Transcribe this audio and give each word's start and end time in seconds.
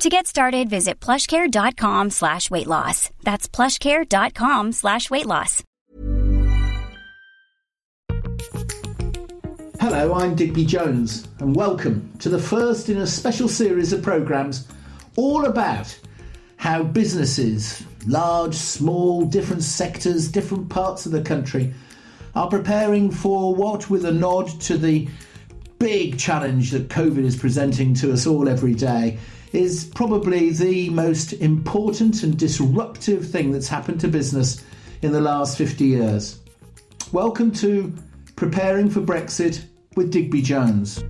To 0.00 0.08
get 0.08 0.28
started, 0.28 0.70
visit 0.70 1.00
plushcare.com 1.00 2.10
slash 2.10 2.52
weight 2.52 2.68
loss. 2.68 3.10
That's 3.24 3.48
plushcare.com 3.48 4.70
slash 4.70 5.10
weight 5.10 5.26
loss. 5.26 5.64
Hello, 9.80 10.14
I'm 10.14 10.36
Digby 10.36 10.66
Jones, 10.66 11.26
and 11.40 11.56
welcome 11.56 12.12
to 12.20 12.28
the 12.28 12.38
first 12.38 12.88
in 12.88 12.98
a 12.98 13.08
special 13.08 13.48
series 13.48 13.92
of 13.92 14.00
programmes 14.00 14.68
all 15.16 15.46
about 15.46 15.98
how 16.58 16.84
businesses, 16.84 17.82
large, 18.06 18.54
small, 18.54 19.24
different 19.24 19.64
sectors, 19.64 20.30
different 20.30 20.68
parts 20.68 21.06
of 21.06 21.12
the 21.12 21.22
country, 21.22 21.74
are 22.36 22.48
preparing 22.48 23.10
for 23.10 23.52
what, 23.52 23.90
with 23.90 24.04
a 24.04 24.12
nod 24.12 24.48
to 24.60 24.78
the 24.78 25.08
big 25.80 26.20
challenge 26.20 26.70
that 26.70 26.86
COVID 26.86 27.24
is 27.24 27.34
presenting 27.34 27.94
to 27.94 28.12
us 28.12 28.28
all 28.28 28.48
every 28.48 28.74
day, 28.74 29.18
is 29.52 29.84
probably 29.94 30.50
the 30.50 30.90
most 30.90 31.32
important 31.34 32.22
and 32.22 32.38
disruptive 32.38 33.28
thing 33.28 33.50
that's 33.52 33.68
happened 33.68 34.00
to 34.00 34.08
business 34.08 34.62
in 35.02 35.12
the 35.12 35.20
last 35.20 35.56
50 35.56 35.84
years. 35.84 36.40
Welcome 37.12 37.52
to 37.52 37.94
Preparing 38.36 38.90
for 38.90 39.00
Brexit 39.00 39.64
with 39.96 40.12
Digby 40.12 40.42
Jones. 40.42 41.02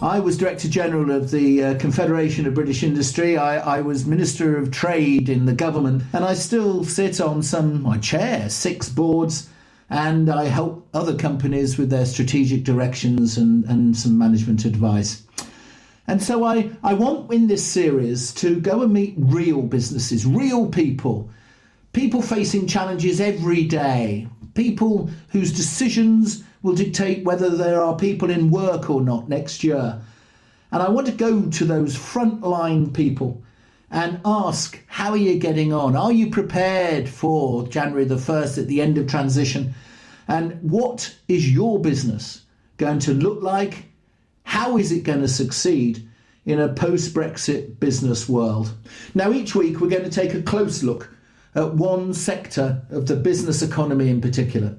I 0.00 0.20
was 0.20 0.38
Director 0.38 0.68
General 0.68 1.10
of 1.10 1.32
the 1.32 1.64
uh, 1.64 1.78
Confederation 1.78 2.46
of 2.46 2.54
British 2.54 2.84
Industry. 2.84 3.36
I, 3.36 3.78
I, 3.78 3.80
was 3.80 4.06
Minister 4.06 4.56
of 4.56 4.70
Trade 4.70 5.28
in 5.28 5.44
the 5.44 5.52
government, 5.52 6.04
and 6.12 6.24
I 6.24 6.34
still 6.34 6.84
sit 6.84 7.20
on 7.20 7.42
some, 7.42 7.82
my 7.82 7.98
chair, 7.98 8.48
six 8.48 8.88
boards, 8.88 9.48
and 9.90 10.28
I 10.28 10.44
help 10.44 10.86
other 10.92 11.14
companies 11.16 11.78
with 11.78 11.90
their 11.90 12.04
strategic 12.04 12.64
directions 12.64 13.38
and, 13.38 13.64
and 13.64 13.96
some 13.96 14.18
management 14.18 14.64
advice. 14.64 15.22
And 16.06 16.22
so 16.22 16.44
I, 16.44 16.70
I 16.82 16.94
want 16.94 17.32
in 17.32 17.48
this 17.48 17.64
series 17.64 18.32
to 18.34 18.60
go 18.60 18.82
and 18.82 18.92
meet 18.92 19.14
real 19.16 19.62
businesses, 19.62 20.26
real 20.26 20.66
people, 20.66 21.30
people 21.92 22.22
facing 22.22 22.66
challenges 22.66 23.20
every 23.20 23.64
day, 23.64 24.28
people 24.54 25.10
whose 25.28 25.52
decisions 25.52 26.42
will 26.62 26.74
dictate 26.74 27.24
whether 27.24 27.50
there 27.50 27.82
are 27.82 27.96
people 27.96 28.30
in 28.30 28.50
work 28.50 28.90
or 28.90 29.00
not 29.00 29.28
next 29.28 29.62
year. 29.62 30.00
And 30.72 30.82
I 30.82 30.88
want 30.88 31.06
to 31.06 31.12
go 31.12 31.42
to 31.42 31.64
those 31.64 31.96
frontline 31.96 32.92
people 32.92 33.42
and 33.90 34.20
ask, 34.24 34.78
how 34.86 35.10
are 35.10 35.16
you 35.16 35.38
getting 35.38 35.72
on? 35.72 35.96
Are 35.96 36.12
you 36.12 36.30
prepared 36.30 37.08
for 37.08 37.66
January 37.68 38.04
the 38.04 38.16
1st 38.16 38.58
at 38.58 38.66
the 38.66 38.82
end 38.82 38.98
of 38.98 39.06
transition? 39.06 39.74
And 40.28 40.62
what 40.62 41.16
is 41.26 41.52
your 41.52 41.80
business 41.80 42.42
going 42.76 42.98
to 43.00 43.14
look 43.14 43.42
like? 43.42 43.86
How 44.44 44.76
is 44.76 44.92
it 44.92 45.02
going 45.02 45.22
to 45.22 45.28
succeed 45.28 46.06
in 46.44 46.60
a 46.60 46.72
post 46.72 47.14
Brexit 47.14 47.80
business 47.80 48.28
world? 48.28 48.72
Now, 49.14 49.32
each 49.32 49.54
week 49.54 49.80
we're 49.80 49.88
going 49.88 50.04
to 50.04 50.10
take 50.10 50.34
a 50.34 50.42
close 50.42 50.82
look 50.82 51.10
at 51.54 51.74
one 51.74 52.12
sector 52.12 52.82
of 52.90 53.06
the 53.06 53.16
business 53.16 53.62
economy 53.62 54.10
in 54.10 54.20
particular. 54.20 54.76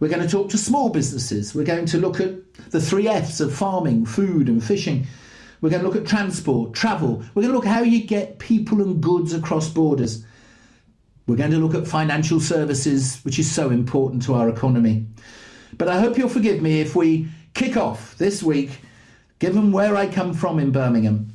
We're 0.00 0.08
going 0.08 0.22
to 0.22 0.28
talk 0.28 0.50
to 0.50 0.58
small 0.58 0.90
businesses. 0.90 1.54
We're 1.54 1.64
going 1.64 1.86
to 1.86 1.98
look 1.98 2.20
at 2.20 2.54
the 2.70 2.80
three 2.80 3.06
F's 3.06 3.40
of 3.40 3.54
farming, 3.54 4.06
food, 4.06 4.48
and 4.48 4.62
fishing. 4.62 5.06
We're 5.60 5.70
going 5.70 5.82
to 5.82 5.88
look 5.88 5.96
at 5.96 6.06
transport, 6.06 6.72
travel. 6.72 7.22
We're 7.34 7.42
going 7.42 7.52
to 7.52 7.56
look 7.56 7.66
at 7.66 7.74
how 7.74 7.82
you 7.82 8.02
get 8.02 8.38
people 8.38 8.80
and 8.80 9.02
goods 9.02 9.34
across 9.34 9.68
borders. 9.68 10.24
We're 11.26 11.36
going 11.36 11.50
to 11.52 11.58
look 11.58 11.74
at 11.74 11.86
financial 11.86 12.40
services, 12.40 13.20
which 13.22 13.38
is 13.38 13.50
so 13.50 13.70
important 13.70 14.22
to 14.24 14.34
our 14.34 14.48
economy. 14.48 15.06
But 15.76 15.88
I 15.88 16.00
hope 16.00 16.18
you'll 16.18 16.28
forgive 16.28 16.60
me 16.60 16.80
if 16.80 16.96
we 16.96 17.28
kick 17.54 17.76
off 17.76 18.16
this 18.18 18.42
week, 18.42 18.80
given 19.38 19.72
where 19.72 19.96
I 19.96 20.06
come 20.06 20.34
from 20.34 20.58
in 20.58 20.72
Birmingham, 20.72 21.32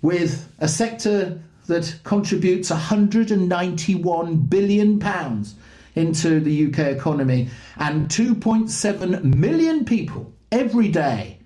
with 0.00 0.52
a 0.58 0.68
sector 0.68 1.40
that 1.66 1.98
contributes 2.04 2.70
191 2.70 4.36
billion 4.36 4.98
pounds 4.98 5.54
into 5.94 6.40
the 6.40 6.66
UK 6.66 6.78
economy, 6.96 7.48
and 7.76 8.08
2.7 8.08 9.34
million 9.34 9.84
people 9.84 10.32
every 10.50 10.88
day 10.88 11.38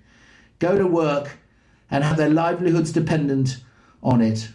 go 0.59 0.77
to 0.77 0.87
work 0.87 1.37
and 1.91 2.03
have 2.03 2.17
their 2.17 2.29
livelihoods 2.29 2.91
dependent 2.91 3.57
on 4.03 4.21
it. 4.21 4.49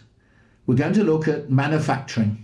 We're 0.65 0.75
going 0.75 0.93
to 0.93 1.03
look 1.03 1.27
at 1.27 1.49
manufacturing. 1.49 2.42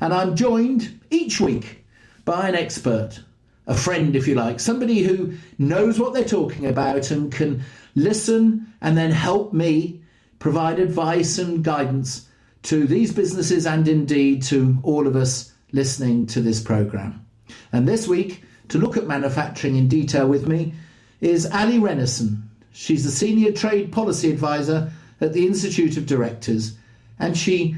And 0.00 0.14
I'm 0.14 0.36
joined 0.36 1.00
each 1.10 1.40
week 1.40 1.84
by 2.24 2.48
an 2.48 2.54
expert, 2.54 3.20
a 3.66 3.74
friend, 3.74 4.14
if 4.14 4.28
you 4.28 4.34
like, 4.34 4.60
somebody 4.60 5.02
who 5.02 5.34
knows 5.58 5.98
what 5.98 6.14
they're 6.14 6.24
talking 6.24 6.66
about 6.66 7.10
and 7.10 7.32
can 7.32 7.62
listen 7.94 8.72
and 8.80 8.96
then 8.96 9.10
help 9.10 9.52
me 9.52 10.00
provide 10.38 10.78
advice 10.78 11.38
and 11.38 11.64
guidance 11.64 12.28
to 12.62 12.86
these 12.86 13.12
businesses 13.12 13.66
and 13.66 13.88
indeed 13.88 14.42
to 14.42 14.78
all 14.82 15.06
of 15.06 15.16
us 15.16 15.52
listening 15.72 16.26
to 16.26 16.40
this 16.40 16.60
programme. 16.60 17.24
And 17.72 17.88
this 17.88 18.06
week, 18.06 18.42
to 18.68 18.78
look 18.78 18.96
at 18.96 19.06
manufacturing 19.06 19.76
in 19.76 19.88
detail 19.88 20.28
with 20.28 20.46
me, 20.46 20.74
is 21.20 21.46
Ali 21.46 21.78
Renison. 21.78 22.42
She's 22.72 23.04
the 23.04 23.10
Senior 23.10 23.52
Trade 23.52 23.90
Policy 23.90 24.30
Advisor 24.30 24.92
at 25.20 25.32
the 25.32 25.46
Institute 25.46 25.96
of 25.96 26.06
Directors, 26.06 26.76
and 27.18 27.36
she 27.36 27.76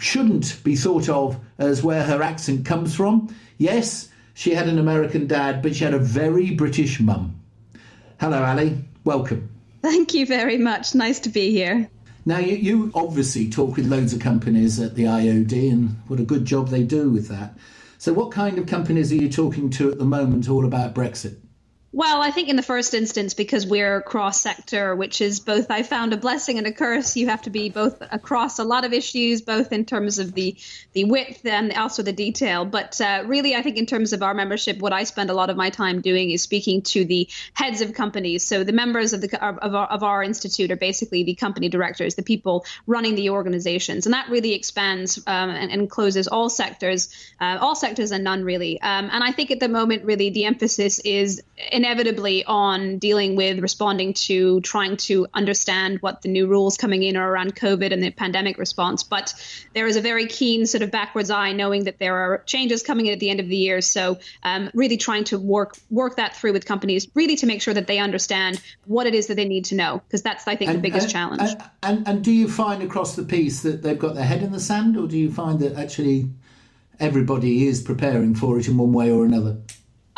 shouldn't 0.00 0.62
be 0.64 0.74
thought 0.74 1.08
of 1.08 1.38
as 1.58 1.82
where 1.82 2.02
her 2.02 2.22
accent 2.22 2.64
comes 2.64 2.94
from. 2.94 3.34
Yes, 3.58 4.08
she 4.34 4.54
had 4.54 4.68
an 4.68 4.78
American 4.78 5.26
dad, 5.26 5.62
but 5.62 5.76
she 5.76 5.84
had 5.84 5.94
a 5.94 5.98
very 5.98 6.50
British 6.52 7.00
mum. 7.00 7.38
Hello, 8.18 8.42
Ali. 8.42 8.78
Welcome. 9.04 9.50
Thank 9.82 10.14
you 10.14 10.26
very 10.26 10.58
much. 10.58 10.94
Nice 10.94 11.20
to 11.20 11.28
be 11.28 11.50
here. 11.50 11.88
Now, 12.26 12.38
you, 12.38 12.56
you 12.56 12.92
obviously 12.94 13.48
talk 13.48 13.76
with 13.76 13.86
loads 13.86 14.12
of 14.12 14.20
companies 14.20 14.78
at 14.80 14.94
the 14.94 15.04
IOD, 15.04 15.72
and 15.72 15.90
what 16.06 16.20
a 16.20 16.24
good 16.24 16.44
job 16.44 16.68
they 16.68 16.82
do 16.82 17.10
with 17.10 17.28
that. 17.28 17.56
So, 17.98 18.12
what 18.12 18.30
kind 18.30 18.58
of 18.58 18.66
companies 18.66 19.12
are 19.12 19.16
you 19.16 19.30
talking 19.30 19.70
to 19.70 19.90
at 19.90 19.98
the 19.98 20.04
moment 20.04 20.48
all 20.48 20.64
about 20.64 20.94
Brexit? 20.94 21.36
Well, 21.92 22.22
I 22.22 22.30
think 22.30 22.48
in 22.48 22.54
the 22.54 22.62
first 22.62 22.94
instance, 22.94 23.34
because 23.34 23.66
we're 23.66 24.00
cross 24.00 24.40
sector, 24.40 24.94
which 24.94 25.20
is 25.20 25.40
both, 25.40 25.72
I 25.72 25.82
found 25.82 26.12
a 26.12 26.16
blessing 26.16 26.56
and 26.56 26.66
a 26.68 26.72
curse. 26.72 27.16
You 27.16 27.26
have 27.26 27.42
to 27.42 27.50
be 27.50 27.68
both 27.68 28.00
across 28.12 28.60
a 28.60 28.64
lot 28.64 28.84
of 28.84 28.92
issues, 28.92 29.42
both 29.42 29.72
in 29.72 29.84
terms 29.84 30.20
of 30.20 30.32
the, 30.32 30.56
the 30.92 31.02
width 31.02 31.44
and 31.44 31.72
also 31.72 32.04
the 32.04 32.12
detail. 32.12 32.64
But 32.64 33.00
uh, 33.00 33.24
really, 33.26 33.56
I 33.56 33.62
think 33.62 33.76
in 33.76 33.86
terms 33.86 34.12
of 34.12 34.22
our 34.22 34.34
membership, 34.34 34.78
what 34.78 34.92
I 34.92 35.02
spend 35.02 35.30
a 35.30 35.34
lot 35.34 35.50
of 35.50 35.56
my 35.56 35.70
time 35.70 36.00
doing 36.00 36.30
is 36.30 36.42
speaking 36.42 36.82
to 36.82 37.04
the 37.04 37.28
heads 37.54 37.80
of 37.80 37.92
companies. 37.92 38.44
So 38.44 38.62
the 38.62 38.72
members 38.72 39.12
of 39.12 39.20
the 39.20 39.44
of 39.44 39.74
our, 39.74 39.86
of 39.86 40.04
our 40.04 40.22
institute 40.22 40.70
are 40.70 40.76
basically 40.76 41.24
the 41.24 41.34
company 41.34 41.68
directors, 41.68 42.14
the 42.14 42.22
people 42.22 42.66
running 42.86 43.16
the 43.16 43.30
organizations, 43.30 44.06
and 44.06 44.12
that 44.12 44.28
really 44.28 44.54
expands 44.54 45.18
um, 45.26 45.50
and, 45.50 45.72
and, 45.72 45.90
closes 45.90 46.28
all 46.28 46.48
sectors, 46.48 47.12
uh, 47.40 47.58
all 47.60 47.74
sectors 47.74 48.12
and 48.12 48.22
none 48.22 48.44
really. 48.44 48.80
Um, 48.80 49.10
and 49.10 49.24
I 49.24 49.32
think 49.32 49.50
at 49.50 49.58
the 49.58 49.68
moment, 49.68 50.04
really, 50.04 50.30
the 50.30 50.44
emphasis 50.44 51.00
is 51.00 51.42
inevitably 51.80 52.44
on 52.44 52.98
dealing 52.98 53.36
with 53.36 53.58
responding 53.58 54.12
to 54.12 54.60
trying 54.60 54.98
to 54.98 55.26
understand 55.32 55.98
what 56.02 56.20
the 56.20 56.28
new 56.28 56.46
rules 56.46 56.76
coming 56.76 57.02
in 57.02 57.16
are 57.16 57.32
around 57.32 57.56
COVID 57.56 57.90
and 57.90 58.02
the 58.02 58.10
pandemic 58.10 58.58
response. 58.58 59.02
But 59.02 59.32
there 59.72 59.86
is 59.86 59.96
a 59.96 60.02
very 60.02 60.26
keen 60.26 60.66
sort 60.66 60.82
of 60.82 60.90
backwards 60.90 61.30
eye, 61.30 61.52
knowing 61.52 61.84
that 61.84 61.98
there 61.98 62.16
are 62.16 62.42
changes 62.44 62.82
coming 62.82 63.06
in 63.06 63.14
at 63.14 63.20
the 63.20 63.30
end 63.30 63.40
of 63.40 63.48
the 63.48 63.56
year. 63.56 63.80
So 63.80 64.18
um, 64.42 64.70
really 64.74 64.98
trying 64.98 65.24
to 65.24 65.38
work 65.38 65.78
work 65.90 66.16
that 66.16 66.36
through 66.36 66.52
with 66.52 66.66
companies, 66.66 67.08
really 67.14 67.36
to 67.36 67.46
make 67.46 67.62
sure 67.62 67.72
that 67.72 67.86
they 67.86 67.98
understand 67.98 68.60
what 68.84 69.06
it 69.06 69.14
is 69.14 69.28
that 69.28 69.36
they 69.36 69.48
need 69.48 69.64
to 69.66 69.74
know, 69.74 70.02
because 70.06 70.20
that's 70.20 70.46
I 70.46 70.56
think 70.56 70.68
and, 70.70 70.78
the 70.78 70.82
biggest 70.82 71.04
and, 71.04 71.12
challenge. 71.12 71.40
And, 71.42 71.62
and 71.82 72.08
and 72.08 72.24
do 72.24 72.30
you 72.30 72.46
find 72.46 72.82
across 72.82 73.16
the 73.16 73.24
piece 73.24 73.62
that 73.62 73.82
they've 73.82 73.98
got 73.98 74.14
their 74.14 74.24
head 74.24 74.42
in 74.42 74.52
the 74.52 74.60
sand, 74.60 74.98
or 74.98 75.08
do 75.08 75.16
you 75.16 75.32
find 75.32 75.60
that 75.60 75.76
actually 75.76 76.28
everybody 76.98 77.66
is 77.66 77.80
preparing 77.80 78.34
for 78.34 78.58
it 78.58 78.68
in 78.68 78.76
one 78.76 78.92
way 78.92 79.10
or 79.10 79.24
another? 79.24 79.56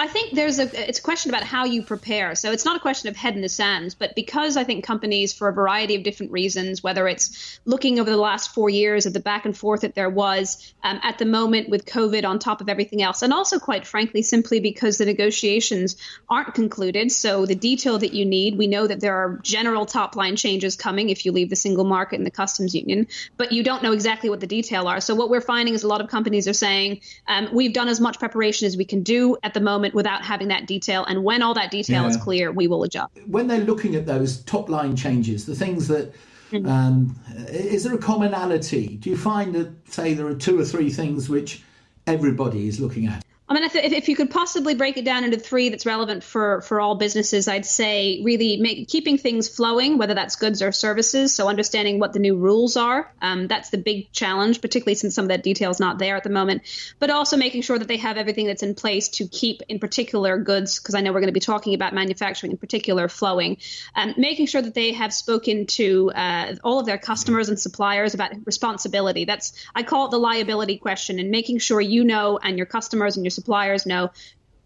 I 0.02 0.08
think 0.08 0.34
there's 0.34 0.58
a 0.58 0.88
it's 0.88 0.98
a 0.98 1.02
question 1.02 1.30
about 1.30 1.44
how 1.44 1.64
you 1.64 1.80
prepare. 1.80 2.34
So 2.34 2.50
it's 2.50 2.64
not 2.64 2.74
a 2.74 2.80
question 2.80 3.08
of 3.08 3.14
head 3.14 3.36
in 3.36 3.40
the 3.40 3.48
sand, 3.48 3.94
but 4.00 4.16
because 4.16 4.56
I 4.56 4.64
think 4.64 4.84
companies, 4.84 5.32
for 5.32 5.46
a 5.46 5.52
variety 5.52 5.94
of 5.94 6.02
different 6.02 6.32
reasons, 6.32 6.82
whether 6.82 7.06
it's 7.06 7.60
looking 7.66 8.00
over 8.00 8.10
the 8.10 8.16
last 8.16 8.52
four 8.52 8.68
years 8.68 9.06
at 9.06 9.12
the 9.12 9.20
back 9.20 9.44
and 9.44 9.56
forth 9.56 9.82
that 9.82 9.94
there 9.94 10.10
was 10.10 10.74
um, 10.82 10.98
at 11.04 11.18
the 11.18 11.24
moment 11.24 11.68
with 11.68 11.86
COVID 11.86 12.24
on 12.24 12.40
top 12.40 12.60
of 12.60 12.68
everything 12.68 13.00
else, 13.00 13.22
and 13.22 13.32
also 13.32 13.60
quite 13.60 13.86
frankly, 13.86 14.22
simply 14.22 14.58
because 14.58 14.98
the 14.98 15.04
negotiations 15.04 15.96
aren't 16.28 16.52
concluded. 16.52 17.12
So 17.12 17.46
the 17.46 17.54
detail 17.54 17.98
that 17.98 18.12
you 18.12 18.24
need, 18.24 18.58
we 18.58 18.66
know 18.66 18.84
that 18.84 18.98
there 18.98 19.14
are 19.14 19.38
general 19.44 19.86
top 19.86 20.16
line 20.16 20.34
changes 20.34 20.74
coming 20.74 21.10
if 21.10 21.24
you 21.24 21.30
leave 21.30 21.48
the 21.48 21.54
single 21.54 21.84
market 21.84 22.16
and 22.16 22.26
the 22.26 22.32
customs 22.32 22.74
union, 22.74 23.06
but 23.36 23.52
you 23.52 23.62
don't 23.62 23.84
know 23.84 23.92
exactly 23.92 24.30
what 24.30 24.40
the 24.40 24.48
detail 24.48 24.88
are. 24.88 25.00
So 25.00 25.14
what 25.14 25.30
we're 25.30 25.40
finding 25.40 25.74
is 25.74 25.84
a 25.84 25.88
lot 25.88 26.00
of 26.00 26.08
companies 26.08 26.48
are 26.48 26.52
saying 26.52 27.02
um, 27.28 27.50
we've 27.52 27.72
done 27.72 27.86
as 27.86 28.00
much 28.00 28.18
preparation 28.18 28.66
as 28.66 28.76
we 28.76 28.84
can 28.84 29.04
do 29.04 29.36
at 29.44 29.54
the 29.54 29.60
moment 29.60 29.91
without 29.94 30.24
having 30.24 30.48
that 30.48 30.66
detail. 30.66 31.04
And 31.04 31.24
when 31.24 31.42
all 31.42 31.54
that 31.54 31.70
detail 31.70 32.02
yeah. 32.02 32.08
is 32.08 32.16
clear, 32.16 32.52
we 32.52 32.66
will 32.66 32.82
adjust. 32.84 33.12
When 33.26 33.46
they're 33.46 33.60
looking 33.60 33.94
at 33.94 34.06
those 34.06 34.42
top 34.42 34.68
line 34.68 34.96
changes, 34.96 35.46
the 35.46 35.54
things 35.54 35.88
that 35.88 36.12
mm-hmm. 36.50 36.68
um, 36.68 37.16
is 37.48 37.84
there 37.84 37.94
a 37.94 37.98
commonality? 37.98 38.96
Do 38.96 39.10
you 39.10 39.16
find 39.16 39.54
that, 39.54 39.70
say, 39.90 40.14
there 40.14 40.26
are 40.26 40.34
two 40.34 40.58
or 40.58 40.64
three 40.64 40.90
things 40.90 41.28
which 41.28 41.62
everybody 42.06 42.68
is 42.68 42.80
looking 42.80 43.06
at? 43.06 43.21
I 43.48 43.54
mean, 43.54 43.64
if, 43.64 43.74
if 43.74 44.08
you 44.08 44.16
could 44.16 44.30
possibly 44.30 44.74
break 44.74 44.96
it 44.96 45.04
down 45.04 45.24
into 45.24 45.36
three 45.36 45.68
that's 45.68 45.84
relevant 45.84 46.22
for, 46.24 46.62
for 46.62 46.80
all 46.80 46.94
businesses, 46.94 47.48
I'd 47.48 47.66
say 47.66 48.22
really 48.24 48.56
make, 48.56 48.88
keeping 48.88 49.18
things 49.18 49.48
flowing, 49.48 49.98
whether 49.98 50.14
that's 50.14 50.36
goods 50.36 50.62
or 50.62 50.72
services. 50.72 51.34
So 51.34 51.48
understanding 51.48 51.98
what 51.98 52.12
the 52.12 52.18
new 52.18 52.36
rules 52.36 52.76
are. 52.76 53.12
Um, 53.20 53.48
that's 53.48 53.70
the 53.70 53.78
big 53.78 54.10
challenge, 54.12 54.62
particularly 54.62 54.94
since 54.94 55.14
some 55.14 55.26
of 55.26 55.28
that 55.30 55.42
detail 55.42 55.70
is 55.70 55.80
not 55.80 55.98
there 55.98 56.16
at 56.16 56.22
the 56.22 56.30
moment. 56.30 56.62
But 56.98 57.10
also 57.10 57.36
making 57.36 57.62
sure 57.62 57.78
that 57.78 57.88
they 57.88 57.98
have 57.98 58.16
everything 58.16 58.46
that's 58.46 58.62
in 58.62 58.74
place 58.74 59.08
to 59.10 59.26
keep, 59.26 59.60
in 59.68 59.80
particular, 59.80 60.38
goods, 60.38 60.78
because 60.78 60.94
I 60.94 61.00
know 61.00 61.12
we're 61.12 61.20
going 61.20 61.26
to 61.26 61.32
be 61.32 61.40
talking 61.40 61.74
about 61.74 61.92
manufacturing 61.92 62.52
in 62.52 62.58
particular, 62.58 63.08
flowing. 63.08 63.58
Um, 63.94 64.14
making 64.16 64.46
sure 64.46 64.62
that 64.62 64.74
they 64.74 64.92
have 64.92 65.12
spoken 65.12 65.66
to 65.66 66.10
uh, 66.12 66.54
all 66.62 66.78
of 66.78 66.86
their 66.86 66.98
customers 66.98 67.48
and 67.48 67.58
suppliers 67.58 68.14
about 68.14 68.30
responsibility. 68.46 69.24
That's 69.24 69.52
I 69.74 69.82
call 69.82 70.06
it 70.06 70.10
the 70.12 70.18
liability 70.18 70.78
question, 70.78 71.18
and 71.18 71.30
making 71.30 71.58
sure 71.58 71.80
you 71.80 72.04
know 72.04 72.38
and 72.42 72.56
your 72.56 72.66
customers 72.66 73.16
and 73.16 73.26
your 73.26 73.31
suppliers 73.32 73.86
know 73.86 74.10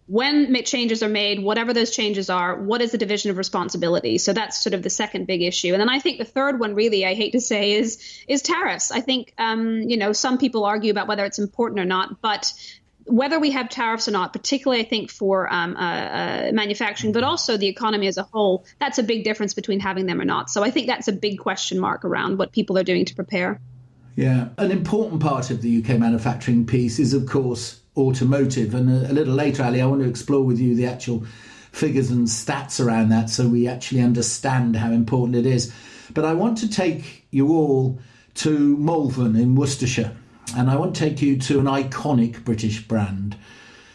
when 0.07 0.63
changes 0.63 1.03
are 1.03 1.09
made, 1.09 1.43
whatever 1.43 1.73
those 1.73 1.91
changes 1.91 2.29
are, 2.29 2.55
what 2.55 2.81
is 2.81 2.91
the 2.91 2.97
division 2.97 3.29
of 3.29 3.37
responsibility? 3.37 4.17
So 4.17 4.31
that's 4.31 4.63
sort 4.63 4.73
of 4.73 4.81
the 4.81 4.89
second 4.89 5.27
big 5.27 5.41
issue. 5.41 5.73
And 5.73 5.81
then 5.81 5.89
I 5.89 5.99
think 5.99 6.17
the 6.17 6.25
third 6.25 6.61
one, 6.61 6.75
really, 6.75 7.05
I 7.05 7.13
hate 7.13 7.33
to 7.33 7.41
say, 7.41 7.73
is 7.73 8.01
is 8.27 8.41
tariffs. 8.41 8.89
I 8.91 9.01
think 9.01 9.33
um, 9.37 9.81
you 9.81 9.97
know 9.97 10.13
some 10.13 10.37
people 10.37 10.63
argue 10.63 10.91
about 10.91 11.07
whether 11.07 11.25
it's 11.25 11.39
important 11.39 11.81
or 11.81 11.85
not, 11.85 12.21
but 12.21 12.53
whether 13.03 13.39
we 13.39 13.51
have 13.51 13.69
tariffs 13.69 14.07
or 14.07 14.11
not, 14.11 14.33
particularly 14.33 14.81
I 14.81 14.85
think 14.85 15.11
for 15.11 15.51
um, 15.53 15.75
uh, 15.75 15.79
uh, 15.79 16.51
manufacturing, 16.53 17.13
but 17.13 17.23
also 17.23 17.57
the 17.57 17.67
economy 17.67 18.07
as 18.07 18.17
a 18.17 18.23
whole, 18.23 18.65
that's 18.79 18.97
a 18.99 19.03
big 19.03 19.23
difference 19.23 19.53
between 19.53 19.79
having 19.79 20.05
them 20.05 20.19
or 20.19 20.25
not. 20.25 20.49
So 20.49 20.63
I 20.63 20.71
think 20.71 20.87
that's 20.87 21.07
a 21.07 21.13
big 21.13 21.39
question 21.39 21.79
mark 21.79 22.03
around 22.03 22.37
what 22.37 22.51
people 22.51 22.77
are 22.77 22.83
doing 22.83 23.05
to 23.05 23.15
prepare. 23.15 23.61
Yeah, 24.15 24.49
an 24.57 24.71
important 24.71 25.21
part 25.21 25.51
of 25.51 25.61
the 25.61 25.77
UK 25.77 25.99
manufacturing 25.99 26.65
piece 26.65 26.97
is, 26.97 27.13
of 27.13 27.27
course, 27.27 27.81
automotive. 27.97 28.73
And 28.73 28.89
a, 28.89 29.11
a 29.11 29.13
little 29.13 29.33
later, 29.33 29.63
Ali, 29.63 29.81
I 29.81 29.85
want 29.85 30.01
to 30.03 30.09
explore 30.09 30.43
with 30.43 30.59
you 30.59 30.75
the 30.75 30.85
actual 30.85 31.25
figures 31.71 32.09
and 32.09 32.27
stats 32.27 32.83
around 32.83 33.09
that 33.09 33.29
so 33.29 33.47
we 33.47 33.67
actually 33.67 34.01
understand 34.01 34.75
how 34.75 34.91
important 34.91 35.35
it 35.35 35.45
is. 35.45 35.73
But 36.13 36.25
I 36.25 36.33
want 36.33 36.57
to 36.59 36.69
take 36.69 37.25
you 37.31 37.49
all 37.49 37.99
to 38.35 38.77
Malvern 38.77 39.35
in 39.35 39.55
Worcestershire, 39.55 40.15
and 40.55 40.69
I 40.69 40.75
want 40.75 40.95
to 40.95 40.99
take 40.99 41.21
you 41.21 41.37
to 41.37 41.59
an 41.59 41.65
iconic 41.65 42.43
British 42.43 42.87
brand. 42.87 43.35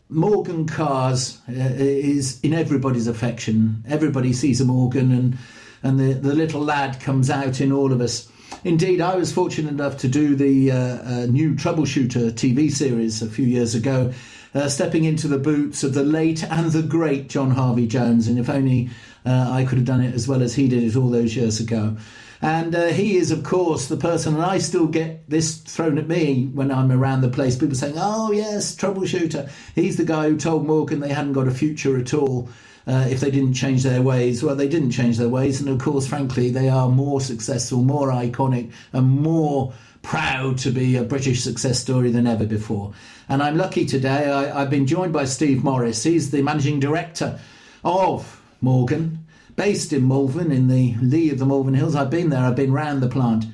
Morgan 0.09 0.67
Cars 0.67 1.41
uh, 1.49 1.53
is 1.53 2.39
in 2.43 2.53
everybody's 2.53 3.07
affection. 3.07 3.83
Everybody 3.89 4.33
sees 4.33 4.61
a 4.61 4.65
Morgan, 4.65 5.11
and 5.11 5.39
and 5.83 5.99
the, 5.99 6.13
the 6.13 6.35
little 6.35 6.61
lad 6.61 7.01
comes 7.01 7.31
out 7.31 7.61
in 7.61 7.73
all 7.73 7.93
of 7.93 8.01
us. 8.01 8.29
Indeed, 8.65 9.01
I 9.01 9.17
was 9.17 9.33
fortunate 9.33 9.71
enough 9.71 9.99
to 9.99 10.09
do 10.09 10.37
the 10.37 10.71
uh, 10.71 10.77
uh, 10.77 11.27
new 11.27 11.55
Troubleshooter 11.55 12.33
TV 12.33 12.71
series 12.71 13.21
a 13.21 13.29
few 13.29 13.45
years 13.45 13.75
ago, 13.75 14.13
uh, 14.55 14.69
stepping 14.69 15.05
into 15.05 15.27
the 15.29 15.39
boots 15.39 15.83
of 15.83 15.95
the 15.95 16.05
late 16.05 16.45
and 16.45 16.71
the 16.71 16.83
great 16.83 17.29
John 17.29 17.51
Harvey 17.51 17.87
Jones. 17.87 18.29
And 18.29 18.39
if 18.39 18.49
only 18.49 18.91
uh, 19.27 19.51
I 19.51 19.65
could 19.65 19.79
have 19.79 19.87
done 19.87 20.01
it 20.01 20.15
as 20.15 20.29
well 20.29 20.43
as 20.43 20.55
he 20.55 20.69
did 20.69 20.85
it 20.85 20.97
all 20.97 21.11
those 21.11 21.35
years 21.35 21.61
ago. 21.61 21.97
And 22.43 22.75
uh, 22.75 22.87
he 22.87 23.17
is, 23.17 23.31
of 23.31 23.45
course, 23.45 23.87
the 23.87 23.97
person, 23.97 24.35
and 24.35 24.43
I 24.43 24.59
still 24.59 24.89
get 24.89 25.31
this 25.31 25.59
thrown 25.59 25.97
at 25.97 26.09
me 26.09 26.47
when 26.53 26.73
I'm 26.73 26.91
around 26.91 27.21
the 27.21 27.29
place. 27.29 27.57
People 27.57 27.77
saying, 27.77 27.95
oh, 27.97 28.33
yes, 28.33 28.75
Troubleshooter. 28.75 29.49
He's 29.77 29.97
the 29.97 30.05
guy 30.05 30.29
who 30.29 30.37
told 30.37 30.67
Morgan 30.67 30.99
they 30.99 31.11
hadn't 31.11 31.35
got 31.35 31.47
a 31.47 31.53
future 31.53 31.97
at 31.97 32.13
all 32.13 32.49
uh, 32.85 33.07
if 33.09 33.21
they 33.21 33.31
didn't 33.31 33.55
change 33.55 33.85
their 33.85 34.03
ways. 34.03 34.43
Well, 34.43 34.57
they 34.57 34.69
didn't 34.69 34.91
change 34.91 35.19
their 35.19 35.29
ways, 35.29 35.61
and 35.61 35.71
of 35.71 35.79
course, 35.79 36.09
frankly, 36.09 36.51
they 36.51 36.69
are 36.69 36.89
more 36.89 37.21
successful, 37.21 37.85
more 37.85 38.09
iconic, 38.09 38.73
and 38.93 39.09
more 39.09 39.73
proud 40.03 40.59
to 40.59 40.73
be 40.73 40.97
a 40.97 41.05
British 41.05 41.43
success 41.45 41.79
story 41.79 42.11
than 42.11 42.27
ever 42.27 42.45
before. 42.45 42.93
And 43.29 43.41
I'm 43.41 43.57
lucky 43.57 43.87
today. 43.87 44.29
I, 44.29 44.63
have 44.63 44.71
been 44.71 44.89
joined 44.89 45.13
by 45.13 45.27
Steve 45.27 45.63
Morris. 45.63 46.03
He's 46.03 46.33
the 46.33 46.43
managing 46.43 46.81
director 46.81 47.39
of 47.85 48.43
Morgan, 48.61 49.22
based 49.57 49.93
in 49.93 50.09
Malvern, 50.09 50.51
in 50.51 50.69
the 50.69 50.95
lee 51.01 51.31
of 51.31 51.39
the 51.39 51.47
Malvern 51.47 51.75
Hills. 51.75 51.95
I've 51.95 52.11
been 52.11 52.31
there. 52.31 52.45
I've 52.45 52.57
been 52.57 52.73
round 52.73 53.03
the 53.03 53.09
plant, 53.09 53.45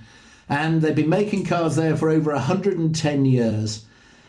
and 0.49 0.81
they've 0.83 0.95
been 0.95 1.09
making 1.09 1.45
cars 1.45 1.77
there 1.77 1.97
for 1.97 2.09
over 2.09 2.33
110 2.33 3.25
years. 3.25 3.85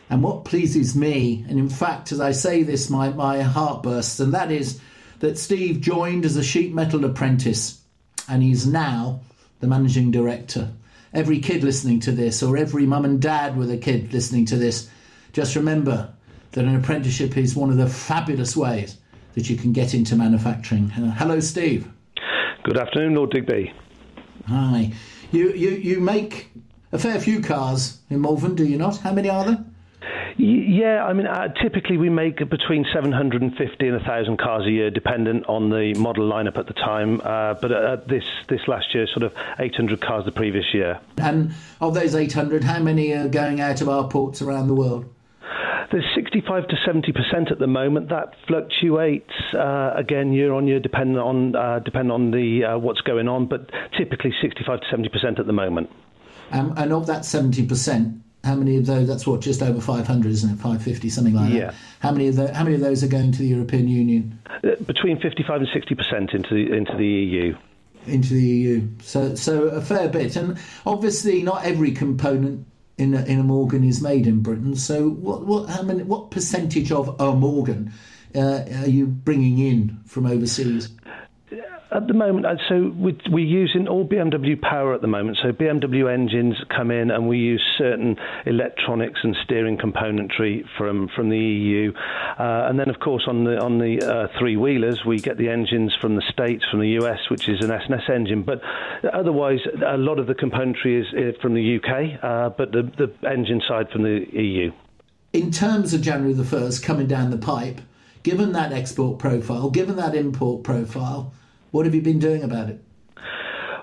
And 0.08 0.22
what 0.22 0.44
pleases 0.44 0.96
me, 0.96 1.44
and 1.48 1.58
in 1.58 1.68
fact, 1.68 2.10
as 2.10 2.20
I 2.20 2.32
say 2.32 2.64
this, 2.64 2.90
my, 2.90 3.10
my 3.10 3.42
heart 3.42 3.84
bursts, 3.84 4.18
and 4.18 4.34
that 4.34 4.50
is 4.50 4.80
that 5.20 5.38
Steve 5.38 5.80
joined 5.80 6.24
as 6.24 6.36
a 6.36 6.42
sheet 6.42 6.74
metal 6.74 7.04
apprentice 7.04 7.80
and 8.30 8.42
he's 8.42 8.66
now 8.66 9.20
the 9.60 9.66
managing 9.66 10.10
director. 10.10 10.70
Every 11.12 11.40
kid 11.40 11.64
listening 11.64 12.00
to 12.00 12.12
this, 12.12 12.42
or 12.42 12.56
every 12.56 12.86
mum 12.86 13.04
and 13.04 13.20
dad 13.20 13.56
with 13.56 13.70
a 13.70 13.76
kid 13.76 14.12
listening 14.12 14.46
to 14.46 14.56
this, 14.56 14.88
just 15.32 15.56
remember 15.56 16.12
that 16.52 16.64
an 16.64 16.76
apprenticeship 16.76 17.36
is 17.36 17.56
one 17.56 17.70
of 17.70 17.76
the 17.76 17.88
fabulous 17.88 18.56
ways 18.56 18.96
that 19.34 19.48
you 19.48 19.56
can 19.56 19.72
get 19.72 19.94
into 19.94 20.16
manufacturing. 20.16 20.90
Uh, 20.92 21.12
hello, 21.12 21.40
Steve. 21.40 21.88
Good 22.62 22.76
afternoon, 22.76 23.14
Lord 23.14 23.30
Digby. 23.30 23.72
Hi. 24.46 24.92
You, 25.32 25.52
you, 25.52 25.70
you 25.70 26.00
make 26.00 26.50
a 26.92 26.98
fair 26.98 27.20
few 27.20 27.40
cars 27.40 27.98
in 28.10 28.20
Malvern, 28.20 28.54
do 28.54 28.64
you 28.64 28.76
not? 28.76 28.98
How 28.98 29.12
many 29.12 29.28
are 29.28 29.44
there? 29.44 29.64
Yeah, 30.36 31.04
I 31.04 31.12
mean, 31.12 31.26
uh, 31.26 31.48
typically 31.60 31.98
we 31.98 32.08
make 32.08 32.38
between 32.38 32.86
750 32.92 33.86
and 33.86 33.96
1,000 33.96 34.38
cars 34.38 34.66
a 34.66 34.70
year, 34.70 34.90
dependent 34.90 35.46
on 35.46 35.68
the 35.68 35.92
model 35.98 36.28
lineup 36.28 36.56
at 36.56 36.66
the 36.66 36.72
time. 36.72 37.20
Uh, 37.20 37.54
but 37.54 37.72
uh, 37.72 37.96
this 38.06 38.24
this 38.48 38.60
last 38.66 38.94
year, 38.94 39.06
sort 39.06 39.22
of 39.22 39.34
800 39.58 40.00
cars 40.00 40.24
the 40.24 40.32
previous 40.32 40.72
year. 40.72 40.98
And 41.18 41.52
of 41.80 41.94
those 41.94 42.14
800, 42.14 42.64
how 42.64 42.78
many 42.78 43.12
are 43.12 43.28
going 43.28 43.60
out 43.60 43.82
of 43.82 43.88
our 43.88 44.08
ports 44.08 44.40
around 44.40 44.68
the 44.68 44.74
world? 44.74 45.12
There's 45.90 46.04
65 46.14 46.68
to 46.68 46.76
70 46.86 47.12
percent 47.12 47.50
at 47.50 47.58
the 47.58 47.66
moment. 47.66 48.08
That 48.10 48.34
fluctuates 48.46 49.32
uh, 49.54 49.92
again 49.96 50.32
year 50.32 50.52
on 50.52 50.68
year, 50.68 50.78
depending 50.78 51.18
on 51.18 51.56
uh, 51.56 51.80
depending 51.80 52.12
on 52.12 52.30
the 52.30 52.64
uh, 52.64 52.78
what's 52.78 53.00
going 53.00 53.28
on. 53.28 53.46
But 53.46 53.70
typically 53.98 54.32
65 54.40 54.80
to 54.80 54.86
70 54.90 55.08
percent 55.08 55.38
at 55.38 55.46
the 55.46 55.52
moment. 55.52 55.90
Um, 56.52 56.74
and 56.76 56.92
of 56.92 57.06
that 57.06 57.24
70 57.24 57.66
percent, 57.66 58.22
how 58.44 58.54
many 58.54 58.76
of 58.76 58.86
those? 58.86 59.08
That's 59.08 59.26
what 59.26 59.40
just 59.40 59.62
over 59.62 59.80
500, 59.80 60.30
isn't 60.30 60.50
it? 60.50 60.56
550, 60.56 61.08
something 61.08 61.34
like 61.34 61.52
yeah. 61.52 61.66
that. 61.66 61.74
How 62.00 62.12
many 62.12 62.28
of 62.28 62.36
those? 62.36 62.50
How 62.50 62.64
many 62.64 62.76
of 62.76 62.80
those 62.80 63.02
are 63.02 63.08
going 63.08 63.32
to 63.32 63.38
the 63.38 63.48
European 63.48 63.88
Union? 63.88 64.38
Uh, 64.62 64.76
between 64.86 65.20
55 65.20 65.60
and 65.60 65.68
60 65.72 65.94
percent 65.94 66.30
into 66.32 66.54
the 66.54 66.72
into 66.72 66.96
the 66.96 67.06
EU. 67.06 67.56
Into 68.06 68.32
the 68.32 68.42
EU, 68.42 68.88
so 69.02 69.34
so 69.34 69.64
a 69.64 69.80
fair 69.82 70.08
bit, 70.08 70.34
and 70.36 70.58
obviously 70.86 71.42
not 71.42 71.64
every 71.64 71.92
component 71.92 72.66
in 73.00 73.14
a, 73.14 73.24
in 73.24 73.40
a 73.40 73.42
Morgan 73.42 73.82
is 73.82 74.02
made 74.02 74.26
in 74.26 74.40
Britain. 74.42 74.76
So 74.76 75.08
what 75.08 75.46
what 75.46 75.70
how 75.70 75.82
many 75.82 76.02
what 76.02 76.30
percentage 76.30 76.92
of 76.92 77.18
a 77.20 77.34
Morgan 77.34 77.92
uh, 78.34 78.64
are 78.82 78.88
you 78.88 79.06
bringing 79.06 79.58
in 79.58 79.98
from 80.04 80.26
overseas? 80.26 80.90
At 81.92 82.06
the 82.06 82.14
moment, 82.14 82.46
uh, 82.46 82.54
so 82.68 82.94
we're 82.96 83.38
using 83.38 83.88
all 83.88 84.06
BMW 84.06 84.60
power 84.60 84.94
at 84.94 85.00
the 85.00 85.08
moment. 85.08 85.38
So 85.42 85.50
BMW 85.50 86.12
engines 86.12 86.54
come 86.68 86.92
in, 86.92 87.10
and 87.10 87.26
we 87.28 87.38
use 87.38 87.62
certain 87.76 88.16
electronics 88.46 89.18
and 89.24 89.36
steering 89.42 89.76
componentry 89.76 90.62
from 90.78 91.08
from 91.08 91.30
the 91.30 91.38
EU. 91.38 91.92
Uh, 92.38 92.68
and 92.68 92.78
then, 92.78 92.90
of 92.90 93.00
course, 93.00 93.24
on 93.26 93.42
the 93.42 93.58
on 93.58 93.78
the 93.78 94.00
uh, 94.00 94.28
three 94.38 94.56
wheelers, 94.56 95.00
we 95.04 95.18
get 95.18 95.36
the 95.36 95.48
engines 95.48 95.92
from 96.00 96.14
the 96.14 96.22
states, 96.32 96.64
from 96.70 96.78
the 96.78 96.90
US, 97.02 97.18
which 97.28 97.48
is 97.48 97.64
an 97.64 97.72
S&S 97.72 98.08
engine. 98.08 98.44
But 98.44 98.60
otherwise, 99.12 99.58
a 99.84 99.96
lot 99.96 100.20
of 100.20 100.28
the 100.28 100.34
componentry 100.34 101.00
is 101.00 101.36
from 101.42 101.54
the 101.54 101.80
UK, 101.80 102.22
uh, 102.22 102.50
but 102.50 102.70
the 102.70 102.82
the 102.82 103.28
engine 103.28 103.62
side 103.66 103.90
from 103.90 104.04
the 104.04 104.26
EU. 104.32 104.70
In 105.32 105.50
terms 105.50 105.92
of 105.92 106.02
January 106.02 106.34
the 106.34 106.44
first 106.44 106.84
coming 106.84 107.08
down 107.08 107.30
the 107.30 107.38
pipe, 107.38 107.80
given 108.22 108.52
that 108.52 108.72
export 108.72 109.18
profile, 109.18 109.70
given 109.70 109.96
that 109.96 110.14
import 110.14 110.62
profile 110.62 111.32
what 111.70 111.86
have 111.86 111.94
you 111.94 112.02
been 112.02 112.18
doing 112.18 112.42
about 112.42 112.68
it? 112.68 112.80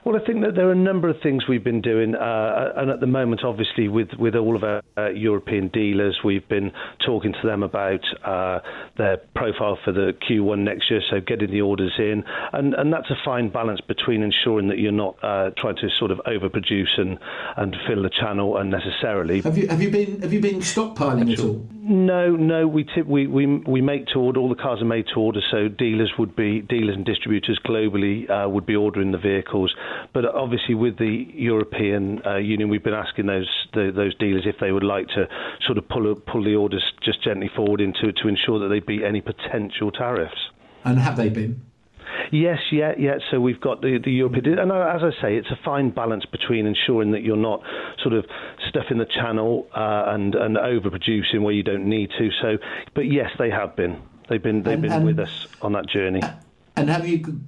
Well, 0.08 0.16
I 0.16 0.26
think 0.26 0.42
that 0.46 0.56
there 0.56 0.70
are 0.70 0.72
a 0.72 0.76
number 0.76 1.10
of 1.10 1.18
things 1.22 1.50
we've 1.50 1.66
been 1.66 1.82
doing, 1.82 2.16
uh, 2.16 2.72
and 2.78 2.90
at 2.90 3.02
the 3.02 3.08
moment, 3.08 3.42
obviously, 3.44 3.90
with, 3.90 4.08
with 4.18 4.36
all 4.36 4.56
of 4.56 4.64
our 4.64 4.82
uh, 4.98 5.10
European 5.10 5.68
dealers, 5.68 6.18
we've 6.24 6.48
been 6.48 6.72
talking 7.06 7.34
to 7.34 7.46
them 7.46 7.62
about 7.62 8.00
uh, 8.24 8.60
their 8.98 9.18
profile 9.36 9.78
for 9.84 9.92
the 9.92 10.14
Q1 10.30 10.60
next 10.60 10.90
year, 10.90 11.02
so 11.10 11.20
getting 11.20 11.52
the 11.52 11.60
orders 11.60 11.92
in, 12.00 12.24
and, 12.54 12.74
and 12.76 12.94
that's 12.94 13.10
a 13.10 13.18
fine 13.26 13.50
balance 13.50 13.82
between 13.82 14.24
ensuring 14.24 14.70
that 14.70 14.78
you're 14.78 14.94
not 14.94 15.22
uh, 15.22 15.50
trying 15.58 15.76
to 15.76 15.90
sort 16.00 16.12
of 16.12 16.20
overproduce 16.20 16.98
and, 16.98 17.20
and 17.58 17.76
fill 17.86 18.02
the 18.02 18.10
channel 18.10 18.56
unnecessarily. 18.56 19.42
Have 19.42 19.58
you 19.58 19.68
have 19.68 19.82
you 19.82 19.92
been 19.92 20.22
have 20.22 20.32
you 20.32 20.40
been 20.40 20.60
stockpiling 20.62 21.34
at 21.34 21.42
all? 21.42 21.68
No, 21.90 22.36
no. 22.36 22.68
We 22.68 22.84
tip, 22.84 23.08
we, 23.08 23.28
we 23.28 23.46
we 23.46 23.82
make 23.82 24.08
to 24.08 24.20
order. 24.20 24.42
All 24.42 24.50
the 24.50 24.56
cars 24.56 24.82
are 24.82 24.86
made 24.86 25.06
to 25.14 25.20
order, 25.22 25.40
so 25.52 25.70
dealers 25.70 26.12
would 26.20 26.36
be 26.36 26.62
dealers 26.62 26.96
and 26.96 27.06
distributors 27.06 27.60
globally 27.66 28.30
uh, 28.30 28.50
would 28.50 28.66
be 28.66 28.76
ordering 28.76 29.12
the 29.12 29.18
vehicles. 29.18 29.74
But 30.14 30.26
obviously, 30.26 30.76
with 30.76 30.98
the 30.98 31.28
European 31.34 32.22
uh, 32.26 32.38
Union, 32.38 32.70
we've 32.70 32.84
been 32.84 32.94
asking 32.94 33.28
those 33.28 33.50
the, 33.74 33.92
those 33.96 34.16
dealers 34.16 34.44
if 34.46 34.56
they 34.60 34.72
would 34.72 34.84
like 34.84 35.08
to 35.10 35.28
sort 35.66 35.78
of 35.78 35.88
pull 35.88 36.16
pull 36.16 36.44
the 36.44 36.56
orders 36.56 36.84
just 37.04 37.24
gently 37.24 37.50
forward 37.56 37.82
into 37.82 38.12
to 38.12 38.28
ensure 38.28 38.60
that 38.60 38.70
they 38.70 38.80
beat 38.80 39.04
any 39.04 39.22
potential 39.22 39.92
tariffs. 39.92 40.50
And 40.84 41.00
have 41.00 41.18
they 41.18 41.30
been? 41.30 41.62
Yes, 42.32 42.60
yeah, 42.72 42.94
yeah. 42.98 43.18
So 43.32 43.40
we've 43.40 43.60
got 43.60 43.82
the, 43.82 44.00
the 44.04 44.12
European, 44.12 44.60
and 44.60 44.72
as 44.72 45.02
I 45.04 45.12
say, 45.22 45.36
it's 45.36 45.50
a 45.52 45.60
fine 45.64 45.92
balance 45.92 46.26
between 46.26 46.66
ensuring 46.66 47.12
that 47.12 47.22
you're 47.24 47.36
not 47.36 47.62
sort 48.02 48.14
of 48.14 48.26
stuffing 48.70 48.98
the 48.98 49.06
channel 49.06 49.68
uh, 49.76 50.06
and 50.08 50.36
and 50.36 50.58
overproducing 50.58 51.42
where 51.42 51.54
you 51.54 51.64
don't 51.64 51.88
need 51.88 52.12
to. 52.18 52.30
So, 52.42 52.58
but 52.94 53.12
yes, 53.12 53.32
they 53.38 53.50
have 53.50 53.76
been. 53.76 54.02
They've 54.30 54.42
been 54.42 54.64
they've 54.64 54.74
and, 54.74 54.82
been 54.82 54.92
and, 54.92 55.06
with 55.06 55.20
us 55.20 55.48
on 55.62 55.74
that 55.74 55.88
journey. 55.88 56.22
And 56.78 56.92
have 56.92 57.08
you 57.08 57.42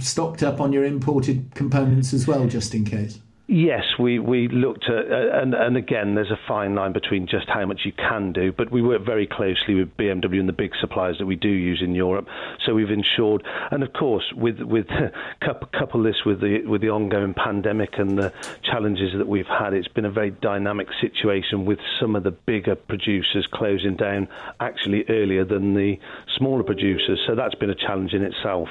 stocked 0.00 0.42
up 0.42 0.60
on 0.60 0.72
your 0.72 0.84
imported 0.84 1.54
components 1.54 2.12
as 2.12 2.26
well, 2.26 2.48
just 2.48 2.74
in 2.74 2.84
case? 2.84 3.20
Yes, 3.54 3.84
we, 3.98 4.18
we 4.18 4.48
looked 4.48 4.84
at, 4.88 5.12
uh, 5.12 5.42
and, 5.42 5.52
and 5.52 5.76
again, 5.76 6.14
there's 6.14 6.30
a 6.30 6.40
fine 6.48 6.74
line 6.74 6.94
between 6.94 7.26
just 7.26 7.50
how 7.50 7.66
much 7.66 7.82
you 7.84 7.92
can 7.92 8.32
do, 8.32 8.50
but 8.50 8.72
we 8.72 8.80
work 8.80 9.04
very 9.04 9.26
closely 9.26 9.74
with 9.74 9.94
BMW 9.98 10.40
and 10.40 10.48
the 10.48 10.54
big 10.54 10.72
suppliers 10.80 11.18
that 11.18 11.26
we 11.26 11.36
do 11.36 11.50
use 11.50 11.82
in 11.82 11.94
Europe. 11.94 12.28
So 12.64 12.72
we've 12.72 12.90
ensured, 12.90 13.44
and 13.70 13.82
of 13.82 13.92
course, 13.92 14.24
with 14.34 14.60
with 14.60 14.86
couple 15.42 16.02
this 16.02 16.24
with 16.24 16.40
the 16.40 16.64
with 16.64 16.80
the 16.80 16.88
ongoing 16.88 17.34
pandemic 17.34 17.98
and 17.98 18.16
the 18.16 18.32
challenges 18.62 19.12
that 19.18 19.28
we've 19.28 19.44
had, 19.44 19.74
it's 19.74 19.86
been 19.86 20.06
a 20.06 20.10
very 20.10 20.30
dynamic 20.30 20.88
situation 20.98 21.66
with 21.66 21.78
some 22.00 22.16
of 22.16 22.22
the 22.22 22.30
bigger 22.30 22.74
producers 22.74 23.46
closing 23.52 23.96
down 23.96 24.28
actually 24.60 25.04
earlier 25.10 25.44
than 25.44 25.74
the 25.74 25.98
smaller 26.38 26.62
producers. 26.62 27.20
So 27.26 27.34
that's 27.34 27.56
been 27.56 27.68
a 27.68 27.74
challenge 27.74 28.14
in 28.14 28.22
itself. 28.22 28.70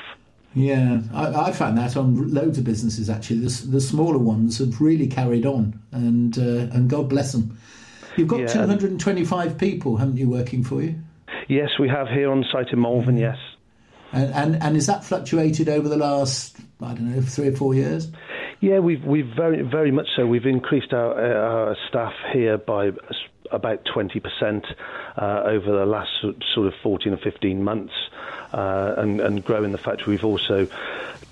Yeah, 0.54 1.00
mm. 1.02 1.14
I, 1.14 1.48
I 1.48 1.52
found 1.52 1.78
that 1.78 1.96
on 1.96 2.34
loads 2.34 2.58
of 2.58 2.64
businesses 2.64 3.10
actually. 3.10 3.40
The, 3.40 3.68
the 3.68 3.82
smaller 3.82 4.18
ones 4.18 4.58
have 4.60 4.82
really 4.82 5.08
carried 5.08 5.46
on, 5.46 5.80
and 5.92 6.38
uh, 6.38 6.76
and 6.76 6.90
God 6.90 7.10
bless 7.10 7.32
them. 7.32 7.58
You've 8.18 8.28
got 8.28 8.42
yeah. 8.42 8.48
225 8.48 9.58
people, 9.58 9.96
haven't 9.96 10.18
you, 10.18 10.30
working 10.30 10.64
for 10.64 10.82
you? 10.82 10.96
Yes, 11.48 11.70
we 11.80 11.88
have 11.88 12.10
here 12.10 12.30
on 12.30 12.44
site 12.52 12.68
in 12.74 12.82
Malvern. 12.82 13.16
Mm. 13.18 13.22
Yes. 13.22 13.38
And, 14.12 14.34
and 14.34 14.64
and 14.64 14.78
is 14.78 14.88
that 14.88 15.06
fluctuated 15.06 15.70
over 15.70 15.88
the 15.88 15.98
last 15.98 16.58
I 16.82 16.94
don't 16.94 17.16
know 17.16 17.22
three 17.22 17.48
or 17.48 17.56
four 17.56 17.74
years? 17.74 18.10
Yeah, 18.60 18.80
we've 18.80 19.04
we've 19.06 19.30
very 19.36 19.62
very 19.62 19.92
much 19.92 20.08
so. 20.16 20.28
We've 20.28 20.46
increased 20.46 20.92
our, 20.92 21.14
uh, 21.14 21.70
our 21.70 21.78
staff 21.88 22.14
here 22.34 22.58
by 22.58 22.92
about 23.52 23.86
20% 23.86 24.66
uh, 25.18 25.42
over 25.46 25.72
the 25.72 25.86
last 25.86 26.10
sort 26.22 26.68
of 26.68 26.74
14 26.82 27.14
or 27.14 27.18
15 27.18 27.64
months 27.64 27.94
uh, 28.54 28.96
and, 28.98 29.20
and 29.20 29.44
growing 29.44 29.72
the 29.72 29.78
factory. 29.78 30.14
We've 30.14 30.26
also 30.26 30.68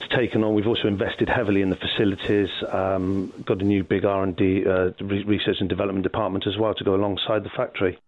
taken 0.09 0.43
on. 0.43 0.53
We've 0.53 0.67
also 0.67 0.88
invested 0.88 1.29
heavily 1.29 1.61
in 1.61 1.69
the 1.69 1.75
facilities. 1.75 2.49
Um, 2.69 3.33
got 3.45 3.61
a 3.61 3.65
new 3.65 3.83
big 3.83 4.05
R 4.05 4.23
and 4.23 4.35
D 4.35 4.65
uh, 4.65 4.91
research 5.01 5.57
and 5.59 5.69
development 5.69 6.03
department 6.03 6.47
as 6.47 6.57
well 6.57 6.73
to 6.73 6.83
go 6.83 6.95
alongside 6.95 7.43
the 7.43 7.49
factory. 7.49 7.99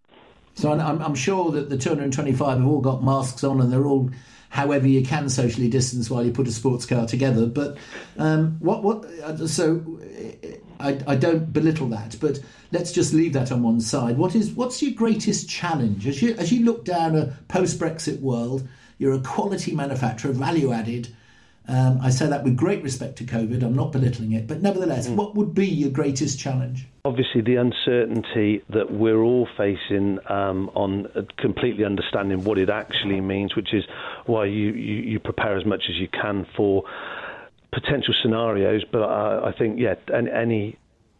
So 0.54 0.70
I'm, 0.70 1.00
I'm, 1.00 1.14
sure 1.14 1.50
that 1.52 1.70
the 1.70 1.78
225 1.78 2.58
have 2.58 2.66
all 2.66 2.82
got 2.82 3.02
masks 3.02 3.42
on 3.42 3.62
and 3.62 3.72
they're 3.72 3.86
all, 3.86 4.10
however 4.50 4.86
you 4.86 5.02
can, 5.02 5.30
socially 5.30 5.70
distance 5.70 6.10
while 6.10 6.26
you 6.26 6.30
put 6.30 6.46
a 6.46 6.52
sports 6.52 6.84
car 6.84 7.06
together. 7.06 7.46
But 7.46 7.78
um, 8.18 8.58
what 8.58 8.82
what 8.82 9.04
uh, 9.04 9.46
so 9.46 9.98
I, 10.78 11.00
I 11.06 11.16
don't 11.16 11.52
belittle 11.52 11.88
that, 11.88 12.16
but 12.20 12.40
let's 12.72 12.90
just 12.90 13.12
leave 13.14 13.34
that 13.34 13.52
on 13.52 13.62
one 13.62 13.80
side. 13.80 14.16
What 14.16 14.34
is 14.34 14.50
what's 14.50 14.82
your 14.82 14.92
greatest 14.92 15.48
challenge 15.48 16.06
as 16.06 16.20
you 16.22 16.34
as 16.34 16.52
you 16.52 16.64
look 16.64 16.84
down 16.84 17.16
a 17.16 17.36
post 17.48 17.78
Brexit 17.78 18.20
world? 18.20 18.66
You're 18.98 19.14
a 19.14 19.20
quality 19.20 19.74
manufacturer, 19.74 20.32
value 20.32 20.72
added. 20.72 21.08
Um, 21.68 22.00
I 22.02 22.10
say 22.10 22.26
that 22.26 22.42
with 22.42 22.56
great 22.56 22.82
respect 22.82 23.18
to 23.18 23.24
COVID. 23.24 23.62
I'm 23.62 23.74
not 23.74 23.92
belittling 23.92 24.32
it, 24.32 24.48
but 24.48 24.62
nevertheless, 24.62 25.08
mm. 25.08 25.14
what 25.14 25.36
would 25.36 25.54
be 25.54 25.66
your 25.66 25.90
greatest 25.90 26.38
challenge? 26.38 26.86
Obviously, 27.04 27.40
the 27.40 27.56
uncertainty 27.56 28.62
that 28.70 28.92
we're 28.92 29.22
all 29.22 29.48
facing 29.56 30.18
um, 30.28 30.70
on 30.74 31.06
completely 31.38 31.84
understanding 31.84 32.42
what 32.44 32.58
it 32.58 32.68
actually 32.68 33.20
means, 33.20 33.54
which 33.54 33.72
is 33.72 33.84
why 34.26 34.44
you, 34.44 34.72
you, 34.72 35.02
you 35.02 35.18
prepare 35.20 35.56
as 35.56 35.64
much 35.64 35.82
as 35.88 35.96
you 35.96 36.08
can 36.08 36.46
for 36.56 36.84
potential 37.72 38.14
scenarios. 38.22 38.82
But 38.90 39.02
I, 39.02 39.48
I 39.48 39.52
think, 39.52 39.78
yeah, 39.78 39.94
any 40.12 40.78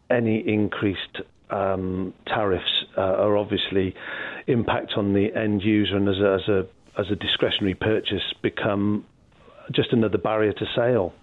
any 0.09 0.37
increased 0.47 1.21
um, 1.53 2.13
tariffs 2.25 2.85
uh, 2.97 3.01
are 3.01 3.37
obviously 3.37 3.95
impact 4.47 4.93
on 4.97 5.13
the 5.13 5.33
end 5.35 5.61
user 5.61 5.95
and 5.95 6.09
as 6.09 6.17
a, 6.17 6.33
as 6.33 6.49
a 6.49 6.67
as 6.99 7.05
a 7.11 7.15
discretionary 7.15 7.73
purchase 7.73 8.21
become 8.41 9.05
just 9.71 9.91
another 9.93 10.17
barrier 10.17 10.53
to 10.53 10.65
sale. 10.75 11.13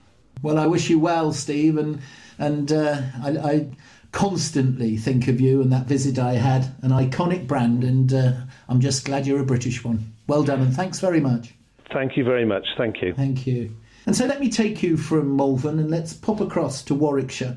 Well, 0.43 0.59
I 0.59 0.67
wish 0.67 0.89
you 0.91 0.99
well, 0.99 1.33
Steve, 1.33 1.77
and 1.77 2.01
and 2.39 2.73
uh, 2.73 3.03
I, 3.23 3.31
I, 3.31 3.69
constantly 4.13 4.97
think 4.97 5.29
of 5.29 5.41
you 5.41 5.63
and 5.63 5.71
that 5.71 5.87
visit 5.87 6.19
I 6.19 6.33
had, 6.33 6.65
an 6.83 6.91
iconic 6.91 7.47
brand, 7.47 7.85
and 7.85 8.13
uh, 8.13 8.33
I'm 8.69 8.81
just 8.81 9.05
glad 9.05 9.25
you're 9.25 9.41
a 9.41 9.47
British 9.47 9.85
one. 9.85 10.13
Well 10.27 10.43
done, 10.43 10.61
and 10.61 10.75
thanks 10.75 10.99
very 10.99 11.21
much. 11.21 11.55
Thank 11.93 12.17
you 12.17 12.25
very 12.25 12.45
much. 12.45 12.67
Thank 12.77 13.03
you. 13.03 13.15
Thank 13.15 13.47
you. 13.47 13.77
And 14.07 14.17
so 14.17 14.27
let 14.27 14.41
me 14.41 14.51
take 14.51 14.83
you 14.83 14.97
from 14.97 15.37
Malvern 15.37 15.79
and 15.79 15.91
let's 15.91 16.13
pop 16.13 16.41
across 16.41 16.83
to 16.85 16.95
Warwickshire, 16.95 17.57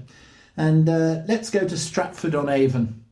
and 0.58 0.88
uh, 0.88 1.22
let's 1.28 1.50
go 1.50 1.68
to 1.68 1.78
Stratford 1.78 2.36
on 2.36 2.50
Avon. 2.50 3.04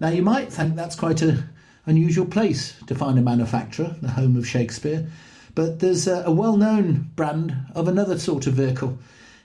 Now 0.00 0.08
you 0.08 0.22
might 0.22 0.52
think 0.52 0.76
that's 0.76 0.96
quite 0.96 1.22
an 1.22 1.48
unusual 1.86 2.26
place 2.26 2.74
to 2.86 2.94
find 2.94 3.18
a 3.18 3.22
manufacturer, 3.22 3.96
the 4.00 4.10
home 4.10 4.36
of 4.36 4.46
Shakespeare. 4.46 5.08
But 5.54 5.80
there's 5.80 6.06
a, 6.06 6.24
a 6.26 6.32
well 6.32 6.56
known 6.56 7.10
brand 7.14 7.56
of 7.74 7.88
another 7.88 8.18
sort 8.18 8.46
of 8.46 8.54
vehicle 8.54 8.98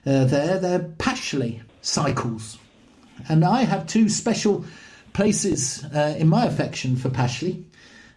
uh, 0.06 0.24
there. 0.24 0.58
They're 0.58 0.80
Pashley 0.80 1.62
cycles. 1.82 2.58
And 3.28 3.44
I 3.44 3.62
have 3.62 3.86
two 3.86 4.08
special 4.08 4.64
places 5.12 5.84
uh, 5.94 6.16
in 6.18 6.28
my 6.28 6.46
affection 6.46 6.96
for 6.96 7.10
Pashley. 7.10 7.64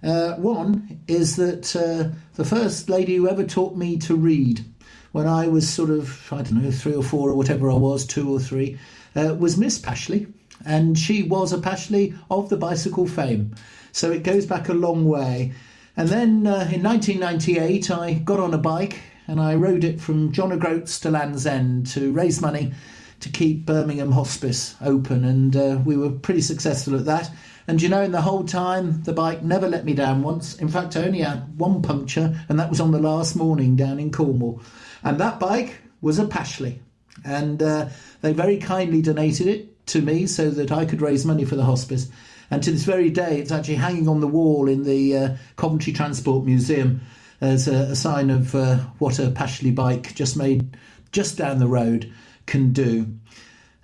Uh, 0.02 0.36
one 0.36 1.00
is 1.08 1.36
that 1.38 1.76
uh, 1.76 2.16
the 2.36 2.46
first 2.46 2.90
lady 2.90 3.16
who 3.16 3.30
ever 3.30 3.44
taught 3.44 3.76
me 3.76 3.98
to 3.98 4.16
read 4.16 4.64
when 5.12 5.28
I 5.28 5.48
was 5.48 5.70
sort 5.70 5.90
of, 5.90 6.32
I 6.32 6.42
don't 6.42 6.64
know, 6.64 6.72
three 6.72 6.96
or 6.96 7.04
four 7.04 7.30
or 7.30 7.36
whatever 7.36 7.70
I 7.70 7.76
was, 7.76 8.06
two 8.06 8.34
or 8.34 8.40
three, 8.40 8.80
uh, 9.16 9.36
was 9.36 9.58
Miss 9.58 9.80
Pashley. 9.80 10.32
And 10.66 10.98
she 10.98 11.24
was 11.24 11.52
a 11.52 11.58
Pashley 11.58 12.18
of 12.30 12.50
the 12.50 12.58
bicycle 12.58 13.08
fame. 13.08 13.56
So 13.92 14.12
it 14.12 14.24
goes 14.24 14.46
back 14.46 14.70
a 14.70 14.74
long 14.74 15.06
way. 15.06 15.54
And 15.96 16.10
then 16.10 16.48
uh, 16.48 16.70
in 16.72 16.82
1998, 16.84 17.92
I 17.92 18.14
got 18.14 18.40
on 18.40 18.54
a 18.54 18.58
bike 18.58 19.00
and 19.28 19.40
I 19.40 19.56
rode 19.56 19.84
it 19.84 20.02
from 20.02 20.32
John 20.32 20.52
O'Groats 20.52 21.00
to 21.02 21.12
Land's 21.12 21.46
End 21.46 21.88
to 21.88 22.12
raise 22.12 22.42
money 22.42 22.74
to 23.20 23.30
keep 23.30 23.66
Birmingham 23.66 24.12
Hospice 24.12 24.76
open. 24.82 25.24
And 25.24 25.56
uh, 25.56 25.80
we 25.84 25.96
were 25.96 26.12
pretty 26.12 26.42
successful 26.42 26.96
at 26.96 27.06
that. 27.06 27.30
And 27.68 27.82
you 27.82 27.88
know, 27.88 28.02
in 28.02 28.12
the 28.12 28.22
whole 28.22 28.44
time, 28.44 29.04
the 29.04 29.14
bike 29.14 29.44
never 29.44 29.70
let 29.70 29.86
me 29.86 29.94
down 29.94 30.22
once. 30.22 30.56
In 30.56 30.68
fact, 30.68 30.98
I 30.98 31.06
only 31.06 31.20
had 31.20 31.58
one 31.58 31.82
puncture, 31.82 32.38
and 32.50 32.60
that 32.60 32.70
was 32.70 32.82
on 32.82 32.92
the 32.92 33.00
last 33.00 33.36
morning 33.36 33.78
down 33.78 34.00
in 34.00 34.12
Cornwall. 34.12 34.62
And 35.04 35.18
that 35.20 35.40
bike 35.40 35.80
was 36.02 36.20
a 36.20 36.26
Pashley. 36.26 36.80
And 37.26 37.62
uh, 37.62 37.90
they 38.22 38.34
very 38.34 38.58
kindly 38.58 39.02
donated 39.02 39.48
it 39.48 39.86
to 39.88 40.02
me 40.02 40.28
so 40.28 40.50
that 40.50 40.72
I 40.72 40.86
could 40.86 41.02
raise 41.02 41.26
money 41.26 41.46
for 41.46 41.56
the 41.56 41.64
hospice. 41.64 42.10
And 42.50 42.62
to 42.64 42.72
this 42.72 42.84
very 42.84 43.10
day, 43.10 43.40
it's 43.40 43.52
actually 43.52 43.76
hanging 43.76 44.08
on 44.08 44.20
the 44.20 44.28
wall 44.28 44.68
in 44.68 44.84
the 44.84 45.18
uh, 45.18 45.36
Coventry 45.56 45.94
Transport 45.94 46.46
Museum. 46.46 47.02
as 47.42 47.68
a, 47.68 47.92
a 47.92 47.96
sign 47.96 48.30
of 48.30 48.56
uh, 48.56 48.78
what 49.00 49.20
a 49.20 49.30
Pashley 49.32 49.74
bike 49.76 50.16
just 50.16 50.38
made 50.38 50.78
just 51.12 51.38
down 51.38 51.60
the 51.60 51.68
road 51.68 52.12
can 52.46 52.72
do. 52.72 53.08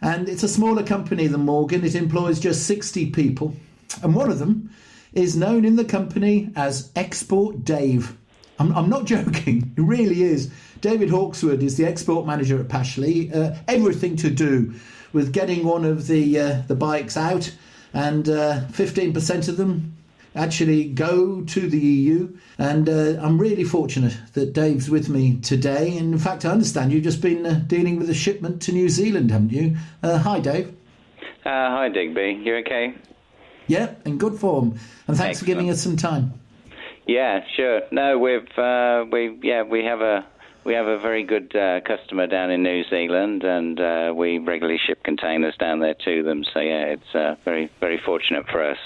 And 0.01 0.29
it's 0.29 0.43
a 0.43 0.48
smaller 0.48 0.83
company 0.83 1.27
than 1.27 1.41
Morgan. 1.41 1.83
It 1.83 1.95
employs 1.95 2.39
just 2.39 2.65
60 2.65 3.12
people. 3.12 3.55
And 4.01 4.15
one 4.15 4.31
of 4.31 4.39
them 4.39 4.71
is 5.13 5.36
known 5.36 5.65
in 5.65 5.75
the 5.75 5.83
company 5.83 6.51
as 6.55 6.89
Export 6.95 7.65
Dave. 7.65 8.15
I'm, 8.59 8.71
I'm 8.75 8.89
not 8.89 9.05
joking, 9.13 9.74
it 9.77 9.81
really 9.81 10.24
is. 10.24 10.51
David 10.81 11.09
Hawkswood 11.09 11.62
is 11.62 11.77
the 11.77 11.86
export 11.86 12.25
manager 12.25 12.59
at 12.59 12.67
Pashley. 12.67 13.33
Uh, 13.36 13.55
everything 13.67 14.15
to 14.17 14.29
do 14.29 14.74
with 15.12 15.33
getting 15.33 15.65
one 15.65 15.83
of 15.86 16.07
the 16.07 16.39
uh, 16.39 16.62
the 16.67 16.75
bikes 16.75 17.17
out, 17.17 17.53
and 17.93 18.29
uh, 18.29 18.62
15% 18.71 19.50
of 19.50 19.57
them 19.57 19.95
actually 20.36 20.86
go 20.86 21.41
to 21.41 21.69
the 21.69 21.79
EU. 21.79 22.38
And 22.57 22.88
uh, 22.88 23.21
I'm 23.21 23.39
really 23.39 23.63
fortunate 23.63 24.17
that 24.33 24.53
Dave's 24.53 24.89
with 24.89 25.09
me 25.09 25.38
today. 25.41 25.98
And 25.98 26.13
in 26.13 26.19
fact, 26.19 26.45
I 26.45 26.51
understand 26.51 26.91
you've 26.91 27.03
just 27.03 27.21
been 27.21 27.45
uh, 27.45 27.62
dealing 27.67 27.98
with 27.98 28.09
a 28.09 28.13
shipment 28.13 28.62
to 28.63 28.71
New 28.71 28.89
Zealand, 28.89 29.31
haven't 29.31 29.51
you? 29.51 29.75
Uh, 30.03 30.19
hi, 30.19 30.39
Dave. 30.39 30.74
hi, 31.43 31.89
Digby. 31.89 32.41
You 32.43 32.57
okay? 32.57 32.93
Yeah, 33.67 33.95
in 34.05 34.17
good 34.17 34.36
form. 34.36 34.79
And 35.07 35.17
thanks 35.17 35.21
Excellent. 35.21 35.39
for 35.39 35.45
giving 35.45 35.69
us 35.69 35.81
some 35.81 35.98
time. 35.98 36.33
Yeah, 37.07 37.43
sure. 37.55 37.81
No, 37.91 38.19
we've 38.19 38.57
uh, 38.57 39.05
we 39.12 39.39
yeah 39.41 39.63
we 39.63 39.83
have 39.83 40.01
a 40.01 40.27
we 40.63 40.73
have 40.73 40.87
a 40.87 40.99
very 40.99 41.23
good 41.23 41.55
uh, 41.55 41.81
customer 41.81 42.27
down 42.27 42.51
in 42.51 42.63
New 42.63 42.83
Zealand, 42.89 43.43
and 43.43 43.79
uh, 43.79 44.13
we 44.15 44.37
regularly 44.37 44.79
ship 44.85 45.03
containers 45.03 45.55
down 45.57 45.79
there 45.79 45.95
to 46.05 46.23
them. 46.23 46.43
So 46.53 46.59
yeah, 46.59 46.85
it's 46.85 47.15
uh, 47.15 47.35
very 47.45 47.71
very 47.79 47.99
fortunate 48.05 48.45
for 48.51 48.63
us. 48.63 48.77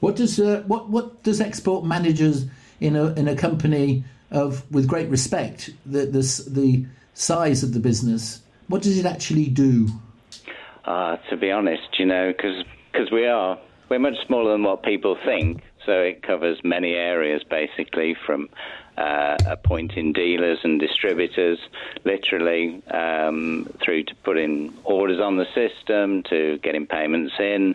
What 0.00 0.16
does 0.16 0.38
uh, 0.38 0.62
what 0.66 0.90
what 0.90 1.22
does 1.22 1.40
export 1.40 1.84
managers 1.84 2.46
in 2.80 2.96
a 2.96 3.12
in 3.14 3.28
a 3.28 3.36
company 3.36 4.04
of 4.30 4.70
with 4.70 4.86
great 4.86 5.08
respect 5.08 5.70
the 5.86 6.06
the, 6.06 6.50
the 6.50 6.86
size 7.14 7.62
of 7.62 7.72
the 7.72 7.80
business? 7.80 8.42
What 8.68 8.82
does 8.82 8.98
it 8.98 9.06
actually 9.06 9.46
do? 9.46 9.88
Uh, 10.84 11.16
to 11.30 11.36
be 11.36 11.50
honest, 11.50 11.98
you 11.98 12.04
know, 12.04 12.32
because 12.32 13.10
we 13.10 13.26
are 13.26 13.58
we're 13.88 13.98
much 13.98 14.16
smaller 14.26 14.52
than 14.52 14.62
what 14.62 14.82
people 14.82 15.16
think, 15.24 15.62
so 15.86 15.92
it 15.92 16.22
covers 16.22 16.58
many 16.64 16.94
areas 16.94 17.42
basically 17.48 18.16
from 18.26 18.48
uh, 18.96 19.38
appointing 19.46 20.12
dealers 20.12 20.58
and 20.62 20.80
distributors, 20.80 21.58
literally 22.04 22.82
um, 22.92 23.66
through 23.84 24.04
to 24.04 24.14
putting 24.24 24.72
orders 24.84 25.20
on 25.20 25.36
the 25.36 25.46
system, 25.54 26.22
to 26.30 26.58
getting 26.62 26.86
payments 26.86 27.34
in, 27.38 27.74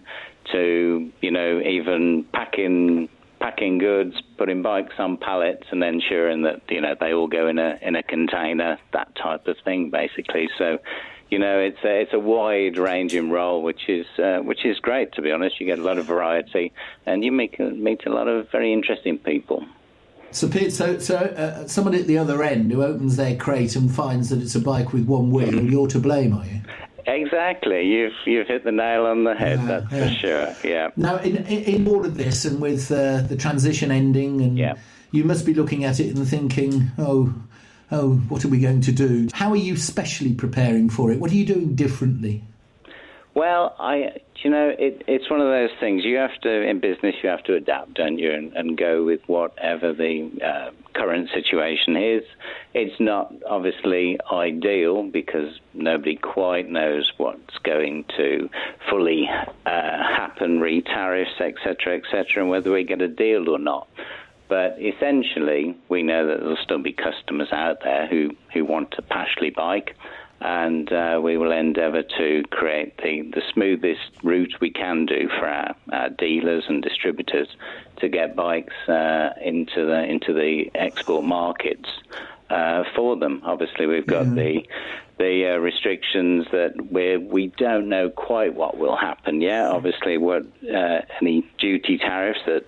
to 0.51 1.11
you 1.21 1.31
know 1.31 1.59
even 1.61 2.25
packing 2.33 3.09
packing 3.39 3.77
goods, 3.77 4.15
putting 4.37 4.61
bikes 4.61 4.95
on 4.97 5.17
pallets, 5.17 5.63
and 5.71 5.83
ensuring 5.83 6.43
that 6.43 6.61
you 6.69 6.81
know 6.81 6.95
they 6.99 7.13
all 7.13 7.27
go 7.27 7.47
in 7.47 7.59
a 7.59 7.77
in 7.81 7.95
a 7.95 8.03
container, 8.03 8.77
that 8.93 9.13
type 9.15 9.47
of 9.47 9.55
thing, 9.63 9.89
basically. 9.89 10.47
So 10.57 10.77
you 11.29 11.39
know, 11.39 11.59
it's 11.59 11.83
a, 11.83 12.01
it's 12.01 12.13
a 12.13 12.19
wide 12.19 12.77
ranging 12.77 13.29
role, 13.29 13.62
which 13.62 13.88
is 13.88 14.07
uh, 14.17 14.39
which 14.39 14.65
is 14.65 14.79
great. 14.79 15.13
To 15.13 15.21
be 15.21 15.31
honest, 15.31 15.59
you 15.59 15.65
get 15.65 15.79
a 15.79 15.83
lot 15.83 15.98
of 15.98 16.05
variety, 16.05 16.74
and 17.05 17.24
you 17.24 17.31
meet 17.31 17.59
meet 17.59 18.05
a 18.05 18.09
lot 18.09 18.27
of 18.27 18.50
very 18.51 18.74
interesting 18.74 19.17
people. 19.17 19.65
So, 20.31 20.48
so, 20.69 21.00
so 21.00 21.15
uh, 21.15 21.67
somebody 21.67 22.00
at 22.00 22.07
the 22.07 22.17
other 22.19 22.43
end 22.43 22.71
who 22.71 22.83
opens 22.83 23.15
their 23.15 23.36
crate 23.36 23.75
and 23.75 23.93
finds 23.93 24.29
that 24.29 24.41
it's 24.41 24.53
a 24.53 24.59
bike 24.59 24.93
with 24.93 25.07
one 25.07 25.31
wheel, 25.31 25.48
mm-hmm. 25.48 25.69
you're 25.69 25.88
to 25.88 26.00
blame, 26.00 26.33
are 26.33 26.45
you? 26.45 26.62
Exactly, 27.07 27.88
you've 27.88 28.13
you've 28.25 28.48
hit 28.48 28.63
the 28.63 28.71
nail 28.71 29.05
on 29.05 29.24
the 29.24 29.33
head. 29.33 29.59
that's 29.65 29.91
yeah. 29.91 30.07
for 30.07 30.13
sure. 30.13 30.55
Yeah. 30.63 30.89
Now, 30.95 31.17
in 31.17 31.38
in 31.45 31.88
all 31.88 32.05
of 32.05 32.15
this, 32.15 32.45
and 32.45 32.62
with 32.62 32.91
uh, 32.91 33.21
the 33.21 33.36
transition 33.36 33.91
ending, 33.91 34.41
and 34.41 34.57
yeah. 34.57 34.75
you 35.12 35.24
must 35.24 35.45
be 35.45 35.53
looking 35.55 35.83
at 35.83 36.00
it 36.00 36.15
and 36.15 36.27
thinking, 36.27 36.91
oh, 37.00 37.33
oh, 37.91 38.15
what 38.29 38.43
are 38.46 38.50
we 38.50 38.60
going 38.60 38.81
to 38.81 38.91
do? 38.91 39.27
How 39.34 39.50
are 39.51 39.55
you 39.58 39.75
specially 39.75 40.34
preparing 40.34 40.89
for 40.89 41.12
it? 41.12 41.19
What 41.19 41.31
are 41.31 41.36
you 41.36 41.46
doing 41.46 41.75
differently? 41.75 42.43
Well, 43.36 43.75
I, 43.79 44.19
you 44.43 44.50
know, 44.50 44.74
it, 44.77 45.03
it's 45.08 45.29
one 45.29 45.39
of 45.39 45.48
those 45.48 45.69
things. 45.79 46.03
You 46.03 46.17
have 46.17 46.38
to, 46.41 46.67
in 46.67 46.79
business, 46.79 47.15
you 47.24 47.29
have 47.29 47.43
to 47.43 47.55
adapt, 47.55 47.93
don't 47.93 48.17
you, 48.17 48.34
and, 48.34 48.53
and 48.53 48.77
go 48.77 49.05
with 49.05 49.22
whatever 49.27 49.93
the 49.93 50.29
uh, 50.43 50.72
current 50.93 51.29
situation 51.34 51.96
is. 51.96 52.24
It's 52.74 53.00
not 53.00 53.34
obviously 53.48 54.19
ideal 54.31 55.03
because 55.03 55.60
nobody 55.74 56.15
quite 56.15 56.69
knows 56.69 57.10
what's 57.17 57.58
going 57.63 58.05
to 58.17 58.50
fully 58.89 59.29
uh, 59.65 59.69
happen, 59.69 60.60
re 60.60 60.81
tariffs, 60.81 61.39
etc., 61.39 61.98
etc., 61.98 62.41
and 62.41 62.50
whether 62.50 62.72
we 62.72 62.84
get 62.84 63.01
a 63.01 63.08
deal 63.08 63.48
or 63.48 63.60
not. 63.60 63.88
But 64.49 64.77
essentially, 64.81 65.77
we 65.89 66.01
know 66.03 66.27
that 66.27 66.39
there'll 66.39 66.57
still 66.57 66.81
be 66.81 66.91
customers 66.91 67.49
out 67.51 67.81
there 67.83 68.07
who, 68.07 68.31
who 68.51 68.65
want 68.65 68.95
a 68.97 69.03
Pashley 69.03 69.53
bike, 69.55 69.95
and 70.41 70.91
uh, 70.91 71.19
we 71.23 71.37
will 71.37 71.51
endeavour 71.51 72.01
to 72.01 72.43
create 72.49 72.97
the, 72.97 73.29
the 73.33 73.43
smoothest 73.53 74.09
route 74.23 74.55
we 74.59 74.71
can 74.71 75.05
do 75.05 75.29
for 75.37 75.47
our, 75.47 75.75
our 75.91 76.09
dealers 76.09 76.63
and 76.67 76.81
distributors 76.81 77.47
to 77.97 78.09
get 78.09 78.35
bikes 78.35 78.73
uh, 78.87 79.29
into 79.43 79.85
the 79.85 80.03
into 80.03 80.33
the 80.33 80.71
export 80.73 81.25
markets 81.25 81.89
uh, 82.49 82.83
for 82.95 83.17
them. 83.17 83.41
Obviously, 83.45 83.85
we've 83.85 84.07
got 84.07 84.25
yeah. 84.27 84.33
the 84.33 84.67
the 85.19 85.53
uh, 85.53 85.58
restrictions 85.60 86.47
that 86.51 86.71
we 86.91 87.17
we 87.17 87.47
don't 87.58 87.89
know 87.89 88.10
quite 88.10 88.55
what 88.55 88.77
will 88.77 88.95
happen 88.95 89.41
yet. 89.41 89.65
Obviously, 89.65 90.17
what 90.17 90.43
uh, 90.73 91.01
any 91.21 91.45
duty 91.60 91.97
tariffs 91.97 92.39
that 92.47 92.65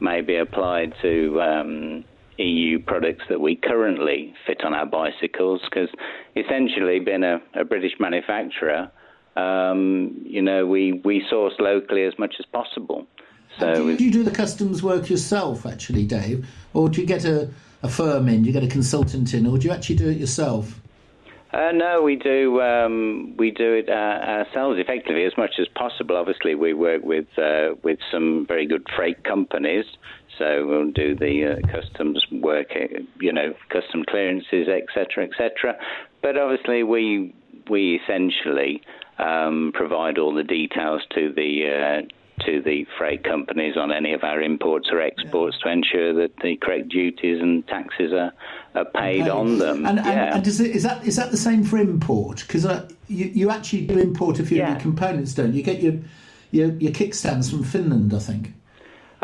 may 0.00 0.20
be 0.20 0.36
applied 0.36 0.92
to 1.00 1.40
um, 1.40 2.04
EU 2.38 2.78
products 2.78 3.24
that 3.28 3.40
we 3.40 3.56
currently 3.56 4.34
fit 4.46 4.64
on 4.64 4.74
our 4.74 4.86
bicycles, 4.86 5.62
because 5.64 5.88
essentially, 6.36 7.00
being 7.00 7.24
a, 7.24 7.40
a 7.54 7.64
British 7.64 7.92
manufacturer, 7.98 8.90
um, 9.36 10.22
you 10.24 10.42
know, 10.42 10.66
we, 10.66 11.00
we 11.04 11.24
source 11.30 11.54
locally 11.58 12.04
as 12.04 12.18
much 12.18 12.34
as 12.38 12.46
possible. 12.46 13.06
So 13.58 13.74
do 13.74 13.90
you, 13.90 13.96
do 13.96 14.04
you, 14.04 14.10
do 14.10 14.22
the 14.24 14.30
customs 14.30 14.82
work 14.82 15.08
yourself, 15.08 15.64
actually, 15.64 16.04
Dave, 16.04 16.46
or 16.74 16.88
do 16.88 17.00
you 17.00 17.06
get 17.06 17.24
a, 17.24 17.48
a 17.82 17.88
firm 17.88 18.28
in, 18.28 18.42
do 18.42 18.48
you 18.48 18.52
get 18.52 18.64
a 18.64 18.68
consultant 18.68 19.32
in, 19.32 19.46
or 19.46 19.58
do 19.58 19.68
you 19.68 19.72
actually 19.72 19.96
do 19.96 20.10
it 20.10 20.16
yourself? 20.16 20.80
Uh, 21.54 21.70
no, 21.70 22.02
we 22.02 22.16
do. 22.16 22.60
Um, 22.60 23.34
we 23.38 23.52
do 23.52 23.74
it 23.74 23.88
uh, 23.88 23.92
ourselves 23.92 24.80
effectively 24.80 25.24
as 25.24 25.34
much 25.38 25.52
as 25.60 25.68
possible. 25.68 26.16
Obviously, 26.16 26.56
we 26.56 26.74
work 26.74 27.02
with 27.04 27.26
uh, 27.38 27.74
with 27.84 28.00
some 28.10 28.44
very 28.48 28.66
good 28.66 28.84
freight 28.96 29.22
companies, 29.22 29.84
so 30.36 30.66
we'll 30.66 30.90
do 30.90 31.14
the 31.14 31.54
uh, 31.54 31.72
customs 31.72 32.26
work, 32.32 32.72
uh, 32.74 32.98
you 33.20 33.32
know, 33.32 33.54
custom 33.68 34.02
clearances, 34.04 34.66
etc., 34.66 35.28
etc. 35.28 35.76
But 36.22 36.36
obviously, 36.36 36.82
we 36.82 37.32
we 37.70 38.00
essentially 38.02 38.82
um, 39.20 39.70
provide 39.74 40.18
all 40.18 40.34
the 40.34 40.42
details 40.42 41.02
to 41.14 41.32
the 41.32 42.02
uh, 42.02 42.14
to 42.40 42.60
the 42.62 42.86
freight 42.98 43.24
companies 43.24 43.76
on 43.76 43.92
any 43.92 44.12
of 44.12 44.24
our 44.24 44.40
imports 44.42 44.88
or 44.90 45.00
exports 45.00 45.56
yeah. 45.60 45.64
to 45.64 45.72
ensure 45.72 46.14
that 46.14 46.36
the 46.42 46.56
correct 46.56 46.88
duties 46.88 47.40
and 47.40 47.66
taxes 47.68 48.12
are, 48.12 48.32
are 48.74 48.84
paid 48.84 49.22
okay. 49.22 49.30
on 49.30 49.58
them. 49.58 49.86
And, 49.86 49.98
yeah. 49.98 50.34
and, 50.34 50.34
and 50.34 50.46
it, 50.46 50.60
is 50.60 50.82
that 50.82 51.06
is 51.06 51.16
that 51.16 51.30
the 51.30 51.36
same 51.36 51.64
for 51.64 51.78
import? 51.78 52.44
Because 52.46 52.66
uh, 52.66 52.88
you, 53.08 53.26
you 53.26 53.50
actually 53.50 53.86
do 53.86 53.98
import 53.98 54.40
a 54.40 54.44
few 54.44 54.58
yeah. 54.58 54.64
of 54.64 54.70
your 54.70 54.80
components, 54.80 55.34
don't 55.34 55.52
you? 55.52 55.58
You 55.58 55.62
get 55.62 55.82
your, 55.82 55.94
your 56.50 56.68
your 56.74 56.92
kickstands 56.92 57.50
from 57.50 57.64
Finland, 57.64 58.12
I 58.12 58.18
think. 58.18 58.52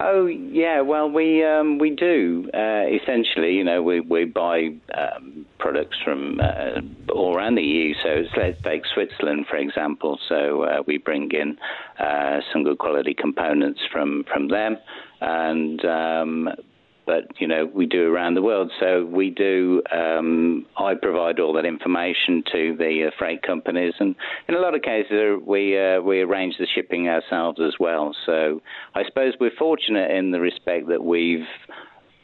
Oh 0.02 0.24
yeah, 0.26 0.80
well 0.80 1.10
we 1.10 1.44
um, 1.44 1.76
we 1.78 1.90
do 1.90 2.48
uh, 2.54 2.84
essentially. 2.88 3.52
You 3.52 3.64
know, 3.64 3.82
we 3.82 4.00
we 4.00 4.24
buy 4.24 4.70
um, 4.96 5.44
products 5.58 5.98
from 6.02 6.40
uh, 6.40 6.80
all 7.12 7.36
around 7.36 7.56
the 7.56 7.62
EU. 7.62 7.94
So 8.02 8.22
let's 8.38 8.56
take 8.62 8.82
Switzerland 8.94 9.44
for 9.50 9.56
example. 9.56 10.18
So 10.26 10.62
uh, 10.62 10.82
we 10.86 10.96
bring 10.96 11.30
in 11.32 11.58
uh, 11.98 12.40
some 12.50 12.64
good 12.64 12.78
quality 12.78 13.12
components 13.12 13.80
from 13.92 14.24
from 14.32 14.48
them, 14.48 14.78
and 15.20 15.84
um, 15.84 16.48
but 17.06 17.24
you 17.40 17.46
know 17.46 17.70
we 17.72 17.86
do 17.86 18.12
around 18.12 18.34
the 18.34 18.42
world. 18.42 18.70
So 18.80 19.04
we 19.04 19.30
do. 19.30 19.82
Um, 19.92 20.66
I 20.76 20.94
provide 20.94 21.40
all 21.40 21.52
that 21.54 21.64
information 21.64 22.42
to 22.52 22.76
the 22.76 23.08
uh, 23.08 23.10
freight 23.18 23.42
companies, 23.42 23.94
and 23.98 24.14
in 24.48 24.54
a 24.54 24.60
lot 24.60 24.74
of 24.74 24.82
cases 24.82 25.12
uh, 25.12 25.38
we 25.44 25.78
uh, 25.78 26.00
we 26.00 26.20
arrange 26.20 26.54
the 26.58 26.66
shipping 26.74 27.08
ourselves 27.08 27.60
as 27.60 27.74
well. 27.78 28.14
So 28.26 28.60
I 28.94 29.04
suppose 29.04 29.34
we're 29.40 29.50
fortunate 29.58 30.10
in 30.10 30.30
the 30.30 30.40
respect 30.40 30.88
that 30.88 31.02
we've 31.02 31.46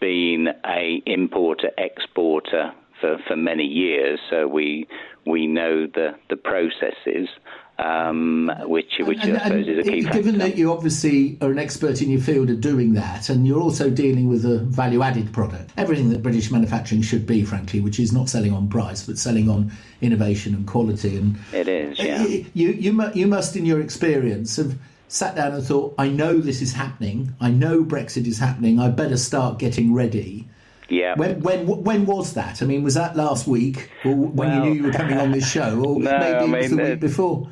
been 0.00 0.48
a 0.66 1.02
importer 1.06 1.70
exporter 1.78 2.72
for, 3.00 3.18
for 3.26 3.36
many 3.36 3.64
years, 3.64 4.18
so 4.30 4.46
we 4.46 4.86
we 5.26 5.46
know 5.46 5.86
the 5.86 6.12
the 6.30 6.36
processes 6.36 7.28
um, 7.78 8.50
which 8.64 8.92
which 9.00 9.18
and, 9.22 9.36
I 9.36 9.44
suppose 9.44 9.68
is 9.68 9.86
a 9.86 9.90
key 9.90 10.02
factor. 10.02 10.18
Given 10.18 10.38
that 10.38 10.56
you 10.56 10.72
obviously 10.72 11.36
are 11.42 11.50
an 11.50 11.58
expert 11.58 12.00
in 12.00 12.10
your 12.10 12.20
field 12.20 12.48
of 12.50 12.60
doing 12.60 12.94
that, 12.94 13.28
and 13.28 13.46
you're 13.46 13.60
also 13.60 13.90
dealing 13.90 14.28
with 14.28 14.44
a 14.46 14.58
value-added 14.58 15.32
product, 15.32 15.72
everything 15.76 16.10
that 16.10 16.22
British 16.22 16.50
manufacturing 16.50 17.02
should 17.02 17.26
be, 17.26 17.44
frankly, 17.44 17.80
which 17.80 18.00
is 18.00 18.12
not 18.12 18.28
selling 18.30 18.54
on 18.54 18.68
price 18.68 19.04
but 19.04 19.18
selling 19.18 19.50
on 19.50 19.70
innovation 20.00 20.54
and 20.54 20.66
quality. 20.66 21.16
And 21.16 21.38
it 21.52 21.68
is, 21.68 21.98
yeah. 21.98 22.22
You 22.24 22.46
you 22.54 23.02
you 23.14 23.26
must, 23.26 23.56
in 23.56 23.66
your 23.66 23.80
experience, 23.80 24.56
have 24.56 24.78
sat 25.08 25.36
down 25.36 25.52
and 25.52 25.62
thought, 25.64 25.94
I 25.98 26.08
know 26.08 26.38
this 26.38 26.62
is 26.62 26.72
happening. 26.72 27.34
I 27.40 27.50
know 27.50 27.84
Brexit 27.84 28.26
is 28.26 28.38
happening. 28.38 28.80
I 28.80 28.88
better 28.88 29.16
start 29.16 29.58
getting 29.58 29.92
ready. 29.94 30.48
Yeah. 30.88 31.14
When 31.16 31.40
when 31.40 31.66
when 31.66 32.06
was 32.06 32.34
that? 32.34 32.62
I 32.62 32.64
mean, 32.64 32.82
was 32.84 32.94
that 32.94 33.16
last 33.16 33.46
week, 33.46 33.90
or 34.04 34.14
when 34.14 34.48
Well- 34.48 34.64
you 34.64 34.70
knew 34.70 34.76
you 34.76 34.82
were 34.84 34.92
coming 34.92 35.18
on 35.18 35.32
this 35.32 35.50
show, 35.50 35.78
or 35.78 36.00
No, 36.00 36.10
maybe 36.12 36.24
I 36.24 36.42
it 36.44 36.48
was 36.48 36.70
the 36.70 36.76
mean, 36.76 36.90
week 36.90 37.00
before? 37.00 37.48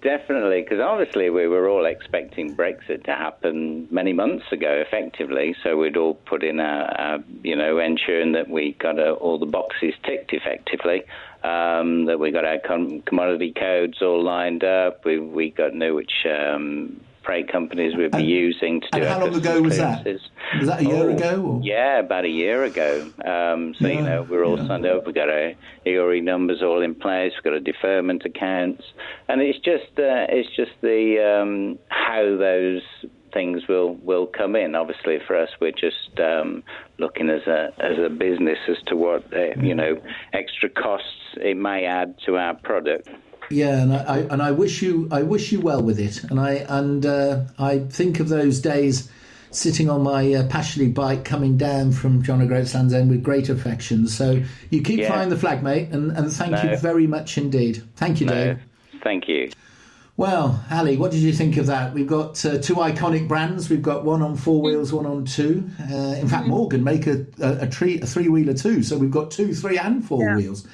Definitely, 0.00 0.62
because 0.62 0.78
obviously 0.78 1.28
we 1.28 1.48
were 1.48 1.68
all 1.68 1.84
expecting 1.84 2.54
Brexit 2.54 3.02
to 3.04 3.10
happen 3.10 3.88
many 3.90 4.12
months 4.12 4.44
ago, 4.52 4.80
effectively. 4.86 5.56
So 5.64 5.76
we'd 5.76 5.96
all 5.96 6.14
put 6.14 6.44
in 6.44 6.60
our, 6.60 6.84
our 6.84 7.18
you 7.42 7.56
know, 7.56 7.80
ensuring 7.80 8.30
that 8.32 8.48
we 8.48 8.76
got 8.78 9.00
uh, 9.00 9.14
all 9.14 9.40
the 9.40 9.46
boxes 9.46 9.94
ticked 10.04 10.32
effectively, 10.32 11.02
um, 11.42 12.04
that 12.04 12.20
we 12.20 12.30
got 12.30 12.44
our 12.44 12.60
com- 12.64 13.02
commodity 13.02 13.52
codes 13.52 14.00
all 14.00 14.22
lined 14.22 14.62
up. 14.62 15.04
We 15.04 15.18
we 15.18 15.50
got 15.50 15.74
knew 15.74 15.96
which 15.96 16.24
um, 16.26 17.00
freight 17.28 17.52
companies 17.52 17.94
we'd 17.94 18.10
be 18.10 18.18
And- 18.20 18.26
using 18.26 18.80
to 18.80 18.88
do 18.90 19.04
how 19.04 19.20
long 19.20 19.34
ago 19.34 19.60
was 19.60 19.76
that? 19.76 20.02
Was 20.02 20.66
that 20.66 20.80
a 20.80 20.84
year 20.84 21.10
Oh, 21.10 21.14
ago? 21.14 21.42
Or? 21.42 21.60
Yeah, 21.62 21.98
about 21.98 22.24
a 22.24 22.28
year 22.30 22.64
ago. 22.64 23.02
Um, 23.22 23.74
so, 23.74 23.86
Yeah, 23.86 23.94
you 23.96 24.02
know, 24.02 24.22
we're 24.30 24.46
all 24.46 24.58
yeah. 24.58 24.66
signed 24.66 24.86
up. 24.86 25.04
We've 25.04 25.14
got 25.14 25.28
our 25.28 25.52
EORI 25.84 26.22
numbers 26.22 26.62
all 26.62 26.80
in 26.80 26.94
place. 26.94 27.32
We've 27.34 27.44
got 27.44 27.52
a 27.52 27.60
deferment 27.60 28.24
accounts. 28.24 28.82
And 29.28 29.42
it's 29.42 29.58
just, 29.58 29.90
uh, 29.98 30.24
it's 30.30 30.48
just 30.56 30.70
the 30.80 31.18
um, 31.42 31.78
how 31.88 32.22
those 32.38 32.80
things 33.34 33.68
will, 33.68 33.96
will 33.96 34.26
come 34.26 34.56
in. 34.56 34.74
Obviously, 34.74 35.18
for 35.26 35.36
us, 35.36 35.50
we're 35.60 35.70
just 35.70 36.18
um, 36.18 36.62
looking 36.98 37.28
as 37.28 37.46
a, 37.46 37.74
as 37.78 37.98
a 37.98 38.08
business 38.08 38.58
as 38.70 38.78
to 38.86 38.96
what, 38.96 39.22
uh, 39.34 39.52
you 39.60 39.74
know, 39.74 40.00
extra 40.32 40.70
costs 40.70 41.36
it 41.36 41.58
may 41.58 41.84
add 41.84 42.14
to 42.24 42.38
our 42.38 42.54
product. 42.54 43.06
Yeah, 43.50 43.80
and 43.82 43.92
I, 43.94 43.98
I 44.04 44.18
and 44.30 44.42
I 44.42 44.50
wish 44.52 44.82
you 44.82 45.08
I 45.10 45.22
wish 45.22 45.52
you 45.52 45.60
well 45.60 45.82
with 45.82 45.98
it, 45.98 46.22
and 46.24 46.38
I 46.38 46.66
and 46.68 47.04
uh, 47.06 47.44
I 47.58 47.78
think 47.80 48.20
of 48.20 48.28
those 48.28 48.60
days 48.60 49.10
sitting 49.50 49.88
on 49.88 50.02
my 50.02 50.34
uh, 50.34 50.46
Pashley 50.48 50.92
bike 50.92 51.24
coming 51.24 51.56
down 51.56 51.92
from 51.92 52.22
John 52.22 52.42
O'Groats 52.42 52.74
Land's 52.74 52.92
End 52.92 53.08
with 53.08 53.22
great 53.22 53.48
affection. 53.48 54.06
So 54.06 54.42
you 54.68 54.82
keep 54.82 55.00
Yeah. 55.00 55.08
flying 55.08 55.30
the 55.30 55.38
flag, 55.38 55.62
mate, 55.62 55.88
and, 55.90 56.12
and 56.12 56.30
thank 56.30 56.52
No. 56.52 56.62
you 56.70 56.76
very 56.76 57.06
much 57.06 57.38
indeed. 57.38 57.82
Thank 57.96 58.20
you, 58.20 58.26
No, 58.26 58.34
Dave. 58.34 58.58
thank 59.02 59.26
you. 59.26 59.48
Well, 60.18 60.62
Ali, 60.70 60.96
what 60.98 61.12
did 61.12 61.20
you 61.20 61.32
think 61.32 61.56
of 61.56 61.66
that? 61.66 61.94
We've 61.94 62.06
got 62.06 62.44
uh, 62.44 62.58
two 62.58 62.74
iconic 62.74 63.26
brands. 63.28 63.70
We've 63.70 63.80
got 63.80 64.04
one 64.04 64.20
on 64.20 64.36
four 64.36 64.60
wheels, 64.60 64.92
one 64.92 65.06
on 65.06 65.24
two. 65.24 65.70
Uh, 65.80 66.16
in 66.20 66.28
fact, 66.28 66.46
Morgan 66.48 66.84
make 66.84 67.06
a 67.06 67.24
a, 67.40 67.48
a, 67.60 67.66
a 67.66 67.66
three 68.06 68.28
wheeler 68.28 68.52
too. 68.54 68.82
So 68.82 68.98
we've 68.98 69.10
got 69.10 69.30
two, 69.30 69.54
three, 69.54 69.78
and 69.78 70.04
four 70.04 70.34
wheels. 70.36 70.66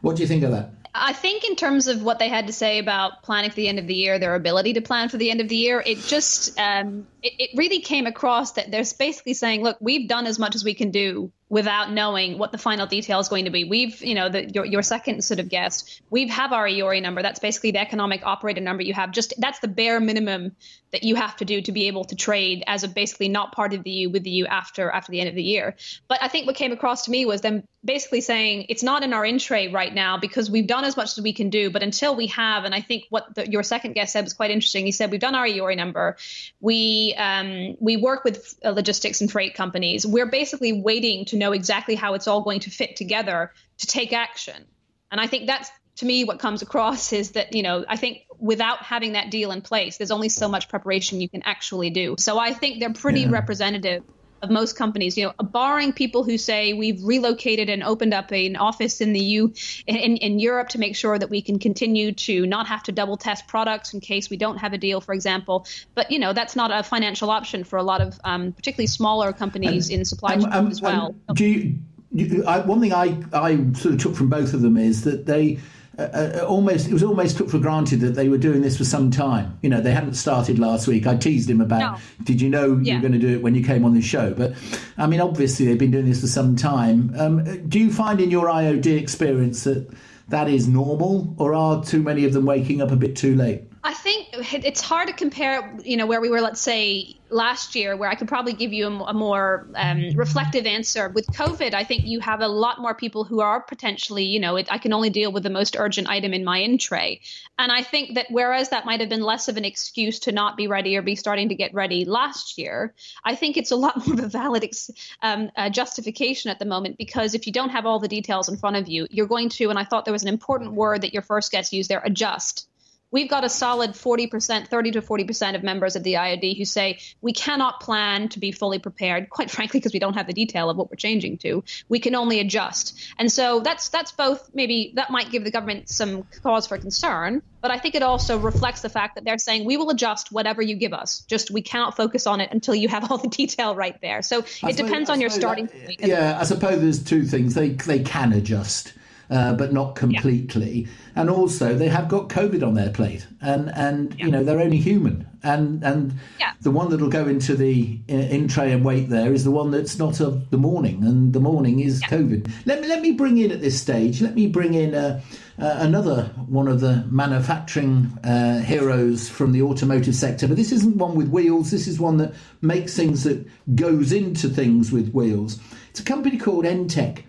What 0.00 0.16
do 0.16 0.22
you 0.22 0.28
think 0.28 0.42
of 0.42 0.50
that? 0.52 0.70
I 0.94 1.12
think 1.12 1.44
in 1.44 1.56
terms 1.56 1.86
of 1.86 2.02
what 2.02 2.18
they 2.18 2.28
had 2.28 2.46
to 2.46 2.52
say 2.52 2.78
about 2.78 3.22
planning 3.22 3.50
for 3.50 3.56
the 3.56 3.68
end 3.68 3.78
of 3.78 3.86
the 3.86 3.94
year, 3.94 4.18
their 4.18 4.34
ability 4.34 4.74
to 4.74 4.80
plan 4.80 5.08
for 5.08 5.16
the 5.16 5.30
end 5.30 5.40
of 5.40 5.48
the 5.48 5.56
year, 5.56 5.82
it 5.84 5.98
just 5.98 6.58
um, 6.58 7.06
it, 7.22 7.32
it 7.38 7.50
really 7.56 7.80
came 7.80 8.06
across 8.06 8.52
that 8.52 8.70
they're 8.70 8.84
basically 8.98 9.34
saying, 9.34 9.62
look, 9.62 9.76
we've 9.80 10.08
done 10.08 10.26
as 10.26 10.38
much 10.38 10.54
as 10.54 10.64
we 10.64 10.74
can 10.74 10.90
do 10.90 11.32
without 11.50 11.90
knowing 11.90 12.36
what 12.36 12.52
the 12.52 12.58
final 12.58 12.86
detail 12.86 13.20
is 13.20 13.28
going 13.28 13.46
to 13.46 13.50
be. 13.50 13.64
We've, 13.64 14.02
you 14.02 14.14
know, 14.14 14.28
the, 14.28 14.48
your 14.50 14.64
your 14.64 14.82
second 14.82 15.22
sort 15.22 15.40
of 15.40 15.48
guest, 15.48 16.02
we 16.10 16.28
have 16.28 16.52
our 16.52 16.66
EORI 16.66 17.02
number. 17.02 17.22
That's 17.22 17.38
basically 17.38 17.70
the 17.70 17.80
economic 17.80 18.24
operator 18.24 18.60
number 18.60 18.82
you 18.82 18.94
have. 18.94 19.12
Just 19.12 19.34
that's 19.38 19.58
the 19.60 19.68
bare 19.68 20.00
minimum 20.00 20.54
that 20.90 21.04
you 21.04 21.14
have 21.14 21.36
to 21.36 21.44
do 21.44 21.60
to 21.60 21.72
be 21.72 21.88
able 21.88 22.04
to 22.04 22.16
trade 22.16 22.64
as 22.66 22.82
a 22.82 22.88
basically 22.88 23.28
not 23.28 23.52
part 23.52 23.74
of 23.74 23.82
the 23.82 23.90
EU 23.90 24.10
with 24.10 24.24
the 24.24 24.30
EU 24.30 24.46
after 24.46 24.90
after 24.90 25.12
the 25.12 25.20
end 25.20 25.28
of 25.28 25.34
the 25.34 25.42
year. 25.42 25.74
But 26.06 26.22
I 26.22 26.28
think 26.28 26.46
what 26.46 26.56
came 26.56 26.72
across 26.72 27.04
to 27.06 27.10
me 27.10 27.24
was 27.24 27.40
them 27.40 27.62
basically 27.84 28.20
saying 28.20 28.66
it's 28.68 28.82
not 28.82 29.02
in 29.02 29.12
our 29.12 29.24
in 29.24 29.38
tray 29.38 29.68
right 29.68 29.94
now 29.94 30.18
because 30.18 30.50
we've 30.50 30.66
done 30.66 30.84
as 30.84 30.96
much 30.96 31.16
as 31.16 31.22
we 31.22 31.32
can 31.32 31.48
do. 31.48 31.70
But 31.70 31.82
until 31.82 32.16
we 32.16 32.26
have, 32.28 32.64
and 32.64 32.74
I 32.74 32.80
think 32.80 33.04
what 33.08 33.34
the, 33.34 33.48
your 33.48 33.62
second 33.62 33.92
guest 33.94 34.12
said 34.12 34.24
was 34.24 34.34
quite 34.34 34.50
interesting. 34.50 34.84
He 34.84 34.92
said 34.92 35.10
we've 35.10 35.20
done 35.20 35.34
our 35.34 35.46
EORI 35.46 35.76
number, 35.76 36.16
we 36.60 37.14
um, 37.16 37.76
we 37.80 37.96
work 37.96 38.24
with 38.24 38.58
uh, 38.64 38.70
logistics 38.70 39.20
and 39.20 39.30
freight 39.30 39.54
companies. 39.54 40.06
We're 40.06 40.30
basically 40.30 40.80
waiting 40.80 41.24
to 41.26 41.37
know 41.38 41.52
exactly 41.52 41.94
how 41.94 42.14
it's 42.14 42.28
all 42.28 42.42
going 42.42 42.60
to 42.60 42.70
fit 42.70 42.96
together 42.96 43.52
to 43.78 43.86
take 43.86 44.12
action. 44.12 44.66
And 45.10 45.20
I 45.20 45.26
think 45.26 45.46
that's 45.46 45.70
to 45.96 46.06
me 46.06 46.24
what 46.24 46.38
comes 46.38 46.62
across 46.62 47.12
is 47.20 47.32
that 47.32 47.54
you 47.54 47.62
know 47.62 47.84
I 47.88 47.96
think 47.96 48.18
without 48.38 48.82
having 48.82 49.12
that 49.12 49.30
deal 49.30 49.50
in 49.52 49.62
place, 49.62 49.98
there's 49.98 50.10
only 50.10 50.28
so 50.28 50.48
much 50.48 50.68
preparation 50.68 51.20
you 51.20 51.28
can 51.28 51.42
actually 51.44 51.90
do. 51.90 52.16
So 52.18 52.38
I 52.38 52.52
think 52.52 52.80
they're 52.80 52.92
pretty 52.92 53.22
Yeah. 53.22 53.30
representative 53.30 54.02
of 54.42 54.50
most 54.50 54.76
companies. 54.76 55.16
You 55.16 55.26
know, 55.26 55.32
barring 55.42 55.92
people 55.92 56.24
who 56.24 56.38
say 56.38 56.72
we've 56.72 57.02
relocated 57.02 57.68
and 57.68 57.82
opened 57.82 58.14
up 58.14 58.30
an 58.32 58.56
office 58.56 59.00
in 59.00 59.12
the 59.12 59.20
U 59.20 59.52
in, 59.86 60.16
in 60.16 60.38
Europe 60.38 60.70
to 60.70 60.78
make 60.78 60.96
sure 60.96 61.18
that 61.18 61.30
we 61.30 61.42
can 61.42 61.58
continue 61.58 62.12
to 62.12 62.46
not 62.46 62.66
have 62.66 62.82
to 62.84 62.92
double 62.92 63.16
test 63.16 63.46
products 63.46 63.94
in 63.94 64.00
case 64.00 64.30
we 64.30 64.36
don't 64.36 64.58
have 64.58 64.72
a 64.72 64.78
deal, 64.78 65.00
for 65.00 65.12
example. 65.12 65.66
But 65.94 66.10
you 66.10 66.18
know, 66.18 66.32
that's 66.32 66.56
not 66.56 66.70
a 66.70 66.82
financial 66.82 67.30
option 67.30 67.64
for 67.64 67.78
a 67.78 67.82
lot 67.82 68.00
of 68.00 68.20
um, 68.24 68.52
particularly 68.52 68.86
smaller 68.86 69.32
companies 69.32 69.90
in 69.90 70.04
supply 70.04 70.36
chain 70.36 70.52
as 70.52 70.80
well. 70.80 71.14
do 71.34 71.44
you, 71.44 71.78
you, 72.12 72.44
I, 72.44 72.60
one 72.60 72.80
thing 72.80 72.92
I, 72.92 73.16
I 73.32 73.56
sort 73.74 73.94
of 73.94 74.00
took 74.00 74.14
from 74.14 74.28
both 74.28 74.54
of 74.54 74.62
them 74.62 74.76
is 74.76 75.02
that 75.02 75.26
they 75.26 75.58
uh, 75.98 76.02
uh, 76.02 76.44
almost 76.46 76.86
it 76.88 76.92
was 76.92 77.02
almost 77.02 77.36
took 77.36 77.50
for 77.50 77.58
granted 77.58 78.00
that 78.00 78.14
they 78.14 78.28
were 78.28 78.38
doing 78.38 78.62
this 78.62 78.76
for 78.78 78.84
some 78.84 79.10
time. 79.10 79.58
You 79.62 79.68
know, 79.70 79.80
they 79.80 79.90
hadn't 79.92 80.14
started 80.14 80.58
last 80.58 80.86
week. 80.86 81.06
I 81.06 81.16
teased 81.16 81.50
him 81.50 81.60
about, 81.60 81.78
No. 81.80 81.98
did 82.24 82.40
you 82.40 82.48
know 82.48 82.76
you 82.76 82.80
Yeah. 82.82 82.94
were 82.96 83.00
going 83.00 83.12
to 83.12 83.18
do 83.18 83.28
it 83.34 83.42
when 83.42 83.54
you 83.54 83.64
came 83.64 83.84
on 83.84 83.94
the 83.94 84.00
show? 84.02 84.32
But 84.32 84.54
I 84.96 85.06
mean, 85.06 85.20
obviously 85.20 85.66
they've 85.66 85.78
been 85.78 85.90
doing 85.90 86.06
this 86.06 86.20
for 86.20 86.28
some 86.28 86.54
time. 86.56 87.12
Um, 87.18 87.42
do 87.68 87.78
you 87.78 87.92
find 87.92 88.20
in 88.20 88.30
your 88.30 88.46
IOD 88.48 88.96
experience 88.98 89.64
that 89.64 89.88
that 90.28 90.48
is 90.48 90.68
normal, 90.68 91.34
or 91.38 91.54
are 91.54 91.82
too 91.82 92.02
many 92.02 92.24
of 92.24 92.32
them 92.32 92.44
waking 92.46 92.80
up 92.82 92.90
a 92.92 92.96
bit 92.96 93.16
too 93.16 93.34
late? 93.34 93.62
I 93.84 93.94
think 93.94 94.28
it's 94.32 94.80
hard 94.80 95.08
to 95.08 95.14
compare, 95.14 95.76
you 95.84 95.96
know, 95.96 96.06
where 96.06 96.20
we 96.20 96.30
were, 96.30 96.40
let's 96.40 96.60
say, 96.60 97.16
last 97.30 97.74
year, 97.74 97.96
where 97.96 98.08
I 98.08 98.14
could 98.16 98.26
probably 98.26 98.52
give 98.52 98.72
you 98.72 98.86
a 98.86 99.14
more 99.14 99.68
um, 99.74 100.10
reflective 100.14 100.66
answer. 100.66 101.08
With 101.08 101.26
COVID, 101.28 101.74
I 101.74 101.84
think 101.84 102.04
you 102.04 102.20
have 102.20 102.40
a 102.40 102.48
lot 102.48 102.80
more 102.80 102.94
people 102.94 103.24
who 103.24 103.40
are 103.40 103.60
potentially, 103.60 104.24
you 104.24 104.40
know, 104.40 104.56
it, 104.56 104.66
I 104.70 104.78
can 104.78 104.92
only 104.92 105.10
deal 105.10 105.30
with 105.30 105.42
the 105.42 105.50
most 105.50 105.76
urgent 105.78 106.08
item 106.08 106.34
in 106.34 106.44
my 106.44 106.58
in 106.58 106.78
tray. 106.78 107.20
And 107.58 107.70
I 107.70 107.82
think 107.82 108.14
that 108.14 108.26
whereas 108.30 108.70
that 108.70 108.84
might 108.84 109.00
have 109.00 109.08
been 109.08 109.22
less 109.22 109.48
of 109.48 109.56
an 109.56 109.64
excuse 109.64 110.18
to 110.20 110.32
not 110.32 110.56
be 110.56 110.66
ready 110.66 110.96
or 110.96 111.02
be 111.02 111.14
starting 111.14 111.50
to 111.50 111.54
get 111.54 111.72
ready 111.72 112.04
last 112.04 112.58
year, 112.58 112.94
I 113.24 113.36
think 113.36 113.56
it's 113.56 113.70
a 113.70 113.76
lot 113.76 113.96
more 114.06 114.14
of 114.14 114.24
a 114.24 114.28
valid 114.28 114.64
ex- 114.64 114.90
um, 115.22 115.50
uh, 115.56 115.70
justification 115.70 116.50
at 116.50 116.58
the 116.58 116.66
moment 116.66 116.98
because 116.98 117.34
if 117.34 117.46
you 117.46 117.52
don't 117.52 117.70
have 117.70 117.86
all 117.86 118.00
the 118.00 118.08
details 118.08 118.48
in 118.48 118.56
front 118.56 118.76
of 118.76 118.88
you, 118.88 119.06
you're 119.10 119.26
going 119.26 119.50
to, 119.50 119.70
and 119.70 119.78
I 119.78 119.84
thought 119.84 120.04
there 120.04 120.12
was 120.12 120.22
an 120.22 120.28
important 120.28 120.72
word 120.72 121.02
that 121.02 121.12
your 121.12 121.22
first 121.22 121.52
guest 121.52 121.72
used 121.72 121.90
there, 121.90 122.02
adjust. 122.04 122.66
We've 123.10 123.28
got 123.28 123.42
a 123.44 123.48
solid 123.48 123.92
40%, 123.92 124.68
30 124.68 124.90
to 124.92 125.02
40% 125.02 125.54
of 125.54 125.62
members 125.62 125.96
of 125.96 126.02
the 126.02 126.14
IOD 126.14 126.58
who 126.58 126.64
say 126.66 126.98
we 127.22 127.32
cannot 127.32 127.80
plan 127.80 128.28
to 128.30 128.38
be 128.38 128.52
fully 128.52 128.78
prepared, 128.78 129.30
quite 129.30 129.50
frankly, 129.50 129.80
because 129.80 129.92
we 129.92 129.98
don't 129.98 130.14
have 130.14 130.26
the 130.26 130.32
detail 130.34 130.68
of 130.68 130.76
what 130.76 130.90
we're 130.90 130.96
changing 130.96 131.38
to. 131.38 131.64
We 131.88 132.00
can 132.00 132.14
only 132.14 132.40
adjust. 132.40 132.98
And 133.18 133.32
so 133.32 133.60
that's 133.60 133.88
that's 133.88 134.12
both 134.12 134.50
maybe 134.52 134.92
that 134.96 135.10
might 135.10 135.30
give 135.30 135.44
the 135.44 135.50
government 135.50 135.88
some 135.88 136.24
cause 136.42 136.66
for 136.66 136.76
concern, 136.78 137.42
but 137.62 137.70
I 137.70 137.78
think 137.78 137.94
it 137.94 138.02
also 138.02 138.38
reflects 138.38 138.82
the 138.82 138.90
fact 138.90 139.14
that 139.14 139.24
they're 139.24 139.38
saying 139.38 139.64
we 139.64 139.76
will 139.76 139.90
adjust 139.90 140.30
whatever 140.30 140.60
you 140.60 140.76
give 140.76 140.92
us. 140.92 141.20
Just 141.28 141.50
we 141.50 141.62
cannot 141.62 141.96
focus 141.96 142.26
on 142.26 142.40
it 142.40 142.50
until 142.52 142.74
you 142.74 142.88
have 142.88 143.10
all 143.10 143.18
the 143.18 143.28
detail 143.42 143.74
right 143.74 143.98
there. 144.02 144.20
So 144.22 144.36
I 144.36 144.40
it 144.40 144.44
suppose- 144.44 144.76
depends 144.76 145.10
on 145.10 145.20
your 145.20 145.30
starting 145.30 145.66
that- 145.66 145.86
point. 145.86 146.00
Yeah, 146.02 146.38
I 146.38 146.44
suppose 146.44 146.80
there's 146.80 147.02
two 147.02 147.24
things. 147.24 147.54
They 147.54 147.70
they 147.70 148.00
can 148.00 148.32
adjust, 148.34 148.92
uh, 149.30 149.54
but 149.54 149.72
not 149.72 149.94
completely. 149.94 150.88
And 151.14 151.28
also, 151.30 151.74
they 151.74 151.88
have 151.88 152.08
got 152.08 152.28
COVID 152.28 152.66
on 152.66 152.74
their 152.74 152.90
plate, 152.90 153.26
and 153.40 153.70
and 153.74 154.14
you 154.18 154.30
know 154.30 154.42
they're 154.44 154.60
only 154.60 154.78
human. 154.78 155.26
And 155.42 155.84
and 155.84 156.14
Yeah. 156.40 156.52
the 156.62 156.70
one 156.72 156.90
that'll 156.90 157.08
go 157.08 157.26
into 157.28 157.54
the 157.54 157.98
uh, 158.10 158.14
in 158.14 158.48
tray 158.48 158.72
and 158.72 158.84
wait 158.84 159.08
there 159.08 159.32
is 159.32 159.44
the 159.44 159.50
one 159.50 159.70
that's 159.70 159.98
not 159.98 160.20
of 160.20 160.50
the 160.50 160.58
morning, 160.58 161.04
and 161.04 161.32
the 161.32 161.40
morning 161.40 161.80
is 161.80 162.02
COVID. 162.02 162.50
Let 162.66 162.80
me 162.80 162.88
let 162.88 163.02
me 163.02 163.12
bring 163.12 163.38
in 163.38 163.50
at 163.50 163.60
this 163.60 163.80
stage. 163.80 164.20
Let 164.20 164.34
me 164.34 164.46
bring 164.46 164.74
in. 164.74 164.94
Uh, 164.94 165.20
uh, 165.60 165.74
another 165.80 166.22
one 166.46 166.68
of 166.68 166.78
the 166.78 167.04
manufacturing 167.10 168.16
uh, 168.22 168.60
heroes 168.60 169.28
from 169.28 169.50
the 169.50 169.60
automotive 169.62 170.14
sector, 170.14 170.46
but 170.46 170.56
this 170.56 170.70
isn't 170.70 170.96
one 170.98 171.16
with 171.16 171.28
wheels. 171.30 171.72
This 171.72 171.88
is 171.88 171.98
one 171.98 172.16
that 172.18 172.32
makes 172.62 172.94
things 172.94 173.24
that 173.24 173.44
goes 173.74 174.12
into 174.12 174.48
things 174.48 174.92
with 174.92 175.10
wheels. 175.12 175.58
It's 175.90 175.98
a 175.98 176.04
company 176.04 176.38
called 176.38 176.64
Entek, 176.64 177.24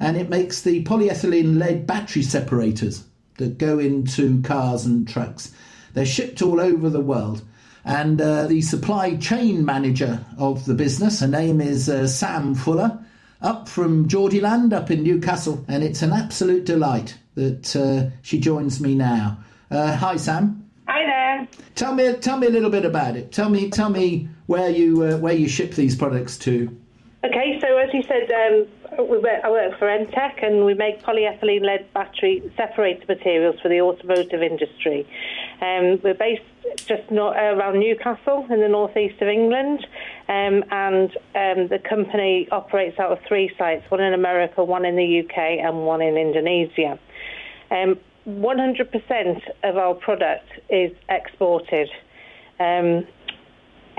and 0.00 0.16
it 0.16 0.28
makes 0.28 0.62
the 0.62 0.84
polyethylene 0.84 1.58
lead 1.58 1.86
battery 1.86 2.22
separators 2.22 3.04
that 3.38 3.58
go 3.58 3.78
into 3.78 4.42
cars 4.42 4.84
and 4.84 5.08
trucks. 5.08 5.52
They're 5.94 6.06
shipped 6.06 6.42
all 6.42 6.60
over 6.60 6.88
the 6.88 7.00
world. 7.00 7.42
And 7.84 8.20
uh, 8.20 8.46
the 8.46 8.62
supply 8.62 9.16
chain 9.16 9.64
manager 9.64 10.24
of 10.38 10.64
the 10.66 10.74
business, 10.74 11.20
her 11.20 11.26
name 11.26 11.60
is 11.60 11.88
uh, 11.88 12.06
Sam 12.06 12.54
Fuller, 12.54 13.04
up 13.40 13.68
from 13.68 14.08
Geordieland, 14.08 14.72
up 14.72 14.90
in 14.90 15.02
Newcastle, 15.02 15.64
and 15.66 15.82
it's 15.82 16.02
an 16.02 16.12
absolute 16.12 16.64
delight 16.64 17.18
that 17.34 17.74
uh, 17.74 18.10
she 18.22 18.38
joins 18.38 18.80
me 18.80 18.94
now. 18.94 19.38
Uh, 19.70 19.96
hi, 19.96 20.16
Sam. 20.16 20.70
Hi 20.86 21.04
there. 21.04 21.48
Tell 21.74 21.94
me, 21.94 22.12
tell 22.14 22.36
me 22.36 22.46
a 22.46 22.50
little 22.50 22.70
bit 22.70 22.84
about 22.84 23.16
it. 23.16 23.32
Tell 23.32 23.48
me, 23.48 23.70
tell 23.70 23.90
me 23.90 24.28
where 24.46 24.70
you 24.70 25.02
uh, 25.02 25.16
where 25.18 25.34
you 25.34 25.48
ship 25.48 25.72
these 25.74 25.96
products 25.96 26.36
to. 26.38 26.76
Okay, 27.24 27.58
so 27.60 27.78
as 27.78 27.88
you 27.92 28.02
said, 28.02 28.30
um, 28.30 28.66
I 28.98 29.50
work 29.50 29.78
for 29.78 29.86
Entek 29.86 30.44
and 30.44 30.64
we 30.64 30.74
make 30.74 31.02
polyethylene 31.02 31.62
lead 31.62 31.92
battery 31.94 32.42
separator 32.56 33.04
materials 33.08 33.56
for 33.60 33.68
the 33.68 33.80
automotive 33.80 34.42
industry. 34.42 35.06
Um, 35.60 36.00
we're 36.02 36.14
based 36.14 36.42
just 36.76 37.10
not 37.10 37.36
around 37.36 37.80
Newcastle 37.80 38.46
in 38.50 38.60
the 38.60 38.68
northeast 38.68 39.20
of 39.22 39.28
England. 39.28 39.86
Um, 40.28 40.64
and 40.70 41.10
um, 41.34 41.68
the 41.68 41.80
company 41.88 42.48
operates 42.50 42.98
out 42.98 43.12
of 43.12 43.18
three 43.26 43.50
sites 43.56 43.90
one 43.90 44.00
in 44.00 44.12
America, 44.12 44.62
one 44.62 44.84
in 44.84 44.96
the 44.96 45.20
UK, 45.20 45.36
and 45.36 45.86
one 45.86 46.02
in 46.02 46.16
Indonesia. 46.16 46.98
Um, 47.70 47.98
100% 48.28 49.40
of 49.64 49.76
our 49.76 49.94
product 49.94 50.48
is 50.68 50.92
exported. 51.08 51.88
Um, 52.60 53.06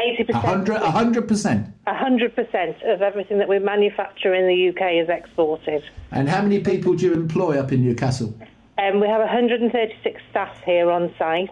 80%. 0.03 0.33
100 0.33 1.27
percent. 1.27 1.67
100% 1.87 2.93
of 2.93 3.01
everything 3.01 3.37
that 3.39 3.49
we 3.49 3.59
manufacture 3.59 4.33
in 4.33 4.47
the 4.47 4.69
UK 4.69 5.03
is 5.03 5.09
exported. 5.09 5.83
And 6.11 6.29
how 6.29 6.41
many 6.41 6.59
people 6.59 6.93
do 6.95 7.05
you 7.05 7.13
employ 7.13 7.59
up 7.59 7.71
in 7.71 7.83
Newcastle? 7.83 8.33
Um, 8.77 8.99
we 8.99 9.07
have 9.07 9.19
136 9.19 10.21
staff 10.29 10.57
here 10.65 10.89
on 10.89 11.13
site. 11.17 11.49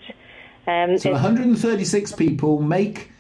Um, 0.68 0.98
So 0.98 1.12
136 1.12 2.12
people 2.14 2.62
make 2.62 3.12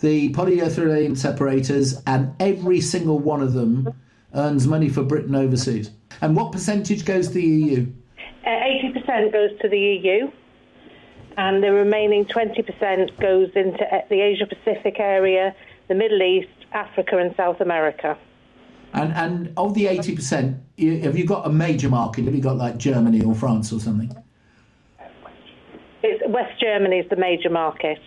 the 0.00 0.32
polyethylene 0.32 1.16
separators, 1.16 2.02
and 2.06 2.34
every 2.40 2.80
single 2.80 3.18
one 3.18 3.42
of 3.42 3.54
them 3.54 3.88
earns 4.34 4.66
money 4.66 4.88
for 4.88 5.02
Britain 5.02 5.34
overseas. 5.34 5.90
And 6.20 6.36
what 6.36 6.52
percentage 6.52 7.04
goes 7.04 7.28
to 7.28 7.34
the 7.34 7.42
EU? 7.42 7.86
Uh, 8.44 8.48
80% 8.48 9.32
goes 9.32 9.50
to 9.60 9.68
the 9.68 9.78
EU, 9.78 10.30
and 11.36 11.62
the 11.62 11.72
remaining 11.72 12.24
20% 12.24 13.20
goes 13.20 13.50
into 13.54 13.84
the 14.08 14.20
Asia 14.20 14.46
Pacific 14.46 14.98
area, 14.98 15.54
the 15.88 15.94
Middle 15.94 16.22
East, 16.22 16.48
Africa, 16.72 17.18
and 17.18 17.34
South 17.36 17.60
America. 17.60 18.18
And 18.92 19.12
and 19.12 19.52
of 19.56 19.74
the 19.74 19.86
80%, 19.86 21.02
have 21.02 21.18
you 21.18 21.26
got 21.26 21.46
a 21.46 21.50
major 21.50 21.88
market? 21.88 22.24
Have 22.24 22.34
you 22.34 22.40
got 22.40 22.56
like 22.56 22.78
Germany 22.78 23.22
or 23.22 23.34
France 23.34 23.72
or 23.72 23.80
something? 23.80 24.14
It's, 26.02 26.22
West 26.28 26.58
Germany 26.60 26.98
is 26.98 27.10
the 27.10 27.16
major 27.16 27.50
market, 27.50 27.98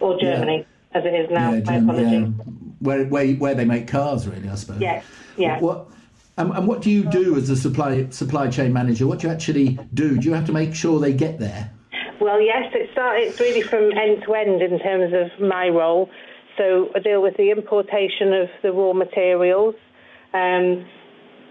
or 0.00 0.18
Germany 0.18 0.66
as 0.94 1.04
it 1.04 1.14
is 1.14 1.30
now. 1.30 1.52
yeah, 1.52 1.58
my 1.58 1.60
Germany, 1.60 2.02
apologies. 2.04 2.34
yeah. 2.38 2.52
Where, 2.78 3.04
where 3.06 3.34
where 3.34 3.54
they 3.54 3.64
make 3.64 3.88
cars, 3.88 4.26
really, 4.26 4.48
I 4.48 4.54
suppose. 4.54 4.80
Yes, 4.80 5.04
yeah. 5.36 5.58
What 5.60 5.88
and, 6.36 6.52
and 6.52 6.66
what 6.66 6.82
do 6.82 6.90
you 6.90 7.04
do 7.04 7.36
as 7.36 7.48
a 7.48 7.56
supply 7.56 8.08
supply 8.10 8.48
chain 8.48 8.72
manager? 8.72 9.06
What 9.06 9.20
do 9.20 9.28
you 9.28 9.32
actually 9.32 9.78
do? 9.94 10.18
Do 10.18 10.28
you 10.28 10.34
have 10.34 10.46
to 10.46 10.52
make 10.52 10.74
sure 10.74 11.00
they 11.00 11.12
get 11.12 11.38
there? 11.38 11.70
Well, 12.20 12.40
yes, 12.40 12.72
it 12.74 12.90
start, 12.92 13.20
it's 13.20 13.38
really 13.40 13.62
from 13.62 13.92
end 13.92 14.24
to 14.24 14.34
end 14.34 14.62
in 14.62 14.78
terms 14.80 15.12
of 15.14 15.40
my 15.40 15.68
role. 15.68 16.10
So 16.56 16.88
I 16.94 16.98
deal 17.00 17.22
with 17.22 17.36
the 17.36 17.50
importation 17.50 18.32
of 18.32 18.48
the 18.62 18.72
raw 18.72 18.92
materials 18.92 19.74
um, 20.32 20.86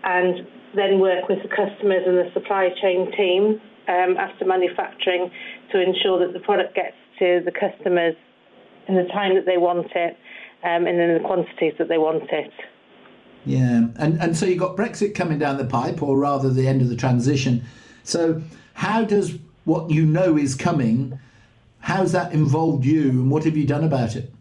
and 0.04 0.48
then 0.76 1.00
work 1.00 1.30
with 1.30 1.40
the 1.44 1.50
customers 1.50 2.04
and 2.06 2.18
the 2.18 2.30
supply 2.34 2.70
chain 2.82 3.12
team 3.16 3.62
um, 3.88 4.18
after 4.18 4.46
manufacturing 4.46 5.30
to 5.72 5.82
ensure 5.82 6.20
that 6.26 6.34
the 6.34 6.40
product 6.40 6.76
gets 6.76 6.98
to 7.20 7.42
the 7.46 7.52
customers 7.52 8.16
in 8.88 8.96
the 8.96 9.06
time 9.14 9.36
that 9.36 9.46
they 9.46 9.58
want 9.58 9.88
it 9.96 10.18
um, 10.64 10.88
and 10.88 11.00
in 11.00 11.14
the 11.14 11.24
quantities 11.24 11.74
that 11.78 11.88
they 11.88 11.98
want 11.98 12.30
it. 12.32 12.52
Yeah, 13.46 13.88
and 13.98 14.22
and 14.22 14.36
so 14.36 14.46
you've 14.46 14.60
got 14.60 14.76
Brexit 14.76 15.14
coming 15.16 15.40
down 15.40 15.58
the 15.58 15.66
pipe, 15.66 16.02
or 16.02 16.18
rather 16.18 16.50
the 16.50 16.68
end 16.68 16.82
of 16.82 16.90
the 16.90 16.96
transition. 16.96 17.64
So 18.04 18.42
how 18.74 19.04
does 19.04 19.38
what 19.66 19.90
you 19.92 20.06
know 20.06 20.38
is 20.38 20.56
coming? 20.56 21.20
How's 21.80 22.12
that 22.14 22.34
involved 22.34 22.86
you, 22.86 23.10
and 23.10 23.32
what 23.32 23.44
have 23.44 23.56
you 23.56 23.66
done 23.66 23.84
about 23.84 24.16
it? 24.16 24.32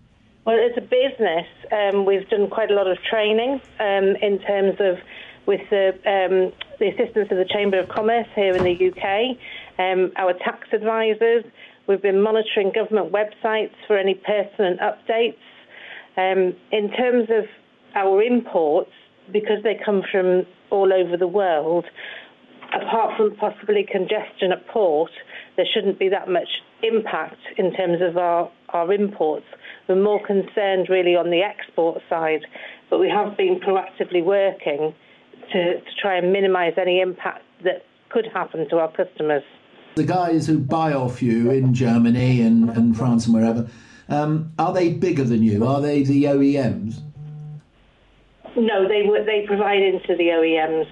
Well, 0.45 0.59
as 0.59 0.77
a 0.77 0.83
business, 0.83 1.47
um, 1.73 2.05
we've 2.05 2.29
done 2.29 2.51
quite 2.51 2.71
a 2.71 2.75
lot 2.75 2.87
of 2.87 2.99
training 3.03 3.61
um, 3.81 4.17
in 4.21 4.39
terms 4.41 4.77
of 4.79 4.99
with 5.47 5.61
the, 5.71 5.89
um, 6.05 6.53
the 6.79 6.89
assistance 6.89 7.29
of 7.31 7.39
the 7.39 7.47
Chamber 7.51 7.79
of 7.79 7.89
Commerce 7.89 8.27
here 8.35 8.55
in 8.55 8.65
the 8.65 8.91
UK, 8.91 9.37
um, 9.79 10.13
our 10.17 10.33
tax 10.33 10.69
advisors. 10.73 11.45
We've 11.87 12.01
been 12.01 12.23
monitoring 12.23 12.73
government 12.73 13.13
websites 13.13 13.75
for 13.87 13.99
any 13.99 14.15
pertinent 14.15 14.81
updates. 14.81 15.37
Um, 16.17 16.55
in 16.71 16.91
terms 16.93 17.29
of 17.31 17.47
our 17.95 18.23
imports, 18.23 18.91
because 19.33 19.63
they 19.63 19.79
come 19.85 20.03
from 20.11 20.45
all 20.71 20.93
over 20.93 21.17
the 21.17 21.29
world, 21.29 21.85
apart 22.75 23.17
from 23.17 23.37
possibly 23.37 23.87
congestion 23.91 24.53
at 24.53 24.67
port, 24.69 25.11
there 25.57 25.67
shouldn't 25.73 25.99
be 25.99 26.09
that 26.09 26.29
much 26.29 26.49
impact 26.83 27.39
in 27.57 27.73
terms 27.75 27.99
of 28.03 28.17
our, 28.17 28.51
our 28.71 28.93
imports. 28.93 29.47
We're 29.89 30.03
more 30.03 30.25
concerned 30.25 30.89
really 30.89 31.17
on 31.17 31.31
the 31.31 31.43
export 31.43 32.03
side, 32.09 32.41
but 32.91 32.99
we 32.99 33.09
have 33.09 33.37
been 33.37 33.61
proactively 33.61 34.25
working 34.25 34.95
to, 35.53 35.81
to 35.81 35.91
try 36.01 36.17
and 36.17 36.33
minimise 36.33 36.75
any 36.77 37.01
impact 37.01 37.45
that 37.65 37.85
could 38.11 38.27
happen 38.33 38.69
to 38.71 38.79
our 38.79 38.91
customers. 38.93 39.43
The 39.97 40.05
guys 40.05 40.47
who 40.47 40.59
buy 40.59 40.93
off 40.93 41.23
you 41.23 41.51
in 41.51 41.73
Germany 41.73 42.43
and, 42.43 42.71
and 42.71 42.97
France 42.97 43.27
and 43.27 43.35
wherever, 43.35 43.69
um, 44.09 44.53
are 44.59 44.73
they 44.73 44.93
bigger 44.93 45.25
than 45.25 45.43
you? 45.43 45.67
Are 45.67 45.81
they 45.81 46.03
the 46.03 46.25
OEMs? 46.25 47.01
No, 48.57 48.89
they 48.89 49.03
wo- 49.03 49.25
they 49.25 49.45
provide 49.47 49.83
into 49.83 50.17
the 50.17 50.29
OEMs. 50.29 50.89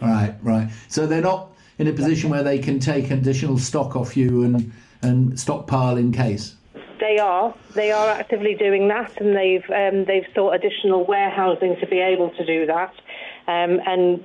Right, 0.00 0.34
right. 0.42 0.70
So 0.88 1.06
they're 1.06 1.20
not 1.20 1.52
in 1.78 1.86
a 1.86 1.92
position 1.92 2.30
where 2.30 2.42
they 2.42 2.58
can 2.58 2.78
take 2.78 3.10
additional 3.10 3.58
stock 3.58 3.96
off 3.96 4.16
you 4.16 4.44
and 4.44 4.72
and 5.02 5.38
stockpile 5.38 5.96
in 5.96 6.12
case. 6.12 6.54
They 7.00 7.18
are. 7.18 7.54
They 7.74 7.92
are 7.92 8.08
actively 8.08 8.54
doing 8.54 8.88
that, 8.88 9.20
and 9.20 9.36
they've 9.36 9.64
um, 9.70 10.04
they've 10.04 10.26
sought 10.34 10.54
additional 10.54 11.04
warehousing 11.04 11.76
to 11.80 11.86
be 11.86 12.00
able 12.00 12.30
to 12.30 12.44
do 12.44 12.66
that. 12.66 12.92
Um, 13.46 13.80
and 13.86 14.22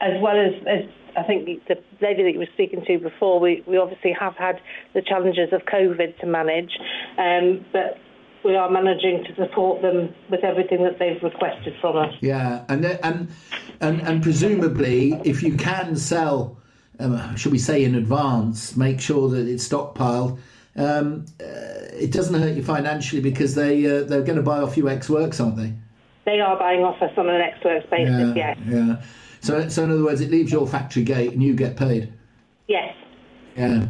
as 0.00 0.20
well 0.20 0.38
as, 0.38 0.54
as 0.66 0.88
I 1.16 1.22
think 1.24 1.66
the 1.68 1.76
lady 2.00 2.22
that 2.22 2.32
you 2.32 2.38
were 2.38 2.48
speaking 2.54 2.84
to 2.86 2.98
before, 2.98 3.38
we, 3.38 3.62
we 3.66 3.76
obviously 3.76 4.12
have 4.18 4.34
had 4.36 4.60
the 4.94 5.02
challenges 5.02 5.52
of 5.52 5.62
COVID 5.62 6.18
to 6.20 6.26
manage, 6.26 6.78
um, 7.18 7.64
but 7.72 7.98
we 8.44 8.56
are 8.56 8.70
managing 8.70 9.24
to 9.24 9.34
support 9.36 9.82
them 9.82 10.14
with 10.30 10.44
everything 10.44 10.82
that 10.84 10.98
they've 10.98 11.22
requested 11.22 11.74
from 11.80 11.96
us. 11.96 12.14
Yeah, 12.20 12.64
and 12.68 12.84
and 12.84 13.28
and 13.80 14.00
and 14.00 14.22
presumably, 14.22 15.20
if 15.24 15.42
you 15.42 15.56
can 15.56 15.96
sell, 15.96 16.58
um, 16.98 17.36
should 17.36 17.52
we 17.52 17.58
say 17.58 17.84
in 17.84 17.94
advance, 17.94 18.76
make 18.76 19.00
sure 19.00 19.28
that 19.30 19.46
it's 19.46 19.68
stockpiled. 19.68 20.38
Um, 20.74 21.26
uh, 21.40 21.44
it 21.92 22.12
doesn't 22.12 22.40
hurt 22.40 22.54
you 22.54 22.62
financially 22.62 23.20
because 23.20 23.54
they 23.54 23.84
uh, 23.86 24.04
they're 24.04 24.22
going 24.22 24.36
to 24.36 24.42
buy 24.42 24.60
off 24.60 24.76
you 24.76 24.88
ex 24.88 25.08
works, 25.08 25.38
aren't 25.38 25.56
they? 25.56 25.74
They 26.24 26.40
are 26.40 26.58
buying 26.58 26.82
off 26.82 27.00
us 27.02 27.12
on 27.16 27.28
an 27.28 27.40
ex 27.40 27.62
works 27.64 27.86
basis, 27.90 28.36
yes. 28.36 28.58
yeah. 28.66 29.02
So 29.40 29.68
so 29.68 29.84
in 29.84 29.90
other 29.90 30.04
words, 30.04 30.20
it 30.20 30.30
leaves 30.30 30.50
your 30.50 30.66
factory 30.66 31.04
gate 31.04 31.32
and 31.32 31.42
you 31.42 31.54
get 31.54 31.76
paid. 31.76 32.12
Yes. 32.68 32.94
Yeah. 33.56 33.86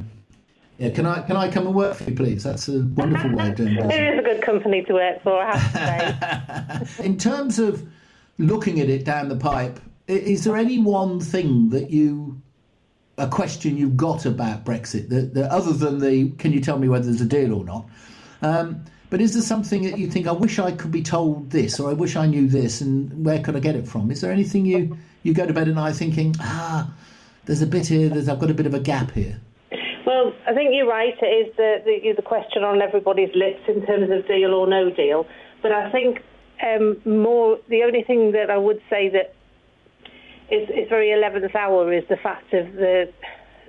Yeah, 0.83 0.91
can 0.91 1.07
I 1.07 1.23
can 1.23 1.37
I 1.37 1.49
come 1.49 1.69
and 1.69 1.77
work 1.77 1.95
for 1.95 2.11
you, 2.11 2.17
please? 2.17 2.43
That's 2.43 2.67
a 2.67 2.81
wonderful 2.97 3.37
way 3.37 3.51
of 3.51 3.55
doing 3.55 3.77
business. 3.77 3.95
It 3.95 4.15
is 4.15 4.19
a 4.19 4.23
good 4.23 4.43
company 4.43 4.83
to 4.83 4.93
work 4.95 5.23
for, 5.23 5.41
I 5.41 5.57
have 5.57 6.89
to 6.89 6.89
say. 6.97 7.05
In 7.05 7.17
terms 7.17 7.61
of 7.61 7.87
looking 8.39 8.81
at 8.81 8.91
it 8.91 9.05
down 9.05 9.29
the 9.29 9.37
pipe, 9.37 9.79
is 10.09 10.43
there 10.43 10.57
any 10.57 10.81
one 10.81 11.21
thing 11.21 11.71
that 11.71 11.91
you, 11.91 12.43
a 13.17 13.29
question 13.29 13.77
you've 13.77 13.97
got 13.97 14.27
about 14.27 14.65
Brexit, 14.65 15.09
that, 15.11 15.35
that 15.35 15.53
other 15.53 15.73
than 15.73 16.01
the, 16.01 16.31
can 16.31 16.53
you 16.53 16.61
tell 16.61 16.81
me 16.81 16.89
whether 16.89 17.05
there's 17.05 17.21
a 17.21 17.27
deal 17.27 17.55
or 17.55 17.65
not? 17.65 17.87
Um, 18.43 18.85
but 19.09 19.21
is 19.21 19.35
there 19.35 19.43
something 19.43 19.85
that 19.85 19.99
you 19.99 20.11
think, 20.11 20.27
I 20.27 20.33
wish 20.33 20.59
I 20.59 20.73
could 20.73 20.91
be 20.91 21.03
told 21.03 21.51
this, 21.51 21.79
or 21.79 21.91
I 21.91 21.93
wish 21.93 22.17
I 22.17 22.27
knew 22.27 22.49
this, 22.49 22.81
and 22.81 23.25
where 23.25 23.41
could 23.41 23.55
I 23.55 23.61
get 23.61 23.77
it 23.77 23.87
from? 23.87 24.11
Is 24.11 24.21
there 24.21 24.33
anything 24.33 24.67
you, 24.67 24.99
you 25.23 25.33
go 25.33 25.47
to 25.47 25.53
bed 25.53 25.69
at 25.69 25.77
night 25.77 25.95
thinking, 25.95 26.35
ah, 26.41 26.93
there's 27.45 27.63
a 27.63 27.67
bit 27.69 27.87
here, 27.87 28.09
there's, 28.09 28.29
I've 28.29 28.41
got 28.41 28.51
a 28.51 28.55
bit 28.55 28.67
of 28.67 28.75
a 28.75 28.81
gap 28.81 29.13
here? 29.13 29.41
I 30.47 30.55
think 30.55 30.71
you're 30.73 30.89
right. 30.89 31.15
It 31.21 31.27
is 31.27 31.57
the, 31.57 31.83
the, 31.85 32.13
the 32.17 32.23
question 32.23 32.65
on 32.65 32.83
everybody's 32.83 33.35
lips 33.35 33.63
in 33.69 33.87
terms 33.87 34.11
of 34.11 34.27
deal 34.27 34.55
or 34.55 34.67
no 34.67 34.91
deal. 34.91 35.27
But 35.63 35.73
I 35.73 35.91
think 35.91 36.19
um, 36.63 37.01
more 37.05 37.59
the 37.69 37.83
only 37.85 38.03
thing 38.03 38.33
that 38.33 38.51
I 38.51 38.57
would 38.57 38.81
say 38.91 39.09
that 39.11 39.35
is, 40.51 40.69
is 40.69 40.89
very 40.89 41.09
11th 41.09 41.55
hour 41.55 41.93
is 41.93 42.05
the 42.09 42.17
fact 42.17 42.53
of 42.53 42.73
the 42.75 43.13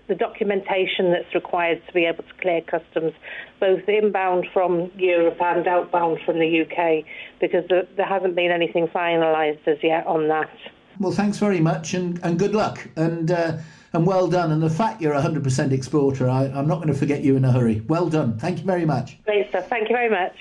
the 0.08 0.16
documentation 0.16 1.12
that's 1.12 1.34
required 1.34 1.82
to 1.88 1.94
be 1.94 2.06
able 2.06 2.24
to 2.24 2.34
clear 2.42 2.62
customs, 2.62 3.14
both 3.60 3.88
inbound 3.88 4.46
from 4.52 4.92
Europe 4.98 5.38
and 5.40 5.66
outbound 5.66 6.20
from 6.26 6.40
the 6.40 6.62
UK, 6.62 7.06
because 7.40 7.64
there, 7.70 7.88
there 7.96 8.06
hasn't 8.06 8.36
been 8.36 8.52
anything 8.52 8.88
finalised 8.88 9.66
as 9.66 9.78
yet 9.82 10.06
on 10.06 10.28
that. 10.28 10.50
Well, 11.00 11.14
thanks 11.14 11.38
very 11.38 11.62
much, 11.62 11.94
and, 11.94 12.20
and 12.24 12.38
good 12.38 12.54
luck, 12.54 12.88
and 12.96 13.32
uh, 13.32 13.58
and 13.94 14.06
well 14.06 14.28
done. 14.28 14.52
And 14.52 14.62
the 14.62 14.70
fact 14.70 15.02
you're 15.02 15.14
a 15.14 15.22
hundred 15.22 15.44
percent 15.44 15.72
exporter, 15.72 16.28
I, 16.28 16.46
I'm 16.46 16.68
not 16.68 16.76
going 16.76 16.90
to 16.90 16.94
forget 16.94 17.24
you 17.24 17.36
in 17.36 17.46
a 17.46 17.52
hurry. 17.52 17.82
Well 17.88 18.10
done. 18.10 18.38
Thank 18.38 18.60
you 18.60 18.66
very 18.66 18.86
much. 18.86 19.24
Great 19.24 19.50
stuff. 19.50 19.68
Thank 19.70 19.90
you 19.90 19.96
very 19.96 20.10
much. 20.10 20.36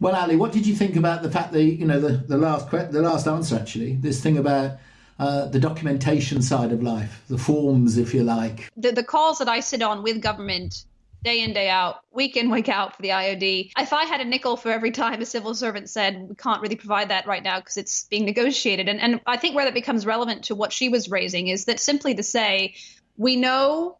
Well, 0.00 0.14
Ali, 0.16 0.36
what 0.36 0.52
did 0.52 0.66
you 0.66 0.74
think 0.74 0.96
about 0.96 1.22
the 1.22 1.30
fact 1.30 1.52
that 1.52 1.62
you 1.62 1.86
know 1.86 2.00
the, 2.00 2.16
the 2.16 2.36
last 2.36 2.68
que- 2.70 2.88
the 2.90 3.02
last 3.02 3.26
answer 3.26 3.56
actually 3.56 3.94
this 3.94 4.20
thing 4.20 4.36
about 4.38 4.72
uh, 5.18 5.46
the 5.46 5.60
documentation 5.60 6.42
side 6.42 6.72
of 6.72 6.82
life, 6.82 7.22
the 7.28 7.38
forms, 7.38 7.96
if 7.98 8.12
you 8.12 8.24
like. 8.24 8.68
the, 8.76 8.90
the 8.90 9.04
calls 9.04 9.38
that 9.38 9.48
I 9.48 9.60
sit 9.60 9.80
on 9.80 10.02
with 10.02 10.20
government 10.20 10.84
day 11.24 11.40
in, 11.40 11.52
day 11.52 11.68
out, 11.68 11.96
week 12.12 12.36
in, 12.36 12.50
week 12.50 12.68
out 12.68 12.94
for 12.94 13.02
the 13.02 13.08
IOD, 13.08 13.72
if 13.76 13.92
I 13.92 14.04
had 14.04 14.20
a 14.20 14.24
nickel 14.24 14.56
for 14.56 14.70
every 14.70 14.92
time 14.92 15.20
a 15.20 15.26
civil 15.26 15.54
servant 15.54 15.90
said, 15.90 16.26
we 16.28 16.34
can't 16.36 16.62
really 16.62 16.76
provide 16.76 17.08
that 17.08 17.26
right 17.26 17.42
now 17.42 17.58
because 17.58 17.76
it's 17.76 18.04
being 18.04 18.24
negotiated. 18.24 18.88
And, 18.88 19.00
and 19.00 19.20
I 19.26 19.36
think 19.36 19.56
where 19.56 19.64
that 19.64 19.74
becomes 19.74 20.06
relevant 20.06 20.44
to 20.44 20.54
what 20.54 20.72
she 20.72 20.88
was 20.88 21.10
raising 21.10 21.48
is 21.48 21.64
that 21.64 21.80
simply 21.80 22.14
to 22.14 22.22
say, 22.22 22.74
we 23.16 23.36
know 23.36 23.98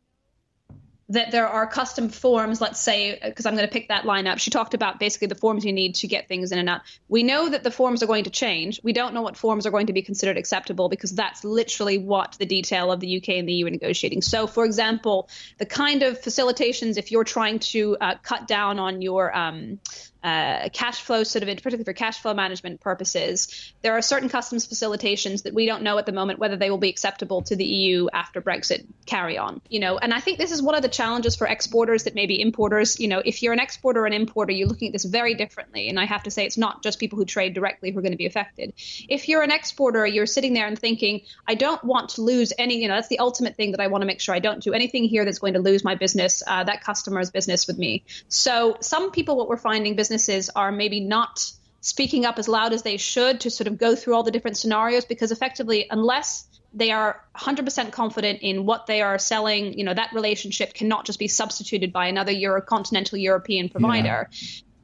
that 1.15 1.33
there 1.33 1.49
are 1.49 1.67
custom 1.67 2.09
forms, 2.09 2.61
let's 2.61 2.81
say, 2.81 3.19
because 3.21 3.47
I'm 3.47 3.55
going 3.55 3.67
to 3.67 3.73
pick 3.73 3.89
that 3.89 4.05
line 4.05 4.27
up. 4.27 4.39
She 4.39 4.51
talked 4.51 4.75
about 4.75 5.01
basically 5.01 5.29
the 5.29 5.35
forms 5.35 5.65
you 5.65 5.73
need 5.73 5.97
to 5.97 6.07
get 6.07 6.29
things 6.29 6.53
in 6.53 6.59
and 6.59 6.69
out. 6.69 6.83
We 7.09 7.23
know 7.23 7.49
that 7.49 7.65
the 7.65 7.71
forms 7.71 8.03
are 8.03 8.07
going 8.07 8.25
to 8.25 8.31
change. 8.31 8.81
We 8.83 8.93
don't 8.93 9.15
know 9.15 9.23
what 9.23 9.37
forms 9.37 9.67
are 9.67 9.71
going 9.71 9.89
to 9.89 9.93
be 9.93 10.03
considered 10.03 10.37
acceptable 10.37 10.89
because 10.89 11.11
that's 11.11 11.43
literally 11.43 11.99
what 11.99 12.37
the 12.39 12.47
detail 12.47 12.93
of 12.93 13.01
the 13.01 13.17
UK 13.17 13.31
and 13.31 13.49
the 13.49 13.53
EU 13.55 13.67
are 13.67 13.71
negotiating. 13.71 14.23
So, 14.23 14.47
for 14.47 14.65
example, 14.65 15.29
the 15.59 15.67
kind 15.67 16.03
of 16.03 16.21
facilitations, 16.21 16.99
if 16.99 17.11
you're 17.11 17.25
trying 17.25 17.59
to 17.61 17.97
uh, 18.01 18.15
cut 18.23 18.47
down 18.47 18.79
on 18.79 19.03
your 19.03 19.37
um, 19.37 19.81
uh, 20.25 20.71
cash 20.73 21.03
flow 21.03 21.23
sort 21.23 21.43
of, 21.43 21.49
particularly 21.49 21.85
for 21.85 21.93
cash 21.93 22.19
flow 22.21 22.33
management 22.33 22.81
purposes, 22.81 23.75
there 23.83 23.93
are 23.93 24.01
certain 24.01 24.31
customs 24.31 24.67
facilitations 24.67 25.43
that 25.43 25.53
we 25.53 25.67
don't 25.67 25.83
know 25.83 25.99
at 25.99 26.07
the 26.07 26.13
moment 26.13 26.39
whether 26.39 26.57
they 26.57 26.71
will 26.71 26.79
be 26.79 26.89
acceptable 26.89 27.43
to 27.43 27.55
the 27.55 27.65
EU 27.65 28.09
after 28.11 28.41
Brexit 28.41 28.87
carry 29.05 29.37
on. 29.37 29.61
You 29.69 29.81
know, 29.81 29.99
and 29.99 30.15
I 30.15 30.21
think 30.21 30.39
this 30.39 30.51
is 30.51 30.63
one 30.63 30.75
of 30.75 30.81
the 30.81 30.89
challenges 30.89 31.37
for 31.37 31.47
exporters 31.47 32.05
that 32.05 32.15
maybe 32.15 32.41
importers. 32.41 32.99
You 32.99 33.09
know, 33.09 33.21
if 33.23 33.43
you're 33.43 33.53
an 33.53 33.61
exporter 33.61 34.01
or 34.01 34.07
an 34.07 34.15
importer, 34.15 34.53
you're 34.53 34.67
looking 34.67 34.89
at 34.89 34.93
this 34.93 35.05
very 35.05 35.35
differently. 35.35 35.91
And 35.91 36.01
I 36.01 36.07
have 36.07 36.23
to 36.23 36.31
say, 36.31 36.47
it's 36.47 36.57
not 36.57 36.83
just 36.83 36.99
people 36.99 37.19
who 37.19 37.27
trade 37.27 37.53
directly 37.53 37.91
who 37.91 37.99
are 37.99 38.03
going 38.03 38.13
to 38.13 38.19
be 38.19 38.27
affected. 38.27 38.73
If 39.11 39.29
you're 39.29 39.43
an 39.43 39.51
exporter, 39.51 40.07
you're 40.07 40.25
sitting 40.25 40.55
there 40.55 40.67
and 40.67 40.79
thinking, 40.79 41.21
I 41.47 41.55
don't 41.55 41.85
want 41.85 42.11
to 42.11 42.23
lose 42.23 42.55
any. 42.59 42.81
You 42.81 42.89
know, 42.89 42.95
that's 42.95 43.09
the 43.09 43.19
ultimate 43.19 43.57
thing 43.57 43.73
that 43.73 43.81
I 43.81 43.89
want 43.89 44.01
to 44.01 44.07
make 44.07 44.23
sure 44.23 44.35
I 44.35 44.39
don't 44.39 44.63
do 44.63 44.73
anything 44.73 45.05
here 45.05 45.27
that's 45.27 45.39
going 45.39 45.53
to 45.53 45.61
lose 45.61 45.85
my 45.85 45.97
business, 45.97 46.43
uh, 46.47 46.65
that 46.65 46.83
customer's 46.83 47.31
business 47.31 47.67
with 47.67 47.77
me. 47.77 48.05
So 48.29 48.79
some 48.81 49.11
people, 49.11 49.37
what 49.37 49.49
we're 49.49 49.59
finding, 49.59 49.97
business 49.97 50.14
businesses 50.15 50.49
are 50.55 50.71
maybe 50.71 51.01
not 51.01 51.51
speaking 51.81 52.25
up 52.25 52.39
as 52.39 52.47
loud 52.49 52.73
as 52.73 52.83
they 52.83 52.97
should 52.97 53.41
to 53.41 53.51
sort 53.51 53.67
of 53.67 53.77
go 53.77 53.97
through 53.97 54.15
all 54.15 54.23
the 54.23 54.31
different 54.31 54.57
scenarios 54.57 55.05
because 55.05 55.33
effectively 55.33 55.87
unless 55.91 56.47
they 56.73 56.91
are 56.91 57.23
100% 57.37 57.93
confident 57.93 58.41
in 58.43 58.65
what 58.65 58.87
they 58.87 59.03
are 59.03 59.19
selling 59.19 59.77
you 59.77 59.85
know 59.85 59.93
that 59.93 60.13
relationship 60.13 60.73
cannot 60.73 61.05
just 61.05 61.19
be 61.19 61.29
substituted 61.29 61.93
by 61.93 62.07
another 62.07 62.33
Euro 62.33 62.63
continental 62.63 63.19
european 63.19 63.69
provider. 63.69 64.29
Yeah. 64.31 64.39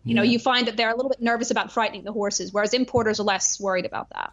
you 0.04 0.14
know 0.14 0.22
you 0.22 0.38
find 0.38 0.66
that 0.66 0.76
they're 0.76 0.90
a 0.90 0.96
little 0.96 1.10
bit 1.10 1.22
nervous 1.22 1.50
about 1.52 1.72
frightening 1.72 2.02
the 2.02 2.12
horses 2.12 2.52
whereas 2.52 2.74
importers 2.74 3.20
are 3.20 3.28
less 3.34 3.60
worried 3.60 3.86
about 3.86 4.10
that 4.10 4.32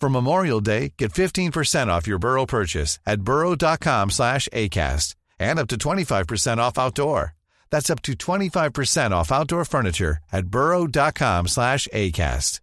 For 0.00 0.08
Memorial 0.08 0.60
Day, 0.60 0.94
get 0.96 1.12
15% 1.12 1.88
off 1.88 2.06
your 2.06 2.20
Burrow 2.20 2.46
purchase 2.46 3.00
at 3.04 3.22
burrow.com 3.22 4.10
slash 4.10 4.48
ACAST 4.52 5.16
and 5.40 5.58
up 5.58 5.66
to 5.68 5.76
25% 5.76 6.58
off 6.58 6.78
outdoor. 6.78 7.34
That's 7.70 7.90
up 7.90 8.02
to 8.02 8.12
25% 8.12 9.10
off 9.10 9.32
outdoor 9.32 9.64
furniture 9.64 10.18
at 10.32 10.46
burrow.com 10.46 11.48
slash 11.48 11.88
ACAST. 11.92 12.60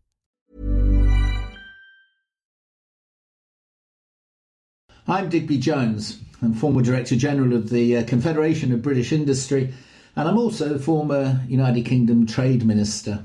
I'm 5.08 5.30
Digby 5.30 5.60
Jones. 5.60 6.20
I'm 6.42 6.54
former 6.54 6.82
Director 6.82 7.16
General 7.16 7.54
of 7.54 7.70
the 7.70 7.98
uh, 7.98 8.04
Confederation 8.06 8.72
of 8.72 8.82
British 8.82 9.12
Industry, 9.12 9.72
and 10.16 10.28
I'm 10.28 10.38
also 10.40 10.80
former 10.80 11.42
United 11.48 11.86
Kingdom 11.86 12.26
Trade 12.26 12.66
Minister. 12.66 13.24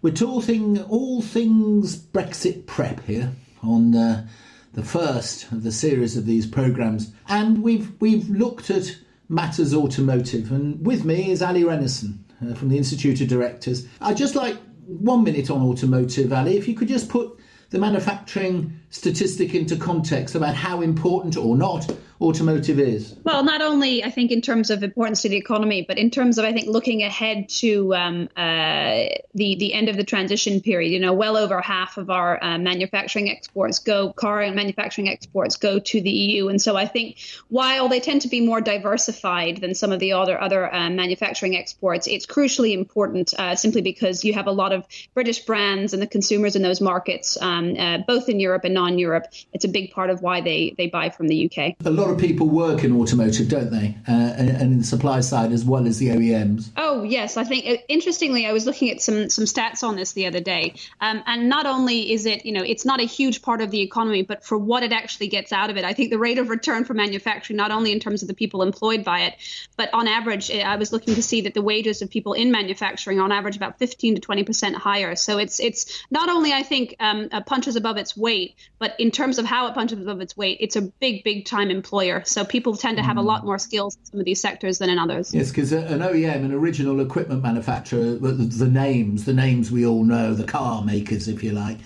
We're 0.00 0.14
talking 0.14 0.80
all 0.82 1.20
things 1.22 1.98
Brexit 1.98 2.66
prep 2.66 3.04
here 3.04 3.32
on 3.64 3.96
uh, 3.96 4.28
the 4.72 4.84
first 4.84 5.50
of 5.50 5.64
the 5.64 5.72
series 5.72 6.16
of 6.16 6.24
these 6.24 6.46
programmes, 6.46 7.12
and 7.28 7.64
we've 7.64 7.90
we've 8.00 8.28
looked 8.30 8.70
at 8.70 8.96
matters 9.28 9.74
automotive. 9.74 10.52
And 10.52 10.86
with 10.86 11.04
me 11.04 11.32
is 11.32 11.42
Ali 11.42 11.64
Renison 11.64 12.18
uh, 12.40 12.54
from 12.54 12.68
the 12.68 12.78
Institute 12.78 13.20
of 13.20 13.26
Directors. 13.26 13.88
I'd 14.00 14.16
just 14.16 14.36
like 14.36 14.56
one 14.86 15.24
minute 15.24 15.50
on 15.50 15.62
automotive, 15.62 16.32
Ali. 16.32 16.56
If 16.56 16.68
you 16.68 16.74
could 16.76 16.86
just 16.86 17.08
put 17.08 17.36
the 17.70 17.80
manufacturing 17.80 18.78
statistic 18.90 19.54
into 19.54 19.76
context 19.76 20.34
about 20.34 20.54
how 20.54 20.80
important 20.80 21.36
or 21.36 21.56
not 21.56 21.90
automotive 22.20 22.80
is? 22.80 23.14
Well, 23.22 23.44
not 23.44 23.62
only 23.62 24.02
I 24.02 24.10
think 24.10 24.32
in 24.32 24.40
terms 24.40 24.70
of 24.70 24.82
importance 24.82 25.22
to 25.22 25.28
the 25.28 25.36
economy, 25.36 25.84
but 25.86 25.98
in 25.98 26.10
terms 26.10 26.38
of 26.38 26.44
I 26.44 26.52
think 26.52 26.68
looking 26.68 27.02
ahead 27.02 27.48
to 27.60 27.94
um, 27.94 28.28
uh, 28.36 29.06
the 29.34 29.56
the 29.56 29.72
end 29.72 29.88
of 29.88 29.96
the 29.96 30.04
transition 30.04 30.60
period. 30.60 30.90
You 30.90 31.00
know, 31.00 31.12
well 31.12 31.36
over 31.36 31.60
half 31.60 31.96
of 31.96 32.10
our 32.10 32.42
uh, 32.42 32.58
manufacturing 32.58 33.30
exports 33.30 33.78
go 33.78 34.12
car 34.12 34.40
and 34.40 34.56
manufacturing 34.56 35.08
exports 35.08 35.56
go 35.56 35.78
to 35.78 36.00
the 36.00 36.10
EU, 36.10 36.48
and 36.48 36.60
so 36.60 36.76
I 36.76 36.86
think 36.86 37.18
while 37.48 37.88
they 37.88 38.00
tend 38.00 38.22
to 38.22 38.28
be 38.28 38.40
more 38.40 38.60
diversified 38.60 39.58
than 39.58 39.74
some 39.74 39.92
of 39.92 40.00
the 40.00 40.12
other 40.12 40.40
other 40.40 40.72
uh, 40.72 40.90
manufacturing 40.90 41.56
exports, 41.56 42.06
it's 42.06 42.26
crucially 42.26 42.72
important 42.72 43.32
uh, 43.38 43.54
simply 43.54 43.82
because 43.82 44.24
you 44.24 44.32
have 44.34 44.46
a 44.46 44.52
lot 44.52 44.72
of 44.72 44.84
British 45.14 45.40
brands 45.40 45.92
and 45.92 46.02
the 46.02 46.06
consumers 46.06 46.56
in 46.56 46.62
those 46.62 46.80
markets, 46.80 47.40
um, 47.40 47.76
uh, 47.78 47.98
both 47.98 48.28
in 48.28 48.40
Europe 48.40 48.64
and 48.64 48.74
non-Europe. 48.78 49.26
It's 49.52 49.64
a 49.64 49.72
big 49.78 49.90
part 49.90 50.10
of 50.10 50.22
why 50.22 50.40
they 50.40 50.74
they 50.78 50.86
buy 50.86 51.10
from 51.10 51.26
the 51.28 51.38
UK. 51.46 51.76
A 51.84 51.90
lot 51.90 52.10
of 52.10 52.18
people 52.18 52.48
work 52.48 52.84
in 52.84 52.98
automotive, 53.00 53.48
don't 53.48 53.70
they? 53.70 53.96
Uh, 54.06 54.12
and, 54.38 54.48
and, 54.50 54.68
in 54.72 54.78
the 54.78 54.84
supply 54.84 55.20
side 55.20 55.50
as 55.52 55.64
well 55.64 55.86
as 55.86 55.98
the 55.98 56.08
OEMs. 56.08 56.70
Oh 56.76 57.02
yes, 57.02 57.36
I 57.36 57.44
think 57.44 57.66
uh, 57.66 57.82
interestingly, 57.88 58.46
I 58.46 58.52
was 58.52 58.66
looking 58.66 58.90
at 58.90 59.00
some 59.00 59.28
some 59.30 59.46
stats 59.46 59.82
on 59.82 59.96
this 59.96 60.12
the 60.12 60.26
other 60.26 60.40
day, 60.40 60.74
um, 61.00 61.22
and 61.26 61.48
not 61.48 61.66
only 61.66 62.12
is 62.12 62.26
it 62.26 62.46
you 62.46 62.52
know 62.52 62.62
it's 62.62 62.84
not 62.84 63.00
a 63.00 63.08
huge 63.18 63.42
part 63.42 63.60
of 63.60 63.70
the 63.70 63.80
economy, 63.80 64.22
but 64.22 64.44
for 64.44 64.56
what 64.56 64.82
it 64.82 64.92
actually 64.92 65.28
gets 65.28 65.52
out 65.52 65.70
of 65.70 65.76
it, 65.76 65.84
I 65.84 65.92
think 65.92 66.10
the 66.10 66.18
rate 66.18 66.38
of 66.38 66.48
return 66.48 66.84
for 66.84 66.94
manufacturing, 66.94 67.56
not 67.56 67.70
only 67.70 67.90
in 67.92 68.00
terms 68.00 68.22
of 68.22 68.28
the 68.28 68.34
people 68.34 68.62
employed 68.62 69.04
by 69.04 69.20
it, 69.28 69.34
but 69.76 69.92
on 69.92 70.06
average, 70.06 70.50
I 70.50 70.76
was 70.76 70.92
looking 70.92 71.14
to 71.16 71.22
see 71.22 71.42
that 71.42 71.54
the 71.54 71.62
wages 71.62 72.02
of 72.02 72.10
people 72.10 72.34
in 72.34 72.52
manufacturing, 72.52 73.18
on 73.20 73.32
average, 73.32 73.56
about 73.56 73.78
15 73.78 74.16
to 74.16 74.20
20 74.20 74.44
percent 74.44 74.76
higher. 74.76 75.16
So 75.16 75.38
it's 75.38 75.58
it's 75.58 76.04
not 76.10 76.28
only 76.28 76.52
I 76.52 76.62
think 76.62 76.94
um, 77.00 77.28
punches 77.46 77.76
above 77.76 77.96
its 77.96 78.16
weight, 78.16 78.54
but 78.78 78.94
in 78.98 79.10
terms 79.10 79.38
of 79.38 79.44
how 79.44 79.66
it 79.66 79.74
punches 79.74 80.00
above 80.00 80.20
its 80.20 80.36
weight, 80.36 80.58
it's 80.60 80.76
a 80.76 80.82
big 80.82 81.24
big 81.24 81.46
time 81.46 81.70
employer. 81.70 82.22
So 82.24 82.44
people 82.44 82.76
tend 82.76 82.96
to 82.98 83.02
have 83.02 83.16
a 83.16 83.22
lot 83.22 83.44
more 83.44 83.58
skills 83.58 83.96
in 83.96 84.04
some 84.04 84.20
of 84.20 84.26
these 84.26 84.40
sectors 84.40 84.78
than 84.78 84.90
in 84.90 84.98
others. 84.98 85.34
Yes, 85.34 85.50
because 85.50 85.72
an 85.72 86.00
OEM, 86.00 86.44
an 86.44 86.52
original 86.52 87.00
equipment 87.00 87.42
manufacturer, 87.42 88.14
the 88.14 88.68
names, 88.68 89.24
the 89.24 89.34
names 89.34 89.70
we 89.70 89.84
all 89.84 90.04
know, 90.04 90.34
the 90.34 90.44
car 90.44 90.84
makers, 90.84 91.28
if 91.28 91.42
you 91.42 91.52
like. 91.52 91.78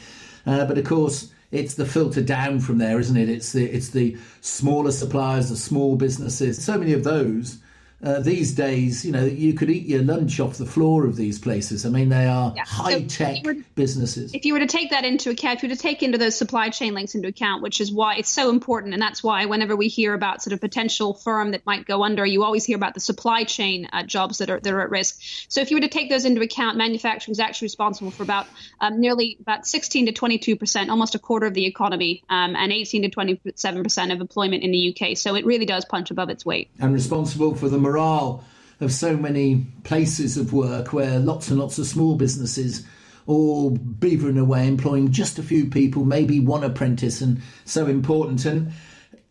Uh, 0.47 0.65
but 0.65 0.77
of 0.77 0.85
course, 0.85 1.33
it's 1.51 1.75
the 1.75 1.87
filter 1.87 2.23
down 2.23 2.61
from 2.61 2.79
there, 2.79 2.99
isn't 2.99 3.17
it? 3.17 3.29
It's 3.29 3.53
the 3.53 3.65
it's 3.67 3.91
the 3.91 4.17
smaller 4.41 4.91
suppliers, 4.91 5.51
the 5.51 5.57
small 5.57 5.97
businesses. 5.97 6.63
So 6.63 6.79
many 6.79 6.93
of 6.93 7.05
those 7.05 7.59
uh, 8.03 8.21
these 8.21 8.53
days, 8.53 9.05
you 9.05 9.13
know, 9.13 9.25
you 9.25 9.53
could 9.55 9.71
eat 9.71 9.87
your 9.87 10.03
lunch 10.03 10.41
off 10.41 10.59
the 10.59 10.67
floor 10.67 11.07
of 11.07 11.17
these 11.17 11.39
places. 11.39 11.87
I 11.87 11.89
mean, 11.89 12.09
they 12.09 12.27
are 12.27 12.53
Yeah. 12.57 12.65
High 12.65 13.03
tech 13.03 13.45
were- 13.45 13.57
businesses. 13.75 14.33
if 14.35 14.45
you 14.45 14.53
were 14.55 14.61
to 14.61 14.67
take 14.67 14.91
that 14.91 15.05
into 15.05 15.31
account, 15.31 15.59
if 15.59 15.63
you 15.63 15.69
were 15.69 15.75
to 15.75 15.81
take 15.81 16.03
into 16.03 16.19
those 16.19 16.35
supply 16.37 16.69
chain 16.71 16.95
links 16.95 17.15
into 17.15 17.29
account, 17.29 17.63
which 17.63 17.81
is 17.81 17.93
why 17.93 18.17
it's 18.17 18.29
so 18.29 18.51
important, 18.51 18.93
and 18.95 19.03
that's 19.03 19.23
why 19.23 19.47
whenever 19.47 19.77
we 19.77 19.89
hear 19.89 20.15
about 20.15 20.43
sort 20.43 20.53
of 20.53 20.61
potential 20.61 21.15
firm 21.15 21.53
that 21.53 21.65
might 21.67 21.87
go 21.87 22.03
under, 22.03 22.25
you 22.27 22.43
always 22.45 22.65
hear 22.65 22.77
about 22.77 22.95
the 22.95 23.01
supply 23.01 23.45
chain 23.45 23.89
uh, 23.93 24.03
jobs 24.03 24.39
that 24.39 24.51
are 24.51 24.61
that 24.61 24.73
are 24.73 24.81
at 24.81 24.91
risk. 24.91 25.21
So 25.49 25.61
if 25.61 25.71
you 25.71 25.77
were 25.77 25.83
to 25.83 25.89
take 25.89 26.11
those 26.11 26.25
into 26.25 26.41
account, 26.41 26.77
manufacturing 26.77 27.33
is 27.33 27.41
actually 27.41 27.67
responsible 27.67 28.11
for 28.11 28.23
about 28.23 28.47
um, 28.81 29.01
nearly 29.01 29.37
about 29.41 29.67
16 29.67 30.07
to 30.07 30.13
22 30.13 30.57
percent, 30.57 30.91
almost 30.91 31.15
a 31.15 31.19
quarter 31.19 31.47
of 31.47 31.55
the 31.55 31.67
economy, 31.67 32.23
um, 32.29 32.57
and 32.57 32.73
18 32.73 33.03
to 33.03 33.09
27 33.11 33.83
percent 33.83 34.13
of 34.13 34.21
employment 34.21 34.63
in 34.63 34.73
the 34.73 34.95
UK. 34.97 35.17
So 35.17 35.35
it 35.37 35.45
really 35.47 35.67
does 35.67 35.85
punch 35.85 36.11
above 36.11 36.31
its 36.31 36.45
weight. 36.45 36.69
and 36.81 36.93
responsible 36.93 37.55
for 37.55 37.69
the 37.69 37.79
morale 37.93 38.45
of 38.81 38.93
so 38.93 39.17
many 39.17 39.67
places 39.85 40.37
of 40.37 40.53
work 40.53 40.93
where 40.93 41.19
lots 41.19 41.49
and 41.49 41.59
lots 41.59 41.79
of 41.79 41.87
small 41.87 42.17
businesses 42.17 42.85
all 43.27 43.77
beavering 43.77 44.39
away, 44.39 44.67
employing 44.67 45.13
just 45.13 45.39
a 45.39 45.43
few 45.43 45.67
people, 45.67 46.05
maybe 46.05 46.41
one 46.41 46.65
apprentice, 46.65 47.21
and 47.21 47.41
so 47.65 47.87
important. 47.87 48.45
And 48.45 48.73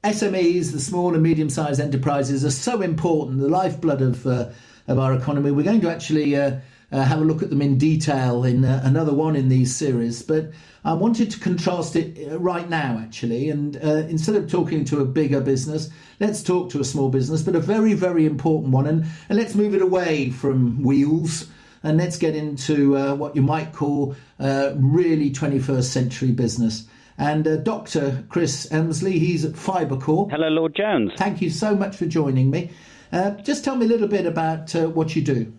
SMEs, 0.03 0.71
the 0.71 0.79
small 0.79 1.13
and 1.13 1.21
medium 1.21 1.49
sized 1.49 1.81
enterprises, 1.81 2.45
are 2.45 2.51
so 2.51 2.81
important, 2.81 3.39
the 3.39 3.49
lifeblood 3.49 4.01
of, 4.01 4.25
uh, 4.25 4.49
of 4.87 4.97
our 4.97 5.13
economy. 5.13 5.51
We're 5.51 5.63
going 5.63 5.81
to 5.81 5.91
actually 5.91 6.37
uh, 6.37 6.59
uh, 6.91 7.03
have 7.03 7.21
a 7.21 7.25
look 7.25 7.41
at 7.41 7.49
them 7.49 7.61
in 7.61 7.77
detail 7.77 8.43
in 8.43 8.65
uh, 8.65 8.81
another 8.83 9.13
one 9.13 9.35
in 9.35 9.49
these 9.49 9.75
series, 9.75 10.21
but 10.21 10.51
I 10.83 10.93
wanted 10.93 11.29
to 11.31 11.39
contrast 11.39 11.95
it 11.95 12.31
uh, 12.31 12.39
right 12.39 12.67
now, 12.67 12.99
actually. 13.01 13.49
And 13.49 13.77
uh, 13.77 14.07
instead 14.09 14.35
of 14.35 14.49
talking 14.49 14.83
to 14.85 14.99
a 14.99 15.05
bigger 15.05 15.39
business, 15.39 15.89
let's 16.19 16.41
talk 16.41 16.71
to 16.71 16.79
a 16.79 16.83
small 16.83 17.09
business, 17.09 17.43
but 17.43 17.55
a 17.55 17.59
very, 17.59 17.93
very 17.93 18.25
important 18.25 18.73
one. 18.73 18.87
And, 18.87 19.05
and 19.29 19.37
let's 19.37 19.55
move 19.55 19.75
it 19.75 19.81
away 19.81 20.31
from 20.31 20.81
wheels 20.83 21.47
and 21.83 21.97
let's 21.97 22.17
get 22.17 22.35
into 22.35 22.97
uh, 22.97 23.15
what 23.15 23.35
you 23.35 23.41
might 23.41 23.73
call 23.73 24.15
uh, 24.39 24.73
really 24.75 25.31
21st 25.31 25.83
century 25.83 26.31
business. 26.31 26.87
And 27.17 27.47
uh, 27.47 27.57
Dr. 27.57 28.23
Chris 28.29 28.67
Emslie, 28.71 29.19
he's 29.19 29.45
at 29.45 29.53
Fibercore. 29.53 30.29
Hello, 30.31 30.47
Lord 30.47 30.75
Jones. 30.75 31.11
Thank 31.17 31.41
you 31.41 31.49
so 31.49 31.75
much 31.75 31.95
for 31.95 32.05
joining 32.05 32.49
me. 32.49 32.71
Uh, 33.11 33.31
just 33.31 33.63
tell 33.63 33.75
me 33.75 33.85
a 33.85 33.89
little 33.89 34.07
bit 34.07 34.25
about 34.25 34.73
uh, 34.75 34.87
what 34.87 35.15
you 35.15 35.21
do. 35.21 35.53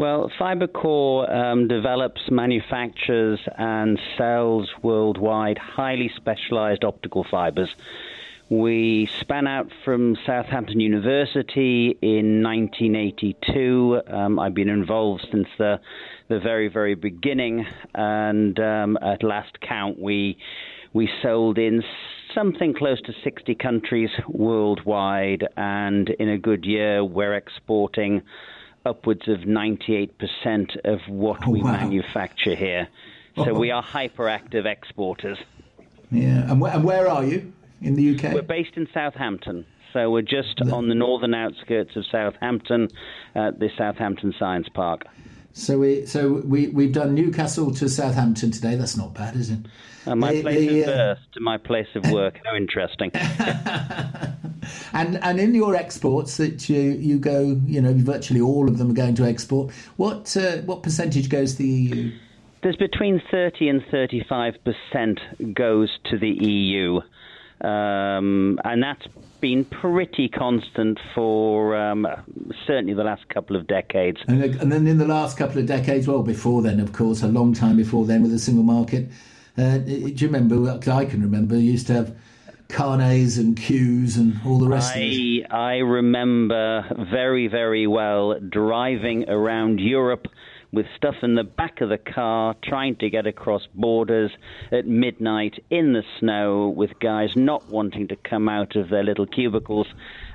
Well, 0.00 0.32
Fibercore 0.40 1.30
um, 1.30 1.68
develops, 1.68 2.30
manufactures, 2.30 3.38
and 3.58 4.00
sells 4.16 4.70
worldwide 4.82 5.58
highly 5.58 6.10
specialized 6.16 6.84
optical 6.84 7.22
fibers. 7.30 7.68
We 8.48 9.10
span 9.20 9.46
out 9.46 9.70
from 9.84 10.16
Southampton 10.24 10.80
University 10.80 11.98
in 12.00 12.42
1982. 12.42 14.00
Um, 14.06 14.38
I've 14.38 14.54
been 14.54 14.70
involved 14.70 15.26
since 15.30 15.48
the 15.58 15.80
the 16.28 16.40
very 16.40 16.68
very 16.68 16.94
beginning, 16.94 17.66
and 17.94 18.58
um, 18.58 18.98
at 19.02 19.22
last 19.22 19.60
count, 19.60 19.98
we 19.98 20.38
we 20.94 21.10
sold 21.20 21.58
in 21.58 21.84
something 22.34 22.72
close 22.72 23.02
to 23.02 23.12
60 23.22 23.54
countries 23.56 24.08
worldwide, 24.26 25.46
and 25.58 26.08
in 26.08 26.30
a 26.30 26.38
good 26.38 26.64
year, 26.64 27.04
we're 27.04 27.34
exporting 27.34 28.22
upwards 28.84 29.28
of 29.28 29.40
98% 29.40 30.10
of 30.84 31.00
what 31.08 31.46
Oh, 31.46 31.50
we 31.50 31.62
wow. 31.62 31.72
manufacture 31.72 32.54
here. 32.54 32.88
So 33.36 33.50
oh, 33.50 33.58
we 33.58 33.70
are 33.70 33.82
hyperactive 33.82 34.66
exporters. 34.66 35.38
Yeah, 36.10 36.50
and, 36.50 36.60
wh- 36.62 36.74
and 36.74 36.84
where 36.84 37.08
are 37.08 37.24
you 37.24 37.52
in 37.80 37.94
the 37.94 38.14
UK? 38.16 38.34
We're 38.34 38.42
based 38.42 38.76
in 38.76 38.88
Southampton. 38.92 39.64
So 39.92 40.10
we're 40.10 40.22
just 40.22 40.60
on 40.72 40.88
the 40.88 40.94
northern 40.94 41.34
outskirts 41.34 41.96
of 41.96 42.04
Southampton 42.06 42.88
at 43.34 43.58
the 43.58 43.70
Southampton 43.76 44.32
Science 44.38 44.68
Park. 44.68 45.04
So 45.52 45.78
we 45.78 46.06
so 46.06 46.42
we 46.44 46.68
we've 46.68 46.92
done 46.92 47.14
Newcastle 47.14 47.72
to 47.74 47.88
Southampton 47.88 48.50
today. 48.50 48.76
That's 48.76 48.96
not 48.96 49.14
bad, 49.14 49.36
is 49.36 49.50
it? 49.50 49.58
Uh, 50.06 50.16
my 50.16 50.32
The- 50.32 50.42
place 50.42 50.58
the, 50.58 50.82
of 50.82 50.88
uh, 50.88 50.92
birth 50.92 51.18
to 51.32 51.40
my 51.40 51.58
place 51.58 51.88
of 51.94 52.10
work. 52.10 52.40
How 52.44 52.56
interesting. 52.56 53.10
And 54.92 55.22
and 55.22 55.40
in 55.40 55.54
your 55.54 55.74
exports 55.74 56.36
that 56.36 56.68
you 56.68 56.80
you 56.80 57.18
go, 57.18 57.60
you 57.66 57.80
know, 57.80 57.92
virtually 57.94 58.40
all 58.40 58.68
of 58.68 58.78
them 58.78 58.90
are 58.90 58.94
going 58.94 59.14
to 59.16 59.24
export. 59.24 59.72
What 59.96 60.36
uh, 60.36 60.58
what 60.58 60.82
percentage 60.82 61.28
goes 61.28 61.52
to 61.52 61.58
the 61.62 61.68
EU? 61.68 62.12
There's 62.62 62.76
between 62.76 63.22
30 63.30 63.68
and 63.68 63.82
35 63.90 64.54
percent 64.64 65.20
goes 65.54 65.88
to 66.10 66.18
the 66.18 66.28
EU, 66.28 67.00
um, 67.60 68.58
and 68.64 68.82
that's 68.82 69.06
been 69.40 69.64
pretty 69.64 70.28
constant 70.28 70.98
for 71.14 71.76
um, 71.76 72.06
certainly 72.66 72.94
the 72.94 73.04
last 73.04 73.28
couple 73.28 73.56
of 73.56 73.66
decades. 73.66 74.18
And, 74.28 74.42
and 74.42 74.70
then 74.70 74.86
in 74.86 74.98
the 74.98 75.06
last 75.06 75.38
couple 75.38 75.58
of 75.58 75.66
decades, 75.66 76.06
well, 76.06 76.22
before 76.22 76.62
then, 76.62 76.80
of 76.80 76.92
course, 76.92 77.22
a 77.22 77.28
long 77.28 77.54
time 77.54 77.76
before 77.76 78.04
then, 78.06 78.22
with 78.22 78.32
the 78.32 78.38
single 78.38 78.64
market. 78.64 79.10
Uh, 79.56 79.78
do 79.78 79.92
you 79.92 80.26
remember? 80.28 80.70
I 80.70 81.04
can 81.04 81.22
remember. 81.22 81.54
You 81.54 81.72
used 81.72 81.86
to 81.88 81.94
have 81.94 82.16
carnets 82.70 83.36
and 83.36 83.56
queues 83.56 84.16
and 84.16 84.40
all 84.46 84.58
the 84.58 84.68
rest 84.68 84.94
of 84.94 85.02
it. 85.02 85.46
I 85.50 85.74
I 85.74 85.76
remember 85.78 86.84
very 87.10 87.48
very 87.48 87.86
well 87.86 88.38
driving 88.38 89.28
around 89.28 89.80
Europe 89.80 90.28
with 90.72 90.86
stuff 90.96 91.16
in 91.22 91.34
the 91.34 91.44
back 91.44 91.80
of 91.80 91.88
the 91.88 91.98
car, 91.98 92.54
trying 92.62 92.96
to 92.96 93.10
get 93.10 93.26
across 93.26 93.66
borders 93.74 94.30
at 94.70 94.86
midnight 94.86 95.62
in 95.70 95.92
the 95.92 96.04
snow, 96.18 96.68
with 96.68 96.98
guys 97.00 97.30
not 97.34 97.68
wanting 97.68 98.08
to 98.08 98.16
come 98.16 98.48
out 98.48 98.76
of 98.76 98.88
their 98.88 99.02
little 99.02 99.26
cubicles, 99.26 99.86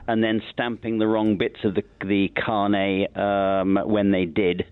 and 0.08 0.24
then 0.24 0.42
stamping 0.52 1.00
the 1.00 1.08
wrong 1.08 1.38
bits 1.38 1.64
of 1.64 1.76
the 1.76 1.84
the 2.06 2.30
carnet 2.30 3.16
um, 3.18 3.80
when 3.86 4.12
they 4.12 4.26
did. 4.26 4.66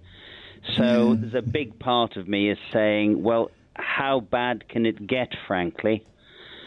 So 0.77 1.15
there's 1.15 1.33
a 1.33 1.41
big 1.41 1.77
part 1.79 2.15
of 2.15 2.27
me 2.27 2.49
is 2.49 2.57
saying, 2.71 3.21
well, 3.21 3.51
how 3.75 4.21
bad 4.21 4.69
can 4.69 4.85
it 4.85 5.05
get, 5.07 5.29
frankly? 5.45 6.03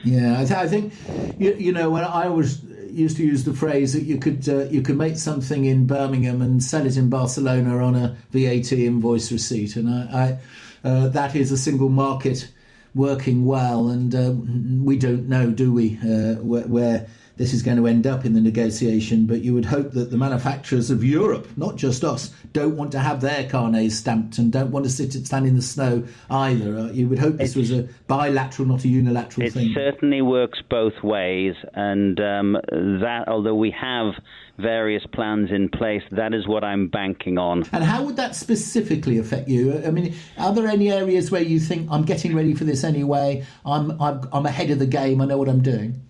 Yeah, 0.05 0.41
I, 0.41 0.45
th- 0.45 0.53
I 0.53 0.69
think 0.69 0.93
you, 1.39 1.55
you 1.55 1.73
know 1.73 1.91
when 1.91 2.05
I 2.05 2.29
was 2.29 2.63
used 2.97 3.17
to 3.19 3.25
use 3.25 3.45
the 3.45 3.55
phrase 3.55 3.93
that 3.93 4.03
you 4.05 4.19
could 4.19 4.49
uh, 4.49 4.65
you 4.65 4.83
could 4.83 4.97
make 4.97 5.17
something 5.17 5.65
in 5.65 5.87
Birmingham 5.87 6.43
and 6.43 6.63
sell 6.63 6.87
it 6.87 6.97
in 6.97 7.09
Barcelona 7.09 7.79
on 7.79 7.95
a 7.95 8.17
VAT 8.31 8.73
invoice 8.73 9.31
receipt, 9.31 9.77
and 9.77 9.89
I, 9.89 10.39
I 10.85 10.89
uh, 10.89 11.09
that 11.09 11.35
is 11.35 11.53
a 11.53 11.59
single 11.59 11.89
market 11.89 12.49
working 12.95 13.45
well, 13.45 13.89
and 13.89 14.15
um, 14.15 14.85
we 14.85 14.97
don't 14.97 15.29
know, 15.29 15.51
do 15.51 15.73
we, 15.73 15.99
uh, 15.99 16.41
where, 16.43 16.67
where 16.67 17.07
this 17.37 17.53
is 17.53 17.62
going 17.62 17.76
to 17.76 17.87
end 17.87 18.07
up 18.07 18.24
in 18.24 18.32
the 18.32 18.41
negotiation? 18.41 19.26
But 19.26 19.43
you 19.43 19.55
would 19.55 19.64
hope 19.64 19.93
that 19.93 20.11
the 20.11 20.16
manufacturers 20.16 20.91
of 20.91 21.05
Europe, 21.05 21.49
not 21.57 21.76
just 21.76 22.05
us, 22.05 22.30
don't 22.53 22.76
want 22.76 22.93
to 22.93 22.99
have 22.99 23.20
their 23.20 23.49
carnets 23.49 23.97
stamped 23.97 24.39
and 24.39 24.53
don't 24.53 24.70
want 24.70 24.84
to 24.84 24.91
sit 24.91 25.14
and 25.14 25.26
stand 25.26 25.47
in 25.47 25.57
the 25.57 25.62
snow 25.62 26.05
either. 26.30 26.76
Uh, 26.76 26.91
you 26.93 27.09
would 27.09 27.18
hope 27.18 27.37
this 27.37 27.57
was 27.57 27.70
a 27.70 27.89
bilateral, 28.07 28.68
not 28.68 28.84
a 28.84 28.89
unilateral 28.89 29.47
It 29.47 29.53
thing. 29.53 29.70
It 29.70 29.74
certainly 29.74 30.22
works 30.22 30.61
both 30.68 31.03
ways, 31.03 31.55
and 31.74 32.18
um, 32.20 32.53
that 32.70 33.24
although 33.28 33.55
we 33.55 33.70
have 33.72 34.14
various 34.59 35.05
plans 35.12 35.51
in 35.51 35.68
place, 35.68 36.03
that 36.12 36.32
is 36.32 36.49
what 36.49 36.64
I'm 36.64 36.89
banking 36.89 37.39
on. 37.39 37.64
And 37.72 37.84
how 37.84 38.03
would 38.05 38.16
that 38.16 38.34
specifically 38.34 39.18
affect 39.18 39.49
you? 39.49 39.82
I 39.84 39.91
mean, 39.91 40.14
are 40.39 40.55
there 40.55 40.66
any 40.66 40.91
areas 40.91 41.30
where 41.30 41.43
you 41.43 41.61
think 41.61 41.89
I'm 41.91 42.05
getting 42.05 42.34
ready 42.34 42.55
for 42.55 42.64
this 42.64 42.84
anyway? 42.84 43.45
I'm 43.64 44.01
I'm, 44.01 44.26
I'm 44.32 44.47
ahead 44.47 44.70
of 44.70 44.78
the 44.78 44.87
game. 44.87 45.20
I 45.20 45.26
know 45.26 45.39
what 45.39 45.49
I'm 45.49 45.62
doing. 45.62 46.03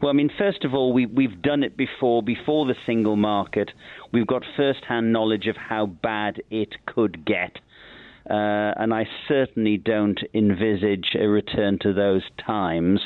Well, 0.00 0.10
I 0.10 0.12
mean, 0.12 0.30
first 0.38 0.64
of 0.64 0.74
all, 0.74 0.92
we, 0.92 1.06
we've 1.06 1.42
done 1.42 1.62
it 1.64 1.76
before, 1.76 2.22
before 2.22 2.66
the 2.66 2.76
single 2.86 3.16
market. 3.16 3.70
We've 4.12 4.26
got 4.26 4.44
first-hand 4.56 5.12
knowledge 5.12 5.46
of 5.48 5.56
how 5.56 5.86
bad 5.86 6.42
it 6.50 6.74
could 6.86 7.24
get. 7.24 7.58
Uh, 8.30 8.74
and 8.76 8.92
I 8.92 9.06
certainly 9.26 9.76
don't 9.76 10.20
envisage 10.34 11.16
a 11.18 11.26
return 11.26 11.78
to 11.82 11.92
those 11.92 12.22
times. 12.46 13.00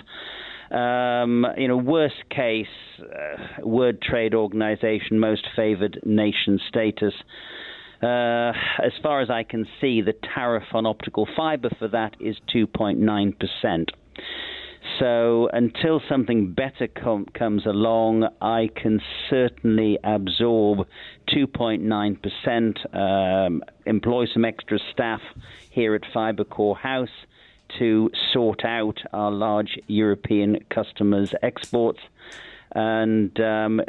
Um, 0.70 1.46
you 1.56 1.68
know, 1.68 1.76
worst 1.76 2.28
case, 2.30 2.66
uh, 3.00 3.66
World 3.66 4.02
Trade 4.02 4.34
Organization, 4.34 5.18
most 5.18 5.46
favored 5.54 6.00
nation 6.04 6.58
status. 6.68 7.14
Uh, 8.02 8.52
as 8.82 8.92
far 9.02 9.20
as 9.20 9.30
I 9.30 9.44
can 9.44 9.66
see, 9.80 10.00
the 10.00 10.14
tariff 10.34 10.64
on 10.72 10.86
optical 10.86 11.28
fiber 11.36 11.70
for 11.78 11.88
that 11.88 12.16
is 12.20 12.36
2.9%. 12.54 13.86
So 14.98 15.48
until 15.52 16.00
something 16.08 16.52
better 16.52 16.86
com- 16.86 17.26
comes 17.34 17.66
along, 17.66 18.28
I 18.40 18.68
can 18.74 19.00
certainly 19.30 19.98
absorb 20.04 20.86
2.9%, 21.28 22.94
um, 22.94 23.62
employ 23.86 24.26
some 24.32 24.44
extra 24.44 24.78
staff 24.92 25.20
here 25.70 25.94
at 25.94 26.02
Fibercore 26.14 26.76
House 26.76 27.08
to 27.78 28.10
sort 28.32 28.64
out 28.64 28.98
our 29.12 29.30
large 29.30 29.78
European 29.86 30.58
customers' 30.70 31.34
exports. 31.42 32.00
And 32.74 33.38
um, 33.40 33.82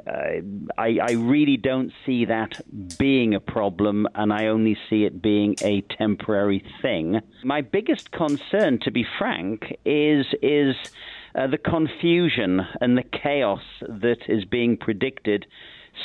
I, 0.77 0.97
I 1.01 1.11
really 1.13 1.57
don't 1.57 1.91
see 2.05 2.25
that 2.25 2.59
being 2.97 3.33
a 3.33 3.39
problem, 3.39 4.07
and 4.15 4.33
I 4.33 4.47
only 4.47 4.77
see 4.89 5.05
it 5.05 5.21
being 5.21 5.55
a 5.61 5.81
temporary 5.81 6.63
thing. 6.81 7.21
My 7.43 7.61
biggest 7.61 8.11
concern, 8.11 8.79
to 8.79 8.91
be 8.91 9.05
frank, 9.17 9.77
is 9.85 10.25
is 10.41 10.75
uh, 11.35 11.47
the 11.47 11.57
confusion 11.57 12.61
and 12.81 12.97
the 12.97 13.03
chaos 13.03 13.63
that 13.81 14.19
is 14.27 14.45
being 14.45 14.77
predicted 14.77 15.45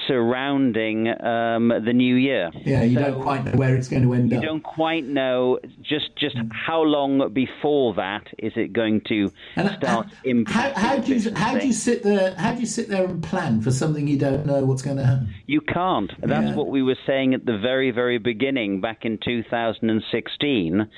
surrounding 0.06 1.08
um, 1.08 1.68
the 1.68 1.92
new 1.92 2.16
year. 2.16 2.50
Yeah, 2.64 2.82
you 2.82 2.98
so 2.98 3.04
don't 3.04 3.22
quite 3.22 3.44
know 3.44 3.52
where 3.52 3.76
it's 3.76 3.88
going 3.88 4.02
to 4.02 4.14
end 4.14 4.30
you 4.30 4.38
up. 4.38 4.42
You 4.42 4.48
don't 4.48 4.62
quite 4.62 5.04
know 5.04 5.58
just 5.82 6.16
just 6.16 6.36
how 6.50 6.82
long 6.82 7.32
before 7.32 7.94
that 7.94 8.26
is 8.38 8.52
it 8.56 8.72
going 8.72 9.00
to 9.08 9.32
and 9.56 9.70
start 9.76 10.08
impacting. 10.24 10.48
How, 10.48 10.72
how 10.74 10.96
do 10.98 11.14
you 11.14 11.34
how 11.34 11.58
do 11.58 11.66
you 11.66 11.72
sit 11.72 12.02
there? 12.02 12.34
How 12.36 12.52
do 12.52 12.60
you 12.60 12.66
sit 12.66 12.88
there 12.88 13.04
and 13.04 13.22
plan 13.22 13.60
for 13.60 13.70
something 13.70 14.06
you 14.06 14.18
don't 14.18 14.46
know 14.46 14.64
what's 14.64 14.82
going 14.82 14.96
to 14.96 15.04
happen? 15.04 15.34
You 15.46 15.60
can't. 15.60 16.10
That's 16.20 16.48
yeah. 16.48 16.54
what 16.54 16.68
we 16.68 16.82
were 16.82 16.98
saying 17.06 17.34
at 17.34 17.46
the 17.46 17.58
very 17.58 17.90
very 17.90 18.18
beginning 18.18 18.80
back 18.80 19.04
in 19.04 19.18
2016. 19.18 20.88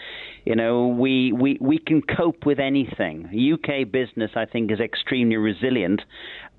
You 0.44 0.56
know, 0.56 0.88
we, 0.88 1.32
we, 1.32 1.58
we 1.60 1.78
can 1.78 2.02
cope 2.02 2.46
with 2.46 2.58
anything. 2.58 3.26
UK 3.26 3.90
business, 3.90 4.30
I 4.34 4.46
think, 4.46 4.72
is 4.72 4.80
extremely 4.80 5.36
resilient, 5.36 6.00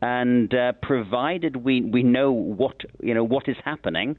and 0.02 0.54
uh, 0.54 0.74
provided 0.82 1.58
we, 1.58 1.82
we 1.82 2.04
know 2.04 2.32
what 2.32 2.82
you 3.02 3.14
know 3.14 3.24
what 3.24 3.48
is 3.48 3.58
happening, 3.64 4.18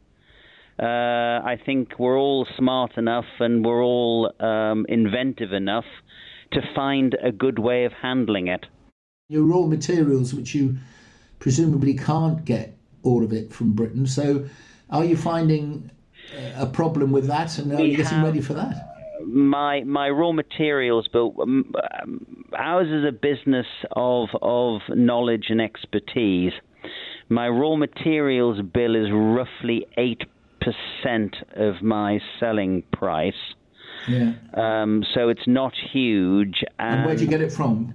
uh, 0.78 0.84
I 0.84 1.58
think 1.64 1.98
we're 1.98 2.18
all 2.18 2.46
smart 2.56 2.96
enough 2.96 3.26
and 3.40 3.64
we're 3.64 3.82
all 3.82 4.32
um, 4.40 4.86
inventive 4.88 5.52
enough 5.52 5.84
to 6.52 6.60
find 6.74 7.16
a 7.22 7.32
good 7.32 7.58
way 7.58 7.84
of 7.84 7.92
handling 7.92 8.48
it. 8.48 8.66
Your 9.28 9.44
raw 9.44 9.66
materials, 9.66 10.34
which 10.34 10.54
you 10.54 10.76
presumably 11.38 11.94
can't 11.94 12.44
get 12.44 12.76
all 13.02 13.24
of 13.24 13.32
it 13.32 13.52
from 13.52 13.72
Britain, 13.72 14.06
so 14.06 14.46
are 14.90 15.04
you 15.04 15.16
finding 15.16 15.90
a 16.56 16.66
problem 16.66 17.10
with 17.10 17.26
that, 17.26 17.58
and 17.58 17.72
are 17.72 17.76
we 17.76 17.90
you 17.90 17.96
getting 17.96 18.18
have, 18.18 18.24
ready 18.24 18.40
for 18.40 18.54
that? 18.54 18.91
My 19.32 19.82
my 19.84 20.08
raw 20.10 20.32
materials, 20.32 21.08
but 21.12 21.32
um, 21.40 21.72
ours 22.56 22.88
is 22.88 23.04
a 23.06 23.12
business 23.12 23.66
of 23.92 24.28
of 24.40 24.80
knowledge 24.88 25.46
and 25.48 25.60
expertise. 25.60 26.52
My 27.28 27.48
raw 27.48 27.76
materials 27.76 28.60
bill 28.60 28.94
is 28.94 29.08
roughly 29.12 29.86
eight 29.96 30.22
percent 30.60 31.36
of 31.56 31.82
my 31.82 32.20
selling 32.38 32.82
price. 32.92 33.34
Yeah. 34.08 34.32
Um, 34.54 35.04
so 35.14 35.28
it's 35.28 35.46
not 35.46 35.72
huge. 35.92 36.64
And, 36.78 37.00
and 37.00 37.06
where 37.06 37.16
do 37.16 37.24
you 37.24 37.30
get 37.30 37.40
it 37.40 37.52
from? 37.52 37.94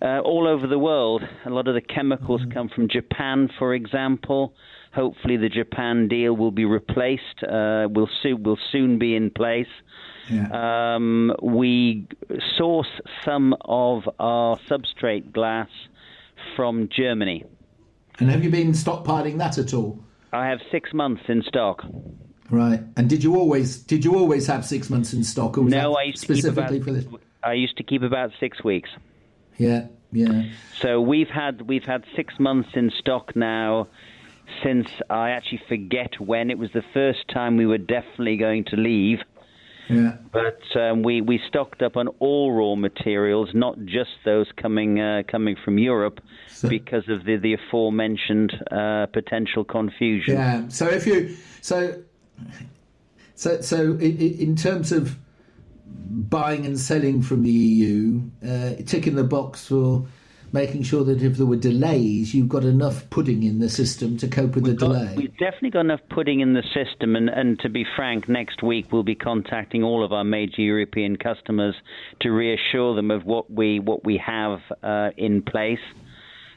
Uh, 0.00 0.20
all 0.20 0.46
over 0.46 0.66
the 0.66 0.78
world. 0.78 1.22
A 1.46 1.50
lot 1.50 1.68
of 1.68 1.74
the 1.74 1.80
chemicals 1.80 2.42
mm-hmm. 2.42 2.52
come 2.52 2.68
from 2.68 2.88
Japan, 2.88 3.48
for 3.58 3.74
example. 3.74 4.54
Hopefully, 4.94 5.36
the 5.36 5.48
Japan 5.48 6.08
deal 6.08 6.34
will 6.34 6.50
be 6.50 6.64
replaced. 6.64 7.42
Uh, 7.42 7.88
will 7.90 8.08
soon 8.22 8.42
will 8.42 8.58
soon 8.72 8.98
be 8.98 9.14
in 9.16 9.30
place. 9.30 9.66
Yeah. 10.30 10.94
Um, 10.94 11.34
we 11.42 12.06
source 12.56 12.88
some 13.24 13.54
of 13.60 14.08
our 14.18 14.58
substrate 14.68 15.32
glass 15.32 15.68
from 16.56 16.88
Germany. 16.94 17.44
And 18.18 18.30
have 18.30 18.42
you 18.42 18.50
been 18.50 18.72
stockpiling 18.72 19.38
that 19.38 19.58
at 19.58 19.72
all? 19.72 20.02
I 20.32 20.46
have 20.48 20.60
six 20.70 20.92
months 20.92 21.22
in 21.28 21.42
stock. 21.42 21.84
Right. 22.50 22.80
And 22.96 23.08
did 23.08 23.22
you 23.22 23.36
always 23.36 23.78
did 23.78 24.04
you 24.04 24.16
always 24.16 24.46
have 24.46 24.64
six 24.64 24.90
months 24.90 25.12
in 25.12 25.22
stock? 25.24 25.58
Or 25.58 25.64
no, 25.64 25.94
I 25.94 26.04
used 26.04 26.18
specifically 26.18 26.80
to 26.80 26.84
keep 26.84 26.88
about, 26.88 27.04
for 27.04 27.16
this. 27.16 27.22
I 27.42 27.52
used 27.52 27.76
to 27.76 27.82
keep 27.82 28.02
about 28.02 28.30
six 28.40 28.64
weeks. 28.64 28.90
Yeah, 29.58 29.86
yeah. 30.12 30.44
So 30.80 31.00
we've 31.00 31.28
had 31.28 31.62
we've 31.62 31.84
had 31.84 32.04
six 32.16 32.34
months 32.38 32.70
in 32.74 32.90
stock 32.98 33.36
now 33.36 33.88
since 34.62 34.88
I 35.10 35.30
actually 35.30 35.60
forget 35.68 36.18
when 36.18 36.50
it 36.50 36.58
was 36.58 36.70
the 36.72 36.84
first 36.94 37.28
time 37.28 37.56
we 37.56 37.66
were 37.66 37.78
definitely 37.78 38.38
going 38.38 38.64
to 38.66 38.76
leave. 38.76 39.18
Yeah. 39.88 40.16
But 40.32 40.60
um, 40.78 41.02
we 41.02 41.20
we 41.20 41.40
stocked 41.48 41.82
up 41.82 41.96
on 41.96 42.08
all 42.18 42.52
raw 42.52 42.74
materials, 42.74 43.50
not 43.54 43.76
just 43.84 44.10
those 44.24 44.46
coming 44.60 45.00
uh, 45.00 45.22
coming 45.30 45.56
from 45.64 45.78
Europe, 45.78 46.20
so, 46.48 46.68
because 46.68 47.08
of 47.08 47.24
the 47.24 47.36
the 47.36 47.54
aforementioned 47.54 48.52
uh, 48.70 49.06
potential 49.06 49.64
confusion. 49.64 50.34
Yeah. 50.34 50.68
So 50.68 50.88
if 50.88 51.06
you 51.06 51.36
so 51.60 52.02
so 53.34 53.60
so 53.60 53.92
in, 53.94 54.18
in 54.18 54.56
terms 54.56 54.92
of 54.92 55.16
buying 56.10 56.66
and 56.66 56.78
selling 56.78 57.22
from 57.22 57.42
the 57.42 57.50
EU, 57.50 58.20
uh, 58.46 58.74
ticking 58.84 59.14
the 59.14 59.24
box 59.24 59.66
for 59.66 60.06
making 60.52 60.82
sure 60.82 61.04
that 61.04 61.22
if 61.22 61.36
there 61.36 61.46
were 61.46 61.56
delays, 61.56 62.34
you've 62.34 62.48
got 62.48 62.64
enough 62.64 63.08
pudding 63.10 63.42
in 63.42 63.58
the 63.58 63.68
system 63.68 64.16
to 64.18 64.28
cope 64.28 64.54
with 64.54 64.64
we've 64.64 64.78
the 64.78 64.86
got, 64.86 64.92
delay. 64.92 65.14
We've 65.16 65.36
definitely 65.36 65.70
got 65.70 65.80
enough 65.80 66.00
pudding 66.10 66.40
in 66.40 66.54
the 66.54 66.62
system, 66.74 67.16
and, 67.16 67.28
and 67.28 67.58
to 67.60 67.68
be 67.68 67.84
frank, 67.96 68.28
next 68.28 68.62
week 68.62 68.92
we'll 68.92 69.02
be 69.02 69.14
contacting 69.14 69.82
all 69.82 70.04
of 70.04 70.12
our 70.12 70.24
major 70.24 70.62
European 70.62 71.16
customers 71.16 71.74
to 72.20 72.30
reassure 72.30 72.94
them 72.94 73.10
of 73.10 73.24
what 73.24 73.50
we 73.50 73.80
what 73.80 74.04
we 74.04 74.20
have 74.24 74.60
uh, 74.82 75.10
in 75.16 75.42
place. 75.42 75.78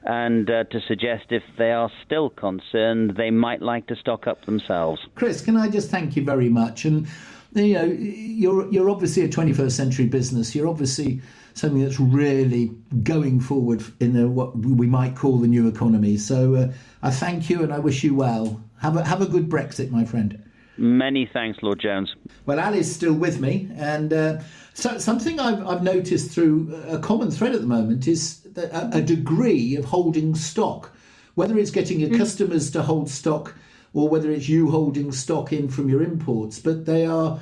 And 0.04 0.50
uh, 0.50 0.64
to 0.64 0.82
suggest 0.88 1.26
if 1.30 1.44
they 1.60 1.72
are 1.72 1.92
still 2.06 2.32
concerned, 2.32 3.14
they 3.18 3.30
might 3.30 3.62
like 3.62 3.86
to 3.88 3.96
stock 3.96 4.26
up 4.26 4.46
themselves. 4.46 5.00
Chris, 5.14 5.42
can 5.42 5.56
I 5.56 5.70
just 5.70 5.92
thank 5.92 6.16
you 6.16 6.24
very 6.24 6.50
much? 6.50 6.86
And 6.86 7.08
you 7.54 7.74
know, 7.74 7.84
you're 7.84 8.72
you're 8.72 8.90
obviously 8.90 9.24
a 9.24 9.30
21st 9.30 9.72
century 9.72 10.08
business. 10.08 10.56
You're 10.56 10.68
obviously 10.68 11.22
something 11.54 11.84
that's 11.84 12.00
really 12.00 12.72
going 13.04 13.40
forward 13.40 13.84
in 14.00 14.16
a, 14.16 14.28
what 14.28 14.58
we 14.58 14.88
might 14.88 15.16
call 15.16 15.38
the 15.38 15.48
new 15.48 15.68
economy. 15.68 16.18
So 16.18 16.56
uh, 16.56 16.72
I 17.02 17.12
thank 17.12 17.50
you 17.50 17.64
and 17.64 17.74
I 17.74 17.80
wish 17.80 18.04
you 18.04 18.16
well. 18.16 18.64
Have 18.82 18.98
a, 18.98 19.04
have 19.04 19.22
a 19.22 19.26
good 19.26 19.50
Brexit, 19.50 19.92
my 19.92 20.06
friend. 20.06 20.44
Many 20.78 21.30
thanks, 21.32 21.60
Lord 21.62 21.80
Jones. 21.80 22.16
Well, 22.46 22.60
Ali's 22.60 22.92
still 22.94 23.14
with 23.14 23.40
me, 23.40 23.70
and 23.76 24.12
uh, 24.12 24.40
so, 24.74 24.98
something 24.98 25.40
I've, 25.40 25.68
I've, 25.68 25.84
noticed 25.84 26.32
through 26.32 26.74
a 26.88 26.98
common 26.98 27.30
thread 27.30 27.54
at 27.54 27.62
the 27.62 27.68
moment 27.68 28.08
is 28.08 28.48
a, 28.56 28.90
a 28.94 29.02
degree 29.02 29.76
of 29.76 29.86
holding 29.86 30.34
stock, 30.34 30.96
whether 31.36 31.58
it's 31.60 31.70
getting 31.72 32.00
your 32.00 32.10
mm. 32.10 32.18
customers 32.18 32.72
to 32.72 32.82
hold 32.82 33.10
stock 33.10 33.54
or 33.94 34.08
whether 34.08 34.32
it's 34.32 34.48
you 34.48 34.72
holding 34.72 35.12
stock 35.12 35.52
in 35.52 35.68
from 35.70 35.90
your 35.90 36.02
imports, 36.02 36.60
but 36.60 36.86
they 36.86 37.06
are 37.06 37.40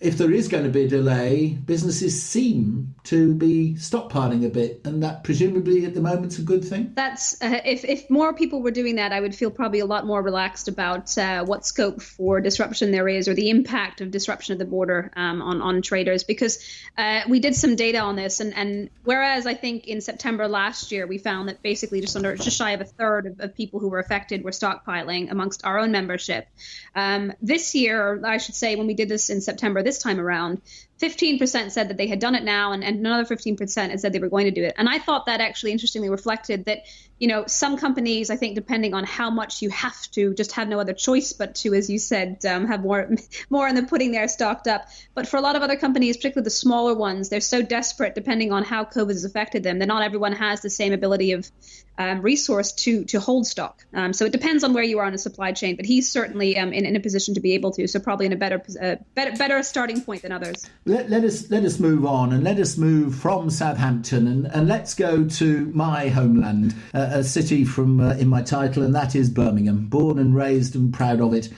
if 0.00 0.18
there 0.18 0.32
is 0.32 0.48
going 0.48 0.64
to 0.64 0.70
be 0.70 0.84
a 0.84 0.88
delay, 0.88 1.58
businesses 1.64 2.22
seem 2.22 2.94
to 3.04 3.34
be 3.34 3.74
stockpiling 3.74 4.44
a 4.44 4.48
bit, 4.48 4.82
and 4.84 5.02
that 5.02 5.24
presumably 5.24 5.84
at 5.84 5.94
the 5.94 6.00
moment 6.00 6.32
is 6.32 6.38
a 6.38 6.42
good 6.42 6.64
thing. 6.64 6.92
That's 6.94 7.40
uh, 7.42 7.60
if 7.64 7.84
if 7.84 8.08
more 8.08 8.32
people 8.32 8.62
were 8.62 8.70
doing 8.70 8.96
that, 8.96 9.12
I 9.12 9.20
would 9.20 9.34
feel 9.34 9.50
probably 9.50 9.80
a 9.80 9.86
lot 9.86 10.06
more 10.06 10.22
relaxed 10.22 10.68
about 10.68 11.16
uh, 11.18 11.44
what 11.44 11.66
scope 11.66 12.00
for 12.00 12.40
disruption 12.40 12.90
there 12.90 13.08
is, 13.08 13.28
or 13.28 13.34
the 13.34 13.50
impact 13.50 14.00
of 14.00 14.10
disruption 14.10 14.52
of 14.52 14.58
the 14.58 14.64
border 14.64 15.10
um, 15.16 15.42
on 15.42 15.60
on 15.62 15.82
traders. 15.82 16.22
Because 16.22 16.64
uh, 16.96 17.22
we 17.28 17.40
did 17.40 17.56
some 17.56 17.74
data 17.74 17.98
on 17.98 18.14
this, 18.14 18.40
and 18.40 18.54
and 18.54 18.90
whereas 19.04 19.46
I 19.46 19.54
think 19.54 19.88
in 19.88 20.00
September 20.00 20.46
last 20.46 20.92
year 20.92 21.06
we 21.06 21.18
found 21.18 21.48
that 21.48 21.62
basically 21.62 22.00
just 22.00 22.14
under 22.14 22.36
just 22.36 22.56
shy 22.56 22.72
of 22.72 22.80
a 22.80 22.84
third 22.84 23.26
of, 23.26 23.40
of 23.40 23.54
people 23.56 23.80
who 23.80 23.88
were 23.88 23.98
affected 23.98 24.44
were 24.44 24.50
stockpiling 24.50 25.30
amongst 25.30 25.64
our 25.64 25.78
own 25.78 25.90
membership. 25.90 26.46
Um, 26.94 27.32
this 27.42 27.74
year, 27.74 28.20
I 28.24 28.38
should 28.38 28.54
say, 28.54 28.76
when 28.76 28.86
we 28.86 28.94
did 28.94 29.08
this 29.08 29.30
in 29.30 29.40
September 29.40 29.82
this 29.88 29.98
time 29.98 30.20
around, 30.20 30.60
15% 31.00 31.70
said 31.70 31.88
that 31.88 31.96
they 31.96 32.06
had 32.08 32.18
done 32.18 32.34
it 32.34 32.42
now, 32.42 32.72
and, 32.72 32.84
and 32.84 32.98
another 32.98 33.24
15% 33.24 33.90
had 33.90 34.00
said 34.00 34.12
they 34.12 34.18
were 34.18 34.28
going 34.28 34.44
to 34.44 34.50
do 34.50 34.64
it. 34.64 34.74
And 34.76 34.88
I 34.88 34.98
thought 34.98 35.26
that 35.26 35.40
actually 35.40 35.72
interestingly 35.72 36.10
reflected 36.10 36.66
that, 36.66 36.82
you 37.18 37.28
know, 37.28 37.44
some 37.46 37.78
companies, 37.78 38.30
I 38.30 38.36
think, 38.36 38.54
depending 38.54 38.94
on 38.94 39.04
how 39.04 39.30
much 39.30 39.62
you 39.62 39.70
have 39.70 40.10
to, 40.12 40.34
just 40.34 40.52
have 40.52 40.68
no 40.68 40.78
other 40.80 40.92
choice 40.92 41.32
but 41.32 41.54
to, 41.56 41.72
as 41.74 41.88
you 41.88 41.98
said, 41.98 42.44
um, 42.44 42.66
have 42.66 42.82
more 42.82 43.08
more 43.50 43.68
in 43.68 43.76
the 43.76 43.84
pudding 43.84 44.10
there 44.10 44.28
stocked 44.28 44.66
up. 44.66 44.88
But 45.14 45.28
for 45.28 45.36
a 45.36 45.40
lot 45.40 45.56
of 45.56 45.62
other 45.62 45.76
companies, 45.76 46.16
particularly 46.16 46.44
the 46.44 46.50
smaller 46.50 46.94
ones, 46.94 47.28
they're 47.28 47.40
so 47.40 47.62
desperate, 47.62 48.14
depending 48.14 48.52
on 48.52 48.64
how 48.64 48.84
COVID 48.84 49.10
has 49.10 49.24
affected 49.24 49.62
them, 49.62 49.78
that 49.78 49.86
not 49.86 50.02
everyone 50.02 50.32
has 50.32 50.60
the 50.60 50.70
same 50.70 50.92
ability 50.92 51.32
of 51.32 51.50
um, 51.98 52.22
resource 52.22 52.72
to 52.72 53.04
to 53.06 53.20
hold 53.20 53.46
stock. 53.46 53.84
Um, 53.92 54.12
so 54.12 54.24
it 54.24 54.32
depends 54.32 54.64
on 54.64 54.72
where 54.72 54.84
you 54.84 54.98
are 54.98 55.06
in 55.06 55.12
the 55.12 55.18
supply 55.18 55.52
chain. 55.52 55.76
But 55.76 55.84
he's 55.84 56.10
certainly 56.10 56.56
um, 56.56 56.72
in, 56.72 56.86
in 56.86 56.96
a 56.96 57.00
position 57.00 57.34
to 57.34 57.40
be 57.40 57.54
able 57.54 57.72
to. 57.72 57.86
So 57.86 57.98
probably 57.98 58.26
in 58.26 58.32
a 58.32 58.36
better 58.36 58.62
uh, 58.80 58.96
better 59.14 59.36
better 59.36 59.62
starting 59.62 60.00
point 60.00 60.22
than 60.22 60.32
others 60.32 60.68
let, 60.88 61.10
let 61.10 61.24
us 61.24 61.50
let 61.50 61.64
us 61.64 61.78
move 61.78 62.04
on 62.04 62.32
and 62.32 62.42
let 62.42 62.58
us 62.58 62.76
move 62.76 63.14
from 63.14 63.50
Southampton 63.50 64.26
and, 64.26 64.46
and 64.46 64.68
let's 64.68 64.94
go 64.94 65.28
to 65.28 65.70
my 65.74 66.08
homeland, 66.08 66.74
uh, 66.94 67.08
a 67.12 67.24
city 67.24 67.64
from 67.64 68.00
uh, 68.00 68.14
in 68.14 68.28
my 68.28 68.42
title, 68.42 68.82
and 68.82 68.94
that 68.94 69.14
is 69.14 69.30
Birmingham. 69.30 69.86
Born 69.86 70.18
and 70.18 70.34
raised 70.34 70.74
and 70.74 70.92
proud 70.92 71.20
of 71.20 71.34
it. 71.34 71.50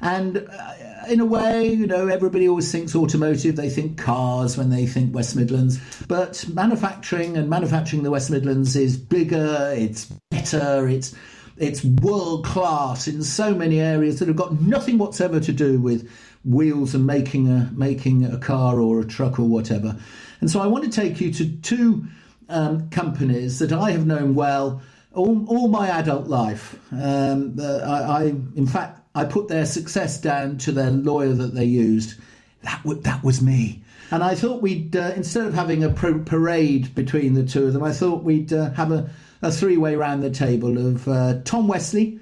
And 0.00 0.38
uh, 0.38 0.74
in 1.08 1.20
a 1.20 1.26
way, 1.26 1.68
you 1.68 1.86
know, 1.86 2.08
everybody 2.08 2.48
always 2.48 2.70
thinks 2.70 2.94
automotive, 2.94 3.56
they 3.56 3.70
think 3.70 3.98
cars 3.98 4.56
when 4.56 4.70
they 4.70 4.86
think 4.86 5.14
West 5.14 5.34
Midlands. 5.36 5.80
But 6.06 6.44
manufacturing 6.52 7.36
and 7.36 7.48
manufacturing 7.48 8.02
the 8.02 8.10
West 8.10 8.30
Midlands 8.30 8.76
is 8.76 8.96
bigger, 8.96 9.72
it's 9.76 10.06
better, 10.30 10.88
it's 10.88 11.14
it's 11.56 11.84
world 11.84 12.44
class 12.44 13.08
in 13.08 13.22
so 13.24 13.52
many 13.52 13.80
areas 13.80 14.20
that 14.20 14.28
have 14.28 14.36
got 14.36 14.60
nothing 14.60 14.96
whatsoever 14.96 15.40
to 15.40 15.52
do 15.52 15.80
with 15.80 16.08
wheels 16.44 16.94
and 16.94 17.04
making 17.04 17.48
a 17.48 17.68
making 17.74 18.24
a 18.24 18.38
car 18.38 18.80
or 18.80 19.00
a 19.00 19.04
truck 19.04 19.40
or 19.40 19.48
whatever. 19.48 19.96
And 20.40 20.48
so 20.48 20.60
I 20.60 20.66
want 20.68 20.84
to 20.84 20.90
take 20.90 21.20
you 21.20 21.32
to 21.32 21.56
two 21.58 22.06
um, 22.48 22.88
companies 22.90 23.58
that 23.58 23.72
I 23.72 23.90
have 23.90 24.06
known 24.06 24.36
well 24.36 24.80
all, 25.12 25.44
all 25.48 25.68
my 25.68 25.88
adult 25.88 26.28
life. 26.28 26.78
Um, 26.92 27.56
uh, 27.58 27.78
I, 27.78 28.00
I, 28.00 28.24
in 28.54 28.66
fact, 28.66 28.97
I 29.14 29.24
put 29.24 29.48
their 29.48 29.66
success 29.66 30.20
down 30.20 30.58
to 30.58 30.72
their 30.72 30.90
lawyer 30.90 31.32
that 31.34 31.54
they 31.54 31.64
used. 31.64 32.18
That 32.62 32.82
w- 32.82 33.00
that 33.02 33.22
was 33.24 33.40
me. 33.42 33.82
And 34.10 34.22
I 34.22 34.34
thought 34.34 34.62
we'd 34.62 34.96
uh, 34.96 35.12
instead 35.16 35.46
of 35.46 35.54
having 35.54 35.84
a 35.84 35.90
parade 35.90 36.94
between 36.94 37.34
the 37.34 37.44
two 37.44 37.66
of 37.66 37.72
them, 37.72 37.82
I 37.82 37.92
thought 37.92 38.24
we'd 38.24 38.52
uh, 38.52 38.70
have 38.72 38.90
a, 38.92 39.10
a 39.42 39.52
three 39.52 39.76
way 39.76 39.96
round 39.96 40.22
the 40.22 40.30
table 40.30 40.78
of 40.78 41.06
uh, 41.08 41.40
Tom 41.44 41.68
Westley 41.68 42.20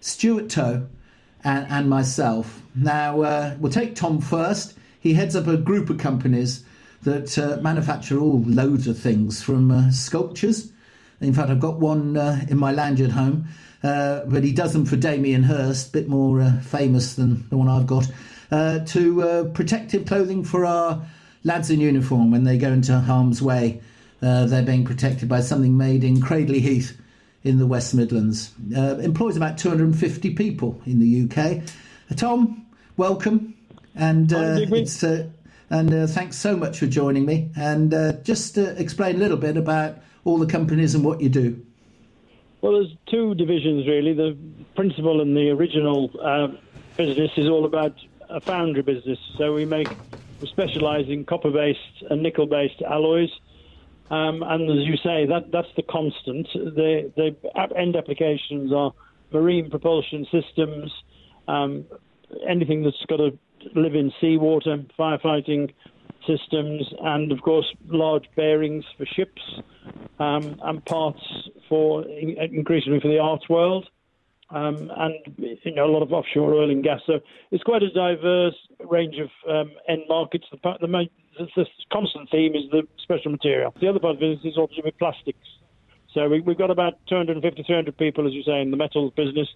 Stuart 0.00 0.48
Towe, 0.48 0.86
and, 1.44 1.66
and 1.68 1.88
myself. 1.88 2.62
Now, 2.74 3.22
uh, 3.22 3.56
we'll 3.58 3.72
take 3.72 3.94
Tom 3.94 4.20
first. 4.20 4.74
He 5.00 5.14
heads 5.14 5.36
up 5.36 5.46
a 5.46 5.56
group 5.56 5.90
of 5.90 5.98
companies 5.98 6.64
that 7.02 7.38
uh, 7.38 7.60
manufacture 7.62 8.18
all 8.18 8.42
loads 8.42 8.86
of 8.86 8.98
things 8.98 9.42
from 9.42 9.70
uh, 9.70 9.90
sculptures. 9.90 10.72
In 11.20 11.32
fact, 11.32 11.50
I've 11.50 11.60
got 11.60 11.78
one 11.78 12.16
in 12.48 12.58
my 12.58 12.70
lounge 12.72 13.00
at 13.00 13.10
home, 13.10 13.48
uh, 13.82 14.24
but 14.26 14.44
he 14.44 14.52
does 14.52 14.72
them 14.72 14.84
for 14.84 14.96
Damien 14.96 15.42
Hirst, 15.42 15.88
a 15.88 15.92
bit 15.92 16.08
more 16.08 16.40
uh, 16.40 16.60
famous 16.60 17.14
than 17.14 17.48
the 17.48 17.56
one 17.56 17.68
I've 17.68 17.86
got, 17.86 18.10
uh, 18.50 18.80
to 18.80 19.50
protective 19.54 20.06
clothing 20.06 20.44
for 20.44 20.64
our 20.64 21.02
lads 21.44 21.70
in 21.70 21.80
uniform 21.80 22.30
when 22.30 22.44
they 22.44 22.58
go 22.58 22.72
into 22.72 22.98
harm's 22.98 23.42
way. 23.42 23.80
they're 24.20 24.62
being 24.62 24.84
protected 24.84 25.28
by 25.28 25.40
something 25.40 25.76
made 25.76 26.02
in 26.04 26.20
Cradley 26.20 26.60
Heath 26.60 26.98
in 27.44 27.58
the 27.58 27.66
West 27.66 27.94
Midlands. 27.94 28.52
employs 28.74 29.36
about 29.36 29.58
250 29.58 30.34
people 30.34 30.80
in 30.86 30.98
the 30.98 31.24
UK. 31.24 31.62
Tom, 32.16 32.66
welcome. 32.96 33.54
And 33.94 34.32
it's 34.32 35.04
and 35.70 35.92
uh, 35.92 36.06
thanks 36.06 36.36
so 36.36 36.56
much 36.56 36.78
for 36.78 36.86
joining 36.86 37.26
me. 37.26 37.50
And 37.56 37.92
uh, 37.92 38.12
just 38.22 38.56
explain 38.56 39.16
a 39.16 39.18
little 39.18 39.36
bit 39.36 39.56
about 39.56 39.98
all 40.24 40.38
the 40.38 40.46
companies 40.46 40.94
and 40.94 41.04
what 41.04 41.20
you 41.20 41.28
do. 41.28 41.64
Well, 42.60 42.72
there's 42.72 42.92
two 43.10 43.34
divisions 43.34 43.86
really. 43.86 44.14
The 44.14 44.36
principal 44.74 45.20
and 45.20 45.36
the 45.36 45.50
original 45.50 46.10
uh, 46.22 46.48
business 46.96 47.30
is 47.36 47.46
all 47.46 47.64
about 47.64 47.92
a 48.28 48.40
foundry 48.40 48.82
business. 48.82 49.18
So 49.36 49.54
we 49.54 49.64
make, 49.64 49.96
we 50.40 50.48
specialise 50.48 51.06
in 51.08 51.24
copper-based 51.24 52.10
and 52.10 52.22
nickel-based 52.22 52.82
alloys. 52.82 53.30
Um, 54.10 54.42
and 54.42 54.70
as 54.70 54.86
you 54.86 54.96
say, 54.96 55.26
that 55.26 55.50
that's 55.52 55.68
the 55.76 55.82
constant. 55.82 56.48
The 56.54 57.12
the 57.14 57.36
end 57.76 57.94
applications 57.94 58.72
are 58.72 58.92
marine 59.32 59.68
propulsion 59.68 60.26
systems, 60.32 60.90
um, 61.46 61.84
anything 62.48 62.82
that's 62.82 62.96
got 63.06 63.18
to 63.18 63.38
live 63.74 63.94
in 63.94 64.10
seawater, 64.18 64.78
firefighting 64.98 65.74
systems, 66.26 66.90
and 67.02 67.30
of 67.30 67.42
course 67.42 67.66
large 67.86 68.24
bearings 68.34 68.84
for 68.96 69.04
ships 69.04 69.42
um, 70.18 70.60
and 70.62 70.84
parts 70.84 71.20
for 71.68 72.04
increasingly 72.06 73.00
for 73.00 73.08
the 73.08 73.18
art 73.18 73.44
world. 73.48 73.88
Um, 74.50 74.90
and 74.96 75.14
you 75.36 75.74
know 75.74 75.84
a 75.84 75.92
lot 75.92 76.02
of 76.02 76.10
offshore 76.10 76.54
oil 76.54 76.70
and 76.70 76.82
gas. 76.82 77.00
So 77.06 77.20
it's 77.50 77.62
quite 77.64 77.82
a 77.82 77.90
diverse 77.90 78.54
range 78.88 79.16
of 79.18 79.28
um, 79.46 79.72
end 79.86 80.04
markets. 80.08 80.46
The, 80.50 80.58
the, 80.80 81.08
the, 81.54 81.66
constant 81.92 82.30
theme 82.30 82.54
is 82.54 82.62
the 82.70 82.84
special 83.02 83.30
material. 83.30 83.74
The 83.78 83.88
other 83.88 83.98
part 83.98 84.16
of 84.16 84.22
it 84.22 84.38
is 84.44 84.56
also 84.56 84.76
with 84.82 84.96
plastics. 84.98 85.46
So 86.14 86.28
we, 86.28 86.42
have 86.42 86.58
got 86.58 86.70
about 86.70 86.94
250, 87.08 87.62
300 87.62 87.96
people, 87.98 88.26
as 88.26 88.32
you 88.32 88.42
say, 88.42 88.62
in 88.62 88.70
the 88.70 88.78
metals 88.78 89.12
business. 89.14 89.48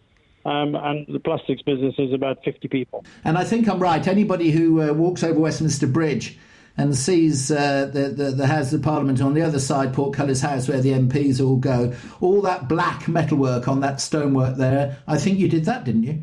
Um, 0.44 0.74
and 0.74 1.06
the 1.06 1.20
plastics 1.20 1.62
business 1.62 1.94
is 1.98 2.12
about 2.12 2.38
50 2.44 2.66
people. 2.68 3.04
And 3.24 3.38
I 3.38 3.44
think 3.44 3.68
I'm 3.68 3.78
right. 3.78 4.06
Anybody 4.06 4.50
who 4.50 4.82
uh, 4.82 4.92
walks 4.92 5.22
over 5.22 5.38
Westminster 5.38 5.86
Bridge 5.86 6.36
and 6.76 6.96
sees 6.96 7.50
uh, 7.50 7.90
the, 7.92 8.08
the, 8.08 8.30
the 8.30 8.46
House 8.46 8.72
of 8.72 8.82
Parliament 8.82 9.20
on 9.20 9.34
the 9.34 9.42
other 9.42 9.58
side, 9.58 9.92
Portcullis 9.92 10.40
House, 10.40 10.68
where 10.68 10.80
the 10.80 10.90
MPs 10.90 11.44
all 11.44 11.56
go, 11.56 11.92
all 12.20 12.40
that 12.42 12.68
black 12.68 13.08
metalwork 13.08 13.68
on 13.68 13.80
that 13.80 14.00
stonework 14.00 14.56
there. 14.56 14.98
I 15.06 15.18
think 15.18 15.38
you 15.38 15.48
did 15.48 15.64
that, 15.66 15.84
didn't 15.84 16.04
you? 16.04 16.22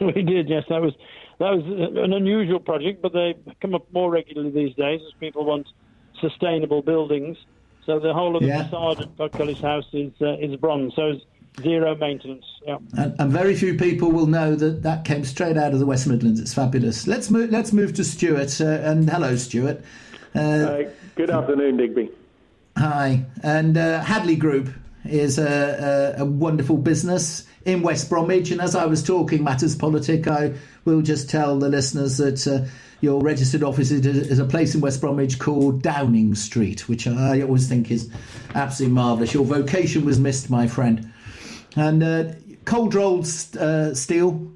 we 0.00 0.22
did, 0.22 0.48
yes. 0.48 0.64
That 0.68 0.80
was 0.80 0.92
that 1.38 1.50
was 1.50 1.64
an 1.96 2.12
unusual 2.12 2.60
project, 2.60 3.02
but 3.02 3.12
they 3.12 3.34
come 3.60 3.74
up 3.74 3.92
more 3.92 4.10
regularly 4.10 4.50
these 4.50 4.74
days 4.76 5.00
as 5.04 5.12
people 5.18 5.44
want 5.44 5.66
sustainable 6.20 6.80
buildings. 6.80 7.36
So 7.84 7.98
the 7.98 8.14
whole 8.14 8.36
of 8.36 8.42
the 8.42 8.48
yeah. 8.48 8.64
facade 8.64 9.00
at 9.00 9.16
Portcullis 9.16 9.60
House 9.60 9.86
is 9.92 10.12
uh, 10.20 10.38
is 10.38 10.56
bronze. 10.56 10.94
So 10.94 11.14
Zero 11.62 11.94
maintenance. 11.94 12.44
Yeah. 12.66 12.78
And, 12.96 13.14
and, 13.18 13.30
very 13.30 13.54
few 13.54 13.76
people 13.78 14.10
will 14.10 14.26
know 14.26 14.56
that 14.56 14.82
that 14.82 15.04
came 15.04 15.24
straight 15.24 15.56
out 15.56 15.72
of 15.72 15.78
the 15.78 15.86
West 15.86 16.06
Midlands. 16.06 16.40
It's 16.40 16.52
fabulous. 16.52 17.06
Let's 17.06 17.30
move. 17.30 17.50
Let's 17.50 17.72
move 17.72 17.94
to 17.94 18.04
Stuart. 18.04 18.60
Uh, 18.60 18.64
and 18.64 19.08
hello, 19.08 19.36
Stuart. 19.36 19.84
Uh, 20.34 20.82
good 21.14 21.30
afternoon, 21.30 21.76
Digby. 21.76 22.10
Hi. 22.76 23.24
And 23.44 23.78
uh, 23.78 24.02
Hadley 24.02 24.34
Group 24.34 24.68
is 25.04 25.38
a, 25.38 26.14
a, 26.18 26.22
a, 26.22 26.24
wonderful 26.24 26.76
business 26.76 27.46
in 27.64 27.82
West 27.82 28.10
Bromwich. 28.10 28.50
And 28.50 28.60
as 28.60 28.74
I 28.74 28.86
was 28.86 29.02
talking 29.02 29.44
matters 29.44 29.76
politic, 29.76 30.26
I 30.26 30.54
will 30.84 31.02
just 31.02 31.30
tell 31.30 31.58
the 31.58 31.68
listeners 31.68 32.16
that 32.16 32.46
uh, 32.48 32.66
your 33.00 33.20
registered 33.20 33.62
office 33.62 33.90
is 33.90 34.38
a 34.38 34.44
place 34.44 34.74
in 34.74 34.80
West 34.80 35.00
Bromwich 35.00 35.38
called 35.38 35.82
Downing 35.82 36.34
Street, 36.34 36.88
which 36.88 37.06
I 37.06 37.42
always 37.42 37.68
think 37.68 37.90
is 37.90 38.10
absolutely 38.54 38.94
marvellous. 38.94 39.34
Your 39.34 39.44
vocation 39.44 40.04
was 40.04 40.18
missed, 40.18 40.50
my 40.50 40.66
friend. 40.66 41.12
And 41.76 42.02
uh, 42.02 42.32
cold 42.64 42.94
rolled 42.94 43.26
uh, 43.58 43.94
steel, 43.94 44.50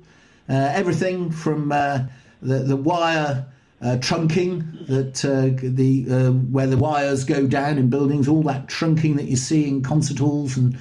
uh, 0.48 0.52
everything 0.52 1.30
from 1.30 1.72
uh, 1.72 2.04
the, 2.40 2.60
the 2.60 2.76
wire 2.76 3.46
uh, 3.80 3.96
trunking 4.00 4.86
that 4.88 5.14
the 5.62 6.30
where 6.50 6.66
the 6.66 6.76
wires 6.76 7.24
go 7.24 7.46
down 7.46 7.78
in 7.78 7.90
buildings, 7.90 8.26
all 8.28 8.42
that 8.42 8.66
trunking 8.66 9.16
that 9.16 9.26
you 9.26 9.36
see 9.36 9.68
in 9.68 9.82
concert 9.82 10.18
halls 10.18 10.56
and 10.56 10.76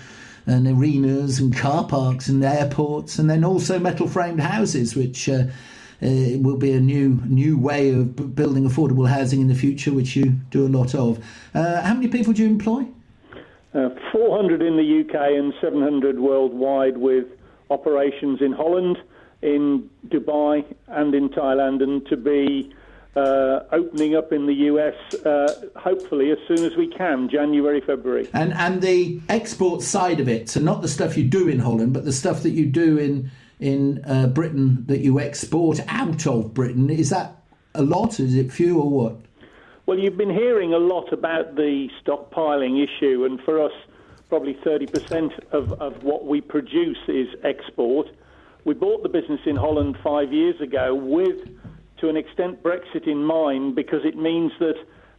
and 0.47 0.65
arenas 0.65 1.39
and 1.39 1.55
car 1.55 1.83
parks 1.83 2.29
and 2.29 2.43
airports, 2.43 3.19
and 3.19 3.29
then 3.29 3.43
also 3.43 3.77
metal 3.77 4.07
framed 4.07 4.39
houses, 4.39 4.95
which 4.95 5.27
uh, 5.27 5.43
will 6.01 6.57
be 6.57 6.71
a 6.71 6.79
new 6.79 7.21
new 7.25 7.57
way 7.57 7.89
of 7.89 8.35
building 8.35 8.67
affordable 8.67 9.07
housing 9.07 9.41
in 9.41 9.47
the 9.47 9.55
future, 9.55 9.93
which 9.93 10.15
you 10.15 10.25
do 10.49 10.65
a 10.65 10.69
lot 10.69 10.95
of. 10.95 11.23
Uh, 11.53 11.81
how 11.81 11.93
many 11.93 12.07
people 12.07 12.33
do 12.33 12.43
you 12.43 12.49
employ? 12.49 12.85
Uh, 13.77 13.89
400 14.11 14.63
in 14.63 14.75
the 14.75 15.01
UK 15.01 15.37
and 15.37 15.53
700 15.61 16.19
worldwide 16.19 16.97
with 16.97 17.27
operations 17.69 18.41
in 18.41 18.51
Holland, 18.51 18.97
in 19.43 19.87
Dubai, 20.07 20.65
and 20.87 21.13
in 21.13 21.29
Thailand, 21.29 21.83
and 21.83 22.03
to 22.07 22.17
be 22.17 22.73
uh, 23.15 23.59
opening 23.71 24.15
up 24.15 24.33
in 24.33 24.47
the 24.47 24.53
US 24.71 24.95
uh, 25.25 25.69
hopefully 25.75 26.31
as 26.31 26.39
soon 26.47 26.65
as 26.65 26.75
we 26.75 26.87
can, 26.87 27.29
January, 27.29 27.81
February. 27.81 28.27
And 28.33 28.51
and 28.53 28.81
the 28.81 29.21
export 29.29 29.83
side 29.83 30.19
of 30.19 30.27
it, 30.27 30.49
so 30.49 30.59
not 30.59 30.81
the 30.81 30.87
stuff 30.87 31.15
you 31.15 31.25
do 31.25 31.47
in 31.47 31.59
Holland, 31.59 31.93
but 31.93 32.03
the 32.03 32.13
stuff 32.13 32.41
that 32.43 32.51
you 32.51 32.65
do 32.65 32.97
in 32.97 33.29
in 33.59 34.03
uh, 34.05 34.25
Britain 34.25 34.85
that 34.87 35.01
you 35.01 35.19
export 35.19 35.79
out 35.87 36.25
of 36.25 36.51
Britain, 36.55 36.89
is 36.89 37.11
that 37.11 37.35
a 37.75 37.83
lot? 37.83 38.19
Is 38.19 38.33
it 38.33 38.51
few 38.51 38.79
or 38.79 38.89
what? 38.89 39.17
Well, 39.87 39.97
you've 39.97 40.17
been 40.17 40.29
hearing 40.29 40.73
a 40.73 40.79
lot 40.79 41.13
about 41.13 41.55
the 41.55 41.87
stockpiling 42.03 42.83
issue, 42.83 43.23
and 43.23 43.39
for 43.39 43.63
us, 43.63 43.71
probably 44.27 44.53
30% 44.55 45.31
of, 45.53 45.71
of 45.81 46.03
what 46.03 46.25
we 46.25 46.41
produce 46.41 46.97
is 47.07 47.29
export. 47.45 48.07
We 48.65 48.73
bought 48.73 49.01
the 49.01 49.07
business 49.07 49.39
in 49.45 49.55
Holland 49.55 49.97
five 50.03 50.33
years 50.33 50.59
ago 50.59 50.93
with, 50.93 51.37
to 51.99 52.09
an 52.09 52.17
extent, 52.17 52.61
Brexit 52.61 53.07
in 53.07 53.23
mind, 53.23 53.75
because 53.75 54.03
it 54.03 54.17
means 54.17 54.51
that 54.59 54.75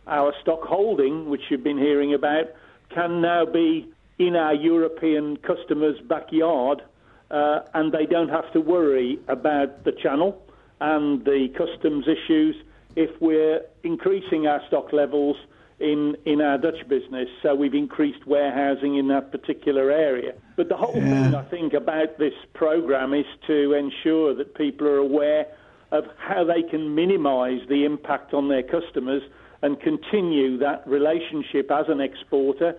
our 0.06 0.34
stock 0.42 0.60
holding, 0.64 1.30
which 1.30 1.44
you've 1.48 1.64
been 1.64 1.78
hearing 1.78 2.12
about, 2.12 2.48
can 2.90 3.22
now 3.22 3.46
be 3.46 3.90
in 4.18 4.36
our 4.36 4.52
European 4.52 5.38
customers' 5.38 5.98
backyard, 6.02 6.82
uh, 7.30 7.60
and 7.72 7.90
they 7.90 8.04
don't 8.04 8.28
have 8.28 8.52
to 8.52 8.60
worry 8.60 9.18
about 9.28 9.84
the 9.84 9.92
channel 9.92 10.42
and 10.78 11.24
the 11.24 11.48
customs 11.56 12.06
issues 12.06 12.54
if 12.98 13.10
we're 13.20 13.60
increasing 13.84 14.48
our 14.48 14.60
stock 14.66 14.92
levels 14.92 15.36
in, 15.78 16.16
in 16.24 16.40
our 16.40 16.58
Dutch 16.58 16.88
business. 16.88 17.28
So 17.44 17.54
we've 17.54 17.74
increased 17.74 18.26
warehousing 18.26 18.96
in 18.96 19.06
that 19.08 19.30
particular 19.30 19.92
area. 19.92 20.32
But 20.56 20.68
the 20.68 20.76
whole 20.76 20.96
yeah. 20.96 21.22
thing, 21.22 21.34
I 21.36 21.44
think, 21.44 21.72
about 21.74 22.18
this 22.18 22.34
program 22.54 23.14
is 23.14 23.24
to 23.46 23.74
ensure 23.74 24.34
that 24.34 24.56
people 24.56 24.88
are 24.88 24.96
aware 24.96 25.46
of 25.92 26.06
how 26.18 26.42
they 26.42 26.68
can 26.68 26.96
minimize 26.96 27.60
the 27.68 27.84
impact 27.84 28.34
on 28.34 28.48
their 28.48 28.64
customers 28.64 29.22
and 29.62 29.80
continue 29.80 30.58
that 30.58 30.84
relationship 30.84 31.70
as 31.70 31.86
an 31.88 32.00
exporter 32.00 32.74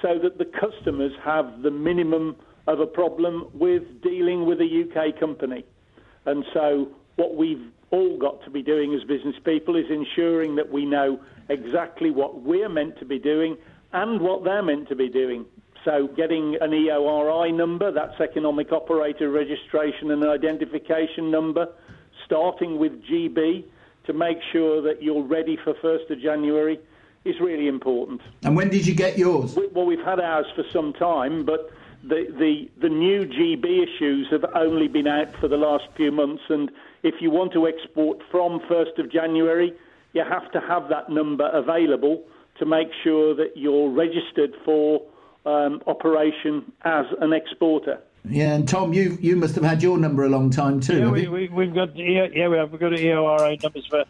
so 0.00 0.16
that 0.22 0.38
the 0.38 0.44
customers 0.44 1.12
have 1.24 1.62
the 1.62 1.72
minimum 1.72 2.36
of 2.68 2.78
a 2.78 2.86
problem 2.86 3.48
with 3.52 3.82
dealing 4.00 4.46
with 4.46 4.60
a 4.60 4.84
UK 4.84 5.18
company. 5.18 5.64
And 6.24 6.44
so 6.54 6.88
what 7.16 7.34
we've 7.34 7.72
all 7.96 8.18
got 8.18 8.44
to 8.44 8.50
be 8.50 8.62
doing 8.62 8.94
as 8.94 9.02
business 9.04 9.36
people 9.44 9.76
is 9.76 9.86
ensuring 9.90 10.56
that 10.56 10.70
we 10.70 10.84
know 10.84 11.18
exactly 11.48 12.10
what 12.10 12.42
we're 12.42 12.68
meant 12.68 12.98
to 12.98 13.04
be 13.04 13.18
doing 13.18 13.56
and 13.92 14.20
what 14.20 14.44
they're 14.44 14.62
meant 14.62 14.88
to 14.88 14.96
be 14.96 15.08
doing. 15.08 15.46
So, 15.84 16.08
getting 16.08 16.56
an 16.60 16.72
EORI 16.72 17.54
number, 17.54 17.92
that's 17.92 18.20
Economic 18.20 18.72
Operator 18.72 19.30
Registration 19.30 20.10
and 20.10 20.24
Identification 20.26 21.30
Number, 21.30 21.68
starting 22.24 22.78
with 22.78 22.92
GB 23.04 23.64
to 24.06 24.12
make 24.12 24.38
sure 24.52 24.82
that 24.82 25.02
you're 25.02 25.22
ready 25.22 25.56
for 25.62 25.74
1st 25.74 26.10
of 26.10 26.20
January 26.20 26.78
is 27.24 27.36
really 27.40 27.68
important. 27.68 28.20
And 28.42 28.56
when 28.56 28.68
did 28.68 28.86
you 28.86 28.94
get 28.94 29.16
yours? 29.16 29.56
We, 29.56 29.68
well, 29.68 29.86
we've 29.86 30.04
had 30.04 30.20
ours 30.20 30.46
for 30.54 30.64
some 30.72 30.92
time, 30.92 31.44
but 31.44 31.70
the, 32.02 32.26
the, 32.38 32.68
the 32.80 32.88
new 32.88 33.24
GB 33.24 33.64
issues 33.64 34.28
have 34.30 34.44
only 34.54 34.88
been 34.88 35.06
out 35.06 35.34
for 35.40 35.48
the 35.48 35.56
last 35.56 35.84
few 35.96 36.12
months, 36.12 36.42
and 36.48 36.70
if 37.02 37.14
you 37.20 37.30
want 37.30 37.52
to 37.52 37.66
export 37.66 38.18
from 38.30 38.60
1st 38.70 38.98
of 38.98 39.12
January, 39.12 39.72
you 40.12 40.24
have 40.28 40.50
to 40.52 40.60
have 40.60 40.88
that 40.88 41.10
number 41.10 41.48
available 41.48 42.22
to 42.58 42.66
make 42.66 42.88
sure 43.04 43.34
that 43.34 43.56
you're 43.56 43.90
registered 43.90 44.54
for 44.64 45.02
um, 45.44 45.82
operation 45.86 46.72
as 46.84 47.06
an 47.20 47.32
exporter. 47.32 48.00
Yeah, 48.28 48.54
and 48.54 48.66
Tom, 48.66 48.92
you 48.92 49.16
you 49.20 49.36
must 49.36 49.54
have 49.54 49.62
had 49.62 49.82
your 49.82 49.98
number 49.98 50.24
a 50.24 50.28
long 50.28 50.50
time 50.50 50.80
too. 50.80 50.98
Yeah, 50.98 51.10
we, 51.10 51.28
we, 51.28 51.48
we've 51.48 51.72
got 51.72 51.94
yeah, 51.94 52.26
yeah, 52.34 52.48
we 52.48 52.56
have 52.56 52.72
we've 52.72 52.80
got 52.80 52.90
EORI 52.90 53.62
numbers 53.62 53.86
for 53.86 54.04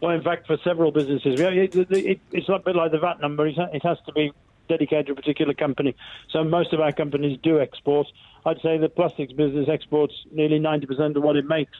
well, 0.00 0.10
in 0.12 0.22
fact, 0.22 0.46
for 0.46 0.58
several 0.62 0.92
businesses. 0.92 1.40
It, 1.40 1.74
it, 1.74 2.20
it's 2.32 2.48
a 2.48 2.58
bit 2.58 2.76
like 2.76 2.92
the 2.92 2.98
VAT 2.98 3.20
number. 3.20 3.46
It 3.46 3.82
has 3.82 3.98
to 4.06 4.12
be 4.12 4.30
dedicated 4.68 5.06
to 5.06 5.12
a 5.12 5.14
particular 5.14 5.54
company. 5.54 5.96
So 6.30 6.44
most 6.44 6.72
of 6.72 6.80
our 6.80 6.92
companies 6.92 7.38
do 7.42 7.60
export. 7.60 8.06
I'd 8.44 8.60
say 8.62 8.78
the 8.78 8.88
plastics 8.88 9.32
business 9.32 9.68
exports 9.70 10.14
nearly 10.32 10.58
90% 10.58 11.16
of 11.16 11.22
what 11.22 11.36
it 11.36 11.46
makes, 11.46 11.76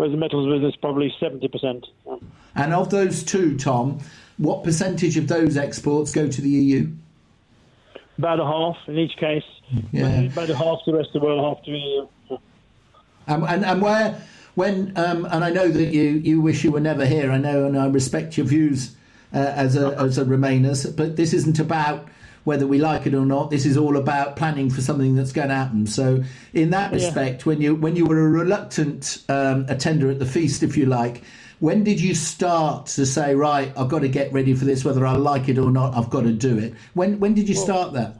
whereas 0.00 0.12
the 0.12 0.16
metals 0.16 0.48
business 0.50 0.74
probably 0.76 1.14
70%. 1.20 1.84
And 2.54 2.72
of 2.72 2.88
those 2.88 3.22
two, 3.22 3.58
Tom, 3.58 4.00
what 4.38 4.64
percentage 4.64 5.18
of 5.18 5.28
those 5.28 5.58
exports 5.58 6.10
go 6.10 6.26
to 6.26 6.40
the 6.40 6.48
EU? 6.48 6.90
About 8.16 8.40
a 8.40 8.46
half 8.46 8.78
in 8.88 8.96
each 8.96 9.14
case. 9.18 9.44
Yeah. 9.92 10.22
About 10.22 10.48
a 10.48 10.56
half 10.56 10.78
to 10.86 10.92
the 10.92 10.96
rest 10.96 11.10
of 11.14 11.20
the 11.20 11.26
world, 11.26 11.54
half 11.54 11.62
to 11.66 11.70
the 11.70 11.78
EU. 11.78 12.06
Um, 13.28 13.44
and, 13.44 13.62
and 13.62 13.82
where 13.82 14.22
when 14.54 14.94
um, 14.96 15.26
and 15.26 15.44
I 15.44 15.50
know 15.50 15.68
that 15.68 15.92
you, 15.92 16.02
you 16.02 16.40
wish 16.40 16.64
you 16.64 16.72
were 16.72 16.80
never 16.80 17.04
here. 17.04 17.30
I 17.30 17.36
know, 17.36 17.66
and 17.66 17.78
I 17.78 17.86
respect 17.86 18.38
your 18.38 18.46
views 18.46 18.96
uh, 19.34 19.38
as 19.54 19.76
a 19.76 19.94
as 19.98 20.16
a 20.16 20.24
Remainers. 20.24 20.96
But 20.96 21.16
this 21.16 21.34
isn't 21.34 21.58
about 21.58 22.08
whether 22.44 22.66
we 22.66 22.78
like 22.78 23.06
it 23.06 23.14
or 23.14 23.26
not. 23.26 23.50
This 23.50 23.66
is 23.66 23.76
all 23.76 23.96
about 23.96 24.36
planning 24.36 24.70
for 24.70 24.80
something 24.80 25.14
that's 25.14 25.32
going 25.32 25.48
to 25.48 25.54
happen. 25.54 25.86
So, 25.86 26.24
in 26.52 26.70
that 26.70 26.92
respect, 26.92 27.42
yeah. 27.42 27.44
when 27.44 27.60
you 27.60 27.74
when 27.74 27.96
you 27.96 28.06
were 28.06 28.18
a 28.18 28.28
reluctant 28.28 29.22
um, 29.28 29.66
attender 29.68 30.10
at 30.10 30.18
the 30.18 30.26
feast, 30.26 30.62
if 30.62 30.76
you 30.76 30.86
like, 30.86 31.22
when 31.60 31.84
did 31.84 32.00
you 32.00 32.14
start 32.14 32.86
to 32.86 33.06
say, 33.06 33.34
right, 33.34 33.72
I've 33.76 33.88
got 33.88 34.00
to 34.00 34.08
get 34.08 34.32
ready 34.32 34.54
for 34.54 34.64
this, 34.64 34.84
whether 34.84 35.06
I 35.06 35.16
like 35.16 35.48
it 35.48 35.58
or 35.58 35.70
not, 35.70 35.94
I've 35.94 36.10
got 36.10 36.22
to 36.22 36.32
do 36.32 36.58
it? 36.58 36.74
When 36.94 37.20
when 37.20 37.34
did 37.34 37.48
you 37.48 37.54
well, 37.56 37.64
start 37.64 37.92
that? 37.94 38.16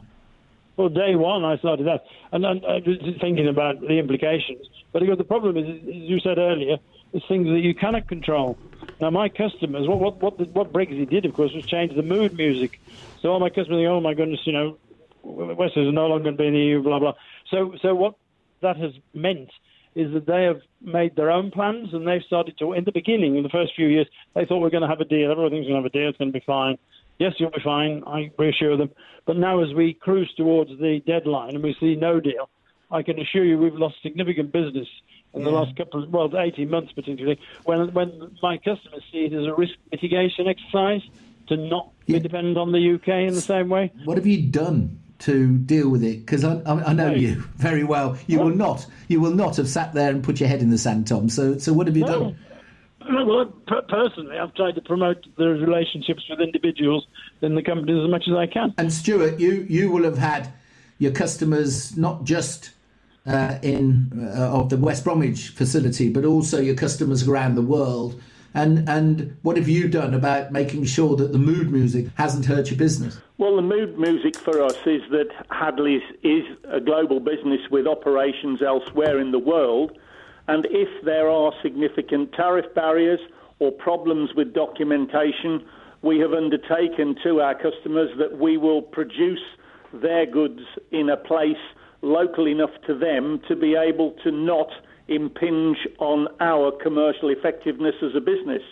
Well, 0.77 0.89
day 0.89 1.15
one, 1.15 1.45
I 1.45 1.57
started 1.59 1.87
that, 1.87 2.05
and, 2.33 2.47
I 2.47 2.53
was 2.53 3.17
thinking 3.21 3.49
about 3.49 3.81
the 3.81 3.99
implications. 3.99 4.67
But 4.93 5.03
the 5.05 5.25
problem 5.25 5.57
is, 5.57 5.69
as 5.69 5.95
you 5.95 6.21
said 6.21 6.39
earlier, 6.39 6.79
it's 7.13 7.27
things 7.27 7.47
that 7.49 7.61
you 7.61 7.75
cannot 7.75 8.09
control. 8.09 8.57
Now, 9.01 9.11
my 9.11 9.29
customers, 9.29 9.89
what 9.89 9.99
what 10.01 10.23
what, 10.23 10.41
what 10.51 10.73
Brexit 10.73 11.11
did, 11.11 11.25
of 11.25 11.35
course, 11.35 11.53
was 11.53 11.65
change 11.67 11.95
the 11.95 12.03
mood 12.03 12.37
music. 12.37 12.81
So 13.23 13.29
all 13.29 13.41
my 13.41 13.51
customers 13.51 13.79
think, 13.79 13.89
oh 13.89 14.01
my 14.01 14.15
goodness, 14.15 14.41
you 14.45 14.53
know, 14.53 14.79
West 15.23 15.77
is 15.77 15.93
no 15.93 16.07
longer 16.07 16.25
going 16.25 16.37
to 16.37 16.43
be 16.43 16.47
in 16.47 16.55
the 16.55 16.61
EU, 16.61 16.83
blah 16.83 16.99
blah. 16.99 17.15
So 17.51 17.75
so 17.83 17.95
what 17.95 18.15
that 18.63 18.77
has 18.77 18.93
meant 19.15 19.51
is 19.95 20.13
that 20.13 20.27
they 20.27 20.45
have 20.45 20.61
made 20.81 21.17
their 21.17 21.31
own 21.31 21.51
plans 21.51 21.93
and 21.93 22.07
they've 22.07 22.23
started 22.23 22.57
to. 22.59 22.73
In 22.73 22.85
the 22.85 22.93
beginning, 22.93 23.37
in 23.37 23.43
the 23.43 23.49
first 23.49 23.75
few 23.75 23.89
years, 23.89 24.07
they 24.35 24.45
thought 24.45 24.61
we're 24.61 24.71
going 24.71 24.83
to 24.83 24.89
have 24.89 25.01
a 25.01 25.05
deal. 25.05 25.31
Everything's 25.31 25.67
going 25.67 25.83
to 25.83 25.83
have 25.83 25.85
a 25.85 25.91
deal. 25.91 26.09
It's 26.09 26.19
going 26.19 26.33
to 26.33 26.39
be 26.39 26.45
fine. 26.47 26.79
Yes, 27.19 27.35
you'll 27.39 27.51
be 27.51 27.61
fine. 27.63 28.03
I 28.07 28.31
reassure 28.39 28.77
them. 28.77 28.91
But 29.27 29.37
now, 29.37 29.63
as 29.63 29.75
we 29.75 29.95
cruise 29.95 30.33
towards 30.37 30.71
the 30.71 31.03
deadline 31.07 31.55
and 31.55 31.63
we 31.63 31.77
see 31.81 31.97
no 31.97 32.21
deal, 32.21 32.49
I 32.91 33.03
can 33.03 33.21
assure 33.21 33.45
you 33.45 33.59
we've 33.59 33.75
lost 33.75 33.97
significant 34.03 34.53
business 34.53 34.89
in 35.33 35.45
the 35.45 35.51
last 35.51 35.77
couple 35.77 36.03
of, 36.03 36.11
well, 36.11 36.37
18 36.37 36.69
months 36.69 36.93
particularly, 36.93 37.39
when, 37.65 37.93
when 37.93 38.37
my 38.43 38.57
customers 38.59 39.03
see 39.13 39.27
it 39.27 39.33
as 39.33 39.47
a 39.47 39.55
risk 39.55 39.75
mitigation 39.93 40.49
exercise 40.49 41.03
to 41.51 41.57
not 41.57 41.91
yeah. 42.07 42.17
be 42.17 42.21
dependent 42.21 42.57
on 42.57 42.73
the 42.73 42.95
UK 42.95 43.29
in 43.29 43.35
the 43.35 43.41
same 43.41 43.69
way. 43.69 43.93
What 44.05 44.17
have 44.17 44.27
you 44.27 44.43
done 44.43 45.01
to 45.21 45.59
deal 45.59 45.91
with 45.91 46.03
it? 46.03 46.21
Because 46.21 46.45
I, 46.45 46.55
I, 46.65 46.91
I, 46.91 46.93
know 46.93 47.13
you 47.13 47.35
very 47.57 47.85
well. 47.85 48.17
You 48.27 48.39
well, 48.39 48.49
will 48.49 48.57
not, 48.57 48.87
you 49.09 49.21
will 49.21 49.35
not 49.35 49.57
have 49.57 49.69
sat 49.69 49.93
there 49.93 50.11
and 50.11 50.25
put 50.25 50.41
your 50.41 50.49
head 50.49 50.63
in 50.63 50.71
the 50.71 50.79
sand, 50.79 51.09
Tom. 51.09 51.29
So, 51.29 51.59
so 51.59 51.73
what 51.73 51.87
have 51.89 51.97
you 51.97 52.05
no. 52.05 52.21
done? 52.21 52.39
Well, 53.03 53.47
personally, 53.89 54.39
I've 54.39 54.55
tried 54.55 54.77
to 54.77 54.81
promote 54.81 55.27
the 55.37 55.49
relationships 55.49 56.23
with 56.31 56.41
individuals 56.41 57.07
in 57.43 57.55
the 57.55 57.63
companies 57.63 58.05
as 58.05 58.11
much 58.11 58.25
as 58.29 58.37
I 58.37 58.47
can. 58.47 58.75
And 58.79 58.93
Stuart, 58.93 59.41
you 59.41 59.67
you 59.69 59.91
will 59.91 60.05
have 60.05 60.19
had 60.19 60.53
your 60.99 61.11
customers 61.11 61.97
not 61.97 62.25
just 62.25 62.71
uh, 63.27 63.59
in 63.63 64.31
uh, 64.37 64.59
of 64.59 64.69
the 64.69 64.77
West 64.77 65.03
Bromwich 65.03 65.49
facility, 65.49 66.11
but 66.11 66.25
also 66.25 66.61
your 66.61 66.75
customers 66.77 67.27
around 67.27 67.55
the 67.55 67.63
world. 67.63 68.21
And 68.55 68.89
and 68.89 69.37
what 69.43 69.57
have 69.57 69.69
you 69.69 69.89
done 69.89 70.15
about 70.15 70.51
making 70.51 70.85
sure 70.85 71.17
that 71.17 71.33
the 71.33 71.39
mood 71.39 71.71
music 71.71 72.07
hasn't 72.15 72.47
hurt 72.47 72.71
your 72.71 72.79
business? 72.79 73.21
Well, 73.39 73.57
the 73.57 73.63
mood 73.63 73.99
music 73.99 74.37
for 74.37 74.63
us 74.63 74.77
is 74.87 75.03
that 75.11 75.29
Hadley's 75.51 76.03
is 76.23 76.45
a 76.65 76.81
global 76.81 77.21
business 77.21 77.61
with 77.71 77.87
operations 77.87 78.61
elsewhere 78.61 79.21
in 79.21 79.31
the 79.31 79.39
world, 79.39 79.97
and 80.49 80.67
if 80.71 81.05
there 81.05 81.29
are 81.29 81.53
significant 81.63 82.33
tariff 82.33 82.67
barriers 82.75 83.21
or 83.61 83.71
problems 83.71 84.31
with 84.35 84.53
documentation, 84.53 85.65
we 86.03 86.19
have 86.19 86.33
undertaken 86.33 87.15
to 87.23 87.41
our 87.41 87.55
customers 87.55 88.11
that 88.19 88.39
we 88.39 88.57
will 88.57 88.83
produce 88.83 89.43
their 89.93 90.27
goods 90.27 90.63
in 90.91 91.09
a 91.09 91.17
place 91.17 91.63
local 92.03 92.49
enough 92.49 92.71
to 92.87 92.99
them 92.99 93.41
to 93.49 93.55
be 93.55 93.75
able 93.75 94.13
to 94.25 94.31
not 94.31 94.69
impinge 95.11 95.77
on 95.99 96.29
our 96.41 96.71
commercial 96.71 97.29
effectiveness 97.29 97.97
as 98.03 98.15
a 98.17 98.21
business. 98.21 98.63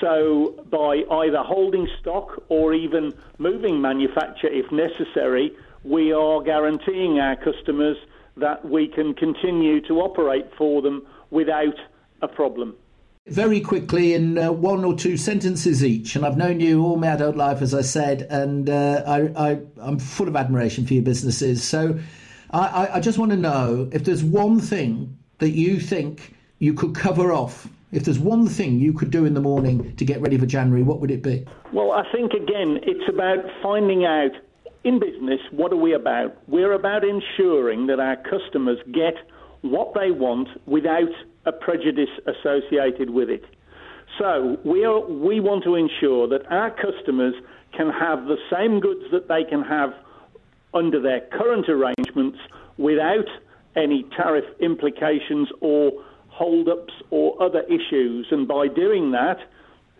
So, 0.00 0.64
by 0.70 1.02
either 1.10 1.42
holding 1.42 1.88
stock 2.00 2.42
or 2.48 2.72
even 2.72 3.12
moving 3.38 3.80
manufacture 3.80 4.46
if 4.46 4.70
necessary, 4.70 5.52
we 5.82 6.12
are 6.12 6.40
guaranteeing 6.40 7.18
our 7.18 7.34
customers 7.36 7.96
that 8.36 8.64
we 8.64 8.86
can 8.86 9.14
continue 9.14 9.80
to 9.88 9.94
operate 9.94 10.46
for 10.56 10.80
them 10.80 11.04
without 11.30 11.74
a 12.22 12.28
problem. 12.28 12.76
Very 13.26 13.60
quickly, 13.60 14.14
in 14.14 14.38
uh, 14.38 14.52
one 14.52 14.84
or 14.84 14.94
two 14.94 15.16
sentences 15.16 15.84
each, 15.84 16.14
and 16.14 16.24
I've 16.24 16.36
known 16.36 16.60
you 16.60 16.84
all 16.84 16.96
my 16.96 17.08
adult 17.08 17.36
life, 17.36 17.60
as 17.60 17.74
I 17.74 17.82
said, 17.82 18.22
and 18.30 18.70
uh, 18.70 19.02
I, 19.06 19.60
I'm 19.80 19.98
full 19.98 20.28
of 20.28 20.36
admiration 20.36 20.86
for 20.86 20.94
your 20.94 21.02
businesses. 21.02 21.62
So, 21.62 21.98
I, 22.50 22.88
I 22.94 23.00
just 23.00 23.18
want 23.18 23.32
to 23.32 23.36
know 23.36 23.90
if 23.92 24.04
there's 24.04 24.24
one 24.24 24.60
thing 24.60 25.17
that 25.38 25.50
you 25.50 25.80
think 25.80 26.34
you 26.58 26.74
could 26.74 26.94
cover 26.94 27.32
off 27.32 27.68
if 27.90 28.04
there's 28.04 28.18
one 28.18 28.46
thing 28.46 28.78
you 28.78 28.92
could 28.92 29.10
do 29.10 29.24
in 29.24 29.34
the 29.34 29.40
morning 29.40 29.96
to 29.96 30.04
get 30.04 30.20
ready 30.20 30.36
for 30.36 30.46
January, 30.46 30.82
what 30.82 31.00
would 31.00 31.10
it 31.10 31.22
be? 31.22 31.46
Well, 31.72 31.92
I 31.92 32.04
think 32.12 32.32
again, 32.32 32.80
it's 32.82 33.08
about 33.08 33.38
finding 33.62 34.04
out 34.04 34.32
in 34.84 35.00
business 35.00 35.40
what 35.50 35.72
are 35.72 35.76
we 35.76 35.94
about? 35.94 36.36
We're 36.48 36.72
about 36.72 37.02
ensuring 37.04 37.86
that 37.86 37.98
our 37.98 38.16
customers 38.16 38.78
get 38.92 39.14
what 39.62 39.94
they 39.94 40.10
want 40.10 40.48
without 40.66 41.10
a 41.46 41.52
prejudice 41.52 42.10
associated 42.26 43.10
with 43.10 43.30
it. 43.30 43.44
So 44.18 44.58
we 44.64 44.84
are, 44.84 45.00
we 45.00 45.40
want 45.40 45.64
to 45.64 45.74
ensure 45.74 46.28
that 46.28 46.50
our 46.50 46.70
customers 46.70 47.34
can 47.76 47.90
have 47.90 48.26
the 48.26 48.36
same 48.52 48.80
goods 48.80 49.04
that 49.12 49.28
they 49.28 49.44
can 49.44 49.62
have 49.62 49.94
under 50.74 51.00
their 51.00 51.20
current 51.32 51.68
arrangements 51.68 52.38
without 52.76 53.26
any 53.78 54.04
tariff 54.16 54.44
implications 54.60 55.48
or 55.60 55.92
hold-ups 56.28 56.92
or 57.10 57.40
other 57.42 57.62
issues. 57.62 58.26
And 58.30 58.46
by 58.46 58.68
doing 58.68 59.12
that, 59.12 59.38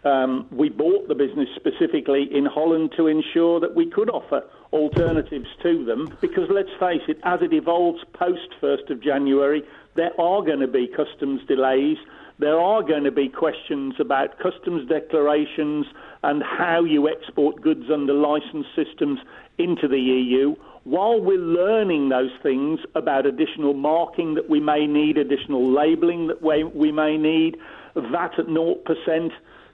um, 0.04 0.46
we 0.50 0.68
bought 0.68 1.08
the 1.08 1.14
business 1.14 1.48
specifically 1.56 2.28
in 2.32 2.46
Holland 2.46 2.92
to 2.96 3.06
ensure 3.06 3.60
that 3.60 3.74
we 3.74 3.90
could 3.90 4.10
offer 4.10 4.42
alternatives 4.72 5.48
to 5.62 5.84
them. 5.84 6.16
Because 6.20 6.48
let's 6.50 6.70
face 6.78 7.02
it, 7.08 7.18
as 7.24 7.40
it 7.42 7.52
evolves 7.52 8.02
post 8.12 8.54
1st 8.60 8.90
of 8.90 9.02
January, 9.02 9.62
there 9.94 10.18
are 10.20 10.42
going 10.42 10.60
to 10.60 10.68
be 10.68 10.88
customs 10.88 11.40
delays. 11.48 11.96
There 12.38 12.60
are 12.60 12.82
going 12.82 13.02
to 13.04 13.10
be 13.10 13.28
questions 13.28 13.94
about 13.98 14.38
customs 14.38 14.88
declarations 14.88 15.86
and 16.22 16.42
how 16.42 16.84
you 16.84 17.08
export 17.08 17.60
goods 17.60 17.86
under 17.92 18.14
license 18.14 18.66
systems 18.76 19.18
into 19.58 19.88
the 19.88 19.98
EU 19.98 20.54
while 20.88 21.20
we're 21.20 21.36
learning 21.36 22.08
those 22.08 22.30
things 22.42 22.80
about 22.94 23.26
additional 23.26 23.74
marking 23.74 24.34
that 24.34 24.48
we 24.48 24.58
may 24.58 24.86
need, 24.86 25.18
additional 25.18 25.70
labelling 25.70 26.28
that 26.28 26.40
we, 26.42 26.64
we 26.64 26.90
may 26.90 27.18
need, 27.18 27.58
VAT 27.94 28.38
at 28.38 28.46
0%, 28.46 29.32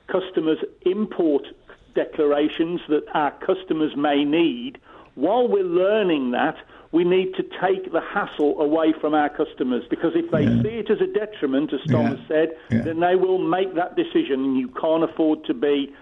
customers' 0.08 0.58
import 0.82 1.46
declarations 1.94 2.80
that 2.88 3.04
our 3.14 3.30
customers 3.30 3.96
may 3.96 4.24
need, 4.24 4.78
while 5.14 5.46
we're 5.46 5.62
learning 5.62 6.32
that, 6.32 6.56
we 6.90 7.04
need 7.04 7.32
to 7.34 7.44
take 7.60 7.92
the 7.92 8.00
hassle 8.00 8.60
away 8.60 8.92
from 9.00 9.14
our 9.14 9.28
customers 9.28 9.84
because 9.88 10.12
if 10.16 10.30
they 10.32 10.42
yeah. 10.42 10.62
see 10.62 10.78
it 10.78 10.90
as 10.90 11.00
a 11.00 11.06
detriment, 11.06 11.72
as 11.72 11.80
Tom 11.88 12.02
yeah. 12.02 12.08
has 12.10 12.18
said, 12.26 12.56
yeah. 12.70 12.82
then 12.82 12.98
they 12.98 13.14
will 13.14 13.38
make 13.38 13.74
that 13.76 13.94
decision 13.94 14.44
and 14.44 14.56
you 14.58 14.68
can't 14.68 15.04
afford 15.04 15.44
to 15.44 15.54
be 15.54 15.94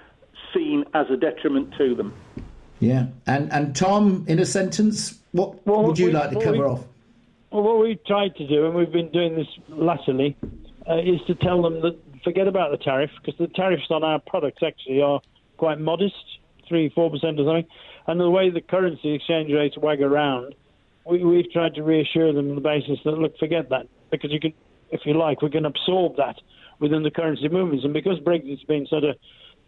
seen 0.55 0.85
as 0.95 1.07
a 1.11 1.17
detriment 1.19 1.75
to 1.77 1.95
them. 1.95 2.15
Yeah, 2.83 3.07
and 3.29 3.53
and 3.53 3.77
Tom, 3.77 4.25
in 4.27 4.41
a 4.41 4.45
sentence, 4.45 5.21
what 5.31 5.65
well, 5.65 5.85
would 5.85 6.01
you 6.01 6.07
we, 6.07 6.13
like 6.15 6.31
to 6.31 6.41
cover 6.41 6.53
we, 6.53 6.65
off? 6.65 6.85
Well, 7.53 7.63
what 7.63 7.79
we've 7.79 8.05
tried 8.05 8.35
to 8.35 8.47
do, 8.49 8.67
and 8.67 8.75
we've 8.75 8.91
been 8.91 9.13
doing 9.13 9.37
this 9.37 9.47
latterly, 9.69 10.37
uh, 10.91 10.97
is 10.97 11.21
to 11.29 11.37
tell 11.37 11.63
them 11.63 11.81
that 11.83 11.97
forget 12.25 12.49
about 12.49 12.73
the 12.73 12.79
tariff 12.79 13.13
because 13.21 13.39
the 13.39 13.47
tariffs 13.47 13.87
on 13.91 14.03
our 14.03 14.19
products 14.19 14.65
actually 14.67 15.01
are 15.01 15.21
quite 15.59 15.79
modest, 15.79 16.25
three, 16.69 16.89
four 16.89 17.09
percent 17.09 17.39
or 17.39 17.45
something, 17.45 17.71
and 18.09 18.19
the 18.19 18.29
way 18.29 18.51
the 18.51 18.61
currency 18.61 19.15
exchange 19.15 19.53
rates 19.53 19.79
wag 19.79 20.03
around, 20.03 20.57
we, 21.07 21.23
we've 21.23 21.53
tried 21.53 21.77
to 21.77 21.85
reassure 21.85 22.33
them 22.33 22.49
on 22.49 22.57
the 22.57 22.61
basis 22.61 22.99
that 23.05 23.13
look, 23.13 23.39
forget 23.39 23.69
that 23.69 23.87
because 24.11 24.33
you 24.33 24.41
can, 24.41 24.53
if 24.91 25.03
you 25.05 25.15
like, 25.15 25.41
we 25.41 25.51
can 25.51 25.67
absorb 25.67 26.17
that 26.17 26.35
within 26.81 27.05
the 27.05 27.13
currency 27.13 27.49
movements, 27.49 27.85
and 27.85 27.95
because 27.95 28.19
Brexit's 28.19 28.65
been 28.65 28.89
sort 28.89 29.05
of 29.05 29.15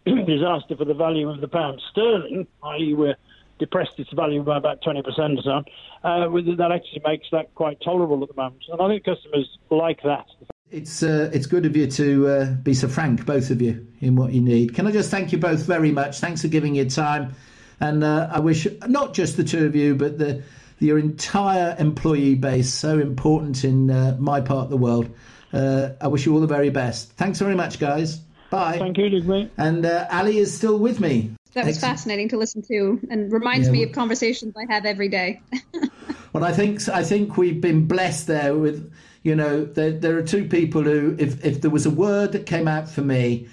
disaster 0.25 0.75
for 0.77 0.85
the 0.85 0.93
value 0.93 1.29
of 1.29 1.41
the 1.41 1.47
pound 1.47 1.81
sterling, 1.91 2.47
i.e., 2.63 2.93
we're 2.93 3.15
depressed 3.57 3.93
its 3.97 4.11
value 4.13 4.43
by 4.43 4.57
about 4.57 4.81
20% 4.83 5.03
or 5.07 5.41
so. 5.41 5.63
Uh, 6.03 6.29
that 6.57 6.71
actually 6.71 7.01
makes 7.05 7.27
that 7.31 7.53
quite 7.55 7.79
tolerable 7.81 8.21
at 8.21 8.29
the 8.29 8.35
moment. 8.35 8.63
And 8.69 8.81
I 8.81 8.87
think 8.87 9.05
customers 9.05 9.57
like 9.69 10.01
that. 10.03 10.25
It's 10.71 11.03
uh, 11.03 11.29
it's 11.31 11.45
good 11.45 11.65
of 11.65 11.75
you 11.77 11.87
to 11.87 12.27
uh, 12.27 12.51
be 12.55 12.73
so 12.73 12.87
frank, 12.87 13.25
both 13.25 13.51
of 13.51 13.61
you, 13.61 13.87
in 14.01 14.15
what 14.15 14.33
you 14.33 14.41
need. 14.41 14.73
Can 14.73 14.87
I 14.87 14.91
just 14.91 15.11
thank 15.11 15.31
you 15.31 15.37
both 15.37 15.61
very 15.61 15.91
much? 15.91 16.19
Thanks 16.19 16.41
for 16.41 16.47
giving 16.47 16.73
your 16.73 16.85
time, 16.85 17.35
and 17.79 18.03
uh, 18.03 18.29
I 18.31 18.39
wish 18.39 18.67
not 18.87 19.13
just 19.13 19.37
the 19.37 19.43
two 19.43 19.67
of 19.67 19.75
you, 19.75 19.95
but 19.95 20.17
the 20.17 20.43
your 20.79 20.97
entire 20.97 21.75
employee 21.77 22.33
base, 22.33 22.73
so 22.73 22.99
important 22.99 23.63
in 23.63 23.91
uh, 23.91 24.17
my 24.19 24.41
part 24.41 24.65
of 24.65 24.69
the 24.71 24.77
world. 24.77 25.09
Uh, 25.53 25.89
I 26.01 26.07
wish 26.07 26.25
you 26.25 26.33
all 26.33 26.41
the 26.41 26.47
very 26.47 26.71
best. 26.71 27.11
Thanks 27.11 27.39
very 27.39 27.55
much, 27.55 27.79
guys. 27.79 28.19
Bye. 28.55 28.77
Thank 28.77 28.97
you, 28.97 29.09
Luke. 29.09 29.51
And 29.57 29.85
uh, 29.85 30.07
Ali 30.09 30.37
is 30.37 30.55
still 30.55 30.79
with 30.79 31.01
me. 31.01 31.31
That 31.53 31.65
was 31.65 31.75
Excellent. 31.75 31.97
fascinating 31.97 32.29
to 32.29 32.37
listen 32.37 32.61
to, 32.63 32.99
and 33.09 33.31
reminds 33.31 33.67
yeah, 33.67 33.73
me 33.73 33.83
of 33.83 33.91
conversations 33.91 34.55
I 34.57 34.71
have 34.71 34.85
every 34.85 35.09
day. 35.09 35.41
well, 36.33 36.43
I 36.43 36.51
think 36.51 36.87
I 36.89 37.03
think 37.03 37.37
we've 37.37 37.61
been 37.61 37.87
blessed 37.87 38.27
there 38.27 38.55
with, 38.55 38.91
you 39.23 39.35
know, 39.35 39.63
there 39.63 39.91
there 39.91 40.17
are 40.17 40.23
two 40.23 40.47
people 40.47 40.83
who, 40.83 41.15
if 41.17 41.45
if 41.45 41.61
there 41.61 41.71
was 41.71 41.85
a 41.85 41.89
word 41.89 42.33
that 42.33 42.45
came 42.45 42.67
out 42.67 42.89
for 42.89 43.01
me, 43.01 43.47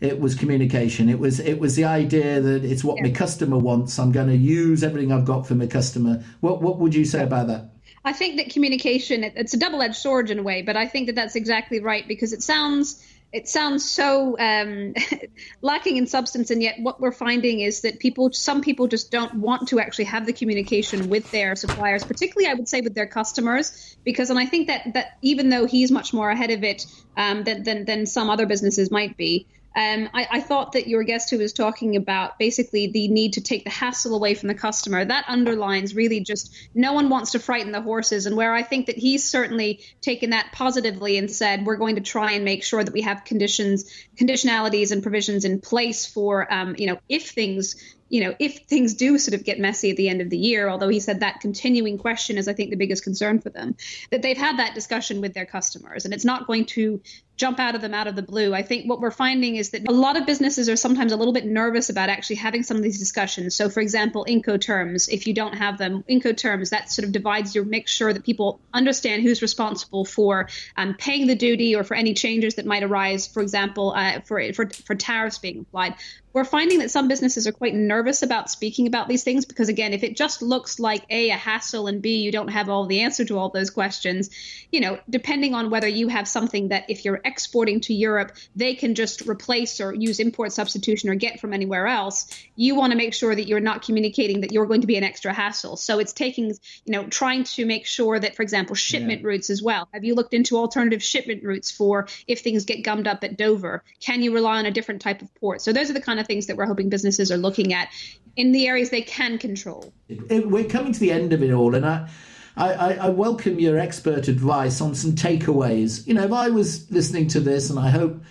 it 0.00 0.20
was 0.20 0.34
communication. 0.34 1.08
It 1.08 1.18
was 1.18 1.40
it 1.40 1.58
was 1.58 1.76
the 1.76 1.84
idea 1.84 2.40
that 2.40 2.64
it's 2.64 2.84
what 2.84 2.96
yeah. 2.98 3.04
my 3.04 3.10
customer 3.10 3.58
wants. 3.58 3.98
I'm 3.98 4.12
going 4.12 4.28
to 4.28 4.36
use 4.36 4.82
everything 4.82 5.12
I've 5.12 5.24
got 5.24 5.46
for 5.46 5.54
my 5.54 5.66
customer. 5.66 6.22
What 6.40 6.62
what 6.62 6.78
would 6.78 6.94
you 6.94 7.04
say 7.04 7.22
about 7.22 7.46
that? 7.48 7.70
I 8.04 8.12
think 8.12 8.36
that 8.36 8.50
communication 8.50 9.24
it's 9.24 9.54
a 9.54 9.58
double 9.58 9.82
edged 9.82 9.96
sword 9.96 10.30
in 10.30 10.38
a 10.38 10.42
way, 10.42 10.62
but 10.62 10.76
I 10.76 10.86
think 10.86 11.06
that 11.06 11.14
that's 11.14 11.36
exactly 11.36 11.80
right 11.80 12.06
because 12.06 12.32
it 12.32 12.42
sounds 12.42 13.02
it 13.36 13.46
sounds 13.48 13.88
so 13.88 14.38
um, 14.38 14.94
lacking 15.62 15.98
in 15.98 16.06
substance, 16.06 16.50
and 16.50 16.62
yet 16.62 16.76
what 16.80 17.00
we're 17.00 17.12
finding 17.12 17.60
is 17.60 17.82
that 17.82 18.00
people, 18.00 18.32
some 18.32 18.62
people, 18.62 18.88
just 18.88 19.10
don't 19.10 19.34
want 19.34 19.68
to 19.68 19.78
actually 19.78 20.06
have 20.06 20.24
the 20.24 20.32
communication 20.32 21.10
with 21.10 21.30
their 21.30 21.54
suppliers, 21.54 22.02
particularly 22.02 22.50
I 22.50 22.54
would 22.54 22.66
say 22.66 22.80
with 22.80 22.94
their 22.94 23.06
customers, 23.06 23.96
because 24.04 24.30
and 24.30 24.38
I 24.38 24.46
think 24.46 24.68
that 24.68 24.94
that 24.94 25.08
even 25.22 25.50
though 25.50 25.66
he's 25.66 25.90
much 25.90 26.14
more 26.14 26.30
ahead 26.30 26.50
of 26.50 26.64
it 26.64 26.82
um, 27.14 27.44
than, 27.44 27.62
than 27.62 27.84
than 27.84 28.06
some 28.06 28.30
other 28.30 28.46
businesses 28.46 28.90
might 28.90 29.18
be, 29.18 29.48
um, 29.76 30.08
I, 30.14 30.26
I, 30.30 30.40
thought 30.40 30.72
that 30.72 30.88
your 30.88 31.02
guest 31.02 31.28
who 31.28 31.36
was 31.36 31.52
talking 31.52 31.96
about 31.96 32.38
basically 32.38 32.86
the 32.86 33.08
need 33.08 33.34
to 33.34 33.42
take 33.42 33.62
the 33.64 33.70
hassle 33.70 34.14
away 34.14 34.32
from 34.32 34.48
the 34.48 34.54
customer, 34.54 35.04
that 35.04 35.26
underlines 35.28 35.94
really 35.94 36.20
just 36.20 36.56
no 36.74 36.94
one 36.94 37.10
wants 37.10 37.32
to 37.32 37.38
frighten 37.38 37.72
the 37.72 37.82
horses. 37.82 38.24
And 38.24 38.38
where 38.38 38.54
I 38.54 38.62
think 38.62 38.86
that 38.86 38.96
he's 38.96 39.28
certainly 39.28 39.80
taken 40.00 40.30
that 40.30 40.50
positively 40.52 41.18
and 41.18 41.30
said, 41.30 41.66
we're 41.66 41.76
going 41.76 41.96
to 41.96 42.00
try 42.00 42.32
and 42.32 42.44
make 42.44 42.64
sure 42.64 42.82
that 42.82 42.94
we 42.94 43.02
have 43.02 43.26
conditions, 43.26 43.92
conditionalities 44.16 44.92
and 44.92 45.02
provisions 45.02 45.44
in 45.44 45.60
place 45.60 46.06
for, 46.06 46.50
um, 46.50 46.74
you 46.78 46.86
know, 46.86 46.98
if 47.10 47.28
things 47.28 47.76
you 48.08 48.22
know, 48.22 48.36
if 48.38 48.58
things 48.68 48.94
do 48.94 49.18
sort 49.18 49.34
of 49.34 49.44
get 49.44 49.58
messy 49.58 49.90
at 49.90 49.96
the 49.96 50.08
end 50.08 50.20
of 50.20 50.30
the 50.30 50.38
year, 50.38 50.68
although 50.68 50.88
he 50.88 51.00
said 51.00 51.20
that 51.20 51.40
continuing 51.40 51.98
question 51.98 52.38
is, 52.38 52.46
I 52.46 52.52
think, 52.52 52.70
the 52.70 52.76
biggest 52.76 53.02
concern 53.02 53.40
for 53.40 53.50
them, 53.50 53.74
that 54.10 54.22
they've 54.22 54.36
had 54.36 54.60
that 54.60 54.74
discussion 54.74 55.20
with 55.20 55.34
their 55.34 55.44
customers 55.44 56.04
and 56.04 56.14
it's 56.14 56.24
not 56.24 56.46
going 56.46 56.66
to 56.66 57.00
jump 57.36 57.60
out 57.60 57.74
of 57.74 57.80
them 57.82 57.92
out 57.92 58.06
of 58.06 58.16
the 58.16 58.22
blue. 58.22 58.54
I 58.54 58.62
think 58.62 58.88
what 58.88 59.00
we're 59.00 59.10
finding 59.10 59.56
is 59.56 59.70
that 59.70 59.86
a 59.88 59.92
lot 59.92 60.16
of 60.16 60.26
businesses 60.26 60.68
are 60.68 60.76
sometimes 60.76 61.12
a 61.12 61.16
little 61.16 61.34
bit 61.34 61.44
nervous 61.44 61.90
about 61.90 62.08
actually 62.08 62.36
having 62.36 62.62
some 62.62 62.76
of 62.76 62.82
these 62.82 62.98
discussions. 62.98 63.54
So, 63.54 63.68
for 63.68 63.80
example, 63.80 64.24
Incoterms, 64.28 65.08
if 65.10 65.26
you 65.26 65.34
don't 65.34 65.54
have 65.54 65.76
them, 65.76 66.02
Incoterms, 66.08 66.70
that 66.70 66.90
sort 66.90 67.04
of 67.04 67.12
divides 67.12 67.54
your, 67.54 67.64
make 67.64 67.88
sure 67.88 68.12
that 68.12 68.24
people 68.24 68.60
understand 68.72 69.22
who's 69.22 69.42
responsible 69.42 70.04
for 70.04 70.48
um, 70.76 70.94
paying 70.94 71.26
the 71.26 71.34
duty 71.34 71.76
or 71.76 71.84
for 71.84 71.94
any 71.94 72.14
changes 72.14 72.54
that 72.54 72.66
might 72.66 72.82
arise, 72.82 73.26
for 73.26 73.42
example, 73.42 73.92
uh, 73.94 74.20
for, 74.20 74.52
for, 74.54 74.68
for 74.70 74.94
tariffs 74.94 75.38
being 75.38 75.60
applied 75.60 75.94
we're 76.36 76.44
finding 76.44 76.80
that 76.80 76.90
some 76.90 77.08
businesses 77.08 77.46
are 77.46 77.52
quite 77.52 77.74
nervous 77.74 78.20
about 78.20 78.50
speaking 78.50 78.86
about 78.86 79.08
these 79.08 79.24
things 79.24 79.46
because 79.46 79.70
again 79.70 79.94
if 79.94 80.02
it 80.02 80.14
just 80.14 80.42
looks 80.42 80.78
like 80.78 81.02
a 81.08 81.30
a 81.30 81.34
hassle 81.34 81.86
and 81.86 82.02
b 82.02 82.18
you 82.18 82.30
don't 82.30 82.48
have 82.48 82.68
all 82.68 82.84
the 82.84 83.00
answer 83.00 83.24
to 83.24 83.38
all 83.38 83.48
those 83.48 83.70
questions 83.70 84.28
you 84.70 84.80
know 84.80 84.98
depending 85.08 85.54
on 85.54 85.70
whether 85.70 85.88
you 85.88 86.08
have 86.08 86.28
something 86.28 86.68
that 86.68 86.84
if 86.90 87.06
you're 87.06 87.22
exporting 87.26 87.80
to 87.80 87.94
Europe 87.94 88.32
they 88.54 88.74
can 88.74 88.94
just 88.94 89.28
replace 89.28 89.80
or 89.80 89.94
use 89.94 90.20
import 90.20 90.52
substitution 90.52 91.10
or 91.10 91.14
get 91.14 91.40
from 91.40 91.52
anywhere 91.52 91.86
else 91.86 92.26
you 92.54 92.74
want 92.74 92.92
to 92.92 92.96
make 92.96 93.12
sure 93.12 93.34
that 93.34 93.46
you're 93.46 93.60
not 93.60 93.82
communicating 93.82 94.40
that 94.40 94.52
you're 94.52 94.66
going 94.66 94.80
to 94.80 94.86
be 94.86 94.96
an 94.96 95.04
extra 95.04 95.32
hassle 95.32 95.76
so 95.76 95.98
it's 95.98 96.12
taking 96.12 96.46
you 96.46 96.92
know 96.92 97.06
trying 97.06 97.44
to 97.44 97.66
make 97.66 97.86
sure 97.86 98.18
that 98.18 98.36
for 98.36 98.42
example 98.42 98.74
shipment 98.74 99.20
yeah. 99.20 99.26
routes 99.26 99.50
as 99.50 99.62
well 99.62 99.88
have 99.92 100.04
you 100.04 100.14
looked 100.14 100.34
into 100.34 100.56
alternative 100.56 101.02
shipment 101.02 101.42
routes 101.42 101.70
for 101.70 102.06
if 102.26 102.40
things 102.40 102.64
get 102.64 102.82
gummed 102.82 103.06
up 103.06 103.22
at 103.24 103.36
Dover 103.36 103.82
can 104.00 104.22
you 104.22 104.32
rely 104.32 104.58
on 104.58 104.66
a 104.66 104.70
different 104.70 105.02
type 105.02 105.22
of 105.22 105.34
port 105.36 105.60
so 105.60 105.72
those 105.72 105.90
are 105.90 105.94
the 105.94 106.00
kind 106.00 106.20
of 106.20 106.26
things 106.26 106.46
that 106.46 106.56
we're 106.56 106.66
hoping 106.66 106.88
businesses 106.88 107.30
are 107.32 107.36
looking 107.36 107.72
at 107.72 107.88
in 108.36 108.52
the 108.52 108.68
areas 108.68 108.90
they 108.90 109.02
can 109.02 109.38
control. 109.38 109.92
We're 110.08 110.68
coming 110.68 110.92
to 110.92 111.00
the 111.00 111.10
end 111.10 111.32
of 111.32 111.42
it 111.42 111.52
all, 111.52 111.74
and 111.74 111.84
I. 111.84 112.08
I, 112.56 112.94
I, 112.94 113.08
welcome 113.10 113.60
your 113.60 113.78
expert 113.78 114.28
advice 114.28 114.80
on 114.80 114.94
some 114.94 115.12
takeaways. 115.12 116.06
You 116.06 116.14
know, 116.14 116.24
if 116.24 116.32
I 116.32 116.48
was 116.48 116.90
listening 116.90 117.28
to 117.28 117.40
this, 117.40 117.68
and 117.68 117.78
I 117.78 117.90
hope 117.90 118.22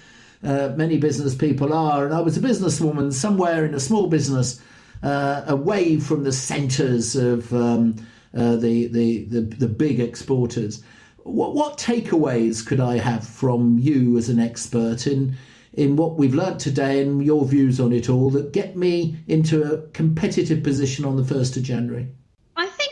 uh, 0.43 0.73
many 0.75 0.97
business 0.97 1.35
people 1.35 1.71
are, 1.73 2.05
and 2.05 2.13
I 2.13 2.21
was 2.21 2.35
a 2.35 2.41
businesswoman 2.41 3.13
somewhere 3.13 3.65
in 3.65 3.75
a 3.75 3.79
small 3.79 4.07
business 4.07 4.59
uh, 5.03 5.43
away 5.45 5.99
from 5.99 6.23
the 6.23 6.31
centres 6.31 7.15
of 7.15 7.53
um, 7.53 7.95
uh, 8.35 8.55
the, 8.55 8.87
the, 8.87 9.25
the, 9.25 9.41
the 9.41 9.67
big 9.67 9.99
exporters, 9.99 10.81
what, 11.23 11.53
what 11.53 11.77
takeaways 11.77 12.65
could 12.65 12.79
I 12.79 12.97
have 12.97 13.27
from 13.27 13.77
you 13.77 14.17
as 14.17 14.29
an 14.29 14.39
expert 14.39 15.07
in 15.07 15.35
in 15.73 15.97
what 15.97 16.15
we've 16.15 16.33
learnt 16.33 16.61
today 16.61 17.01
and 17.01 17.21
your 17.21 17.43
views 17.43 17.81
on 17.81 17.91
it 17.91 18.09
all 18.09 18.29
that 18.29 18.53
get 18.53 18.77
me 18.77 19.17
into 19.27 19.61
a 19.61 19.81
competitive 19.89 20.63
position 20.63 21.03
on 21.03 21.17
the 21.17 21.23
1st 21.23 21.57
of 21.57 21.63
January? 21.63 22.07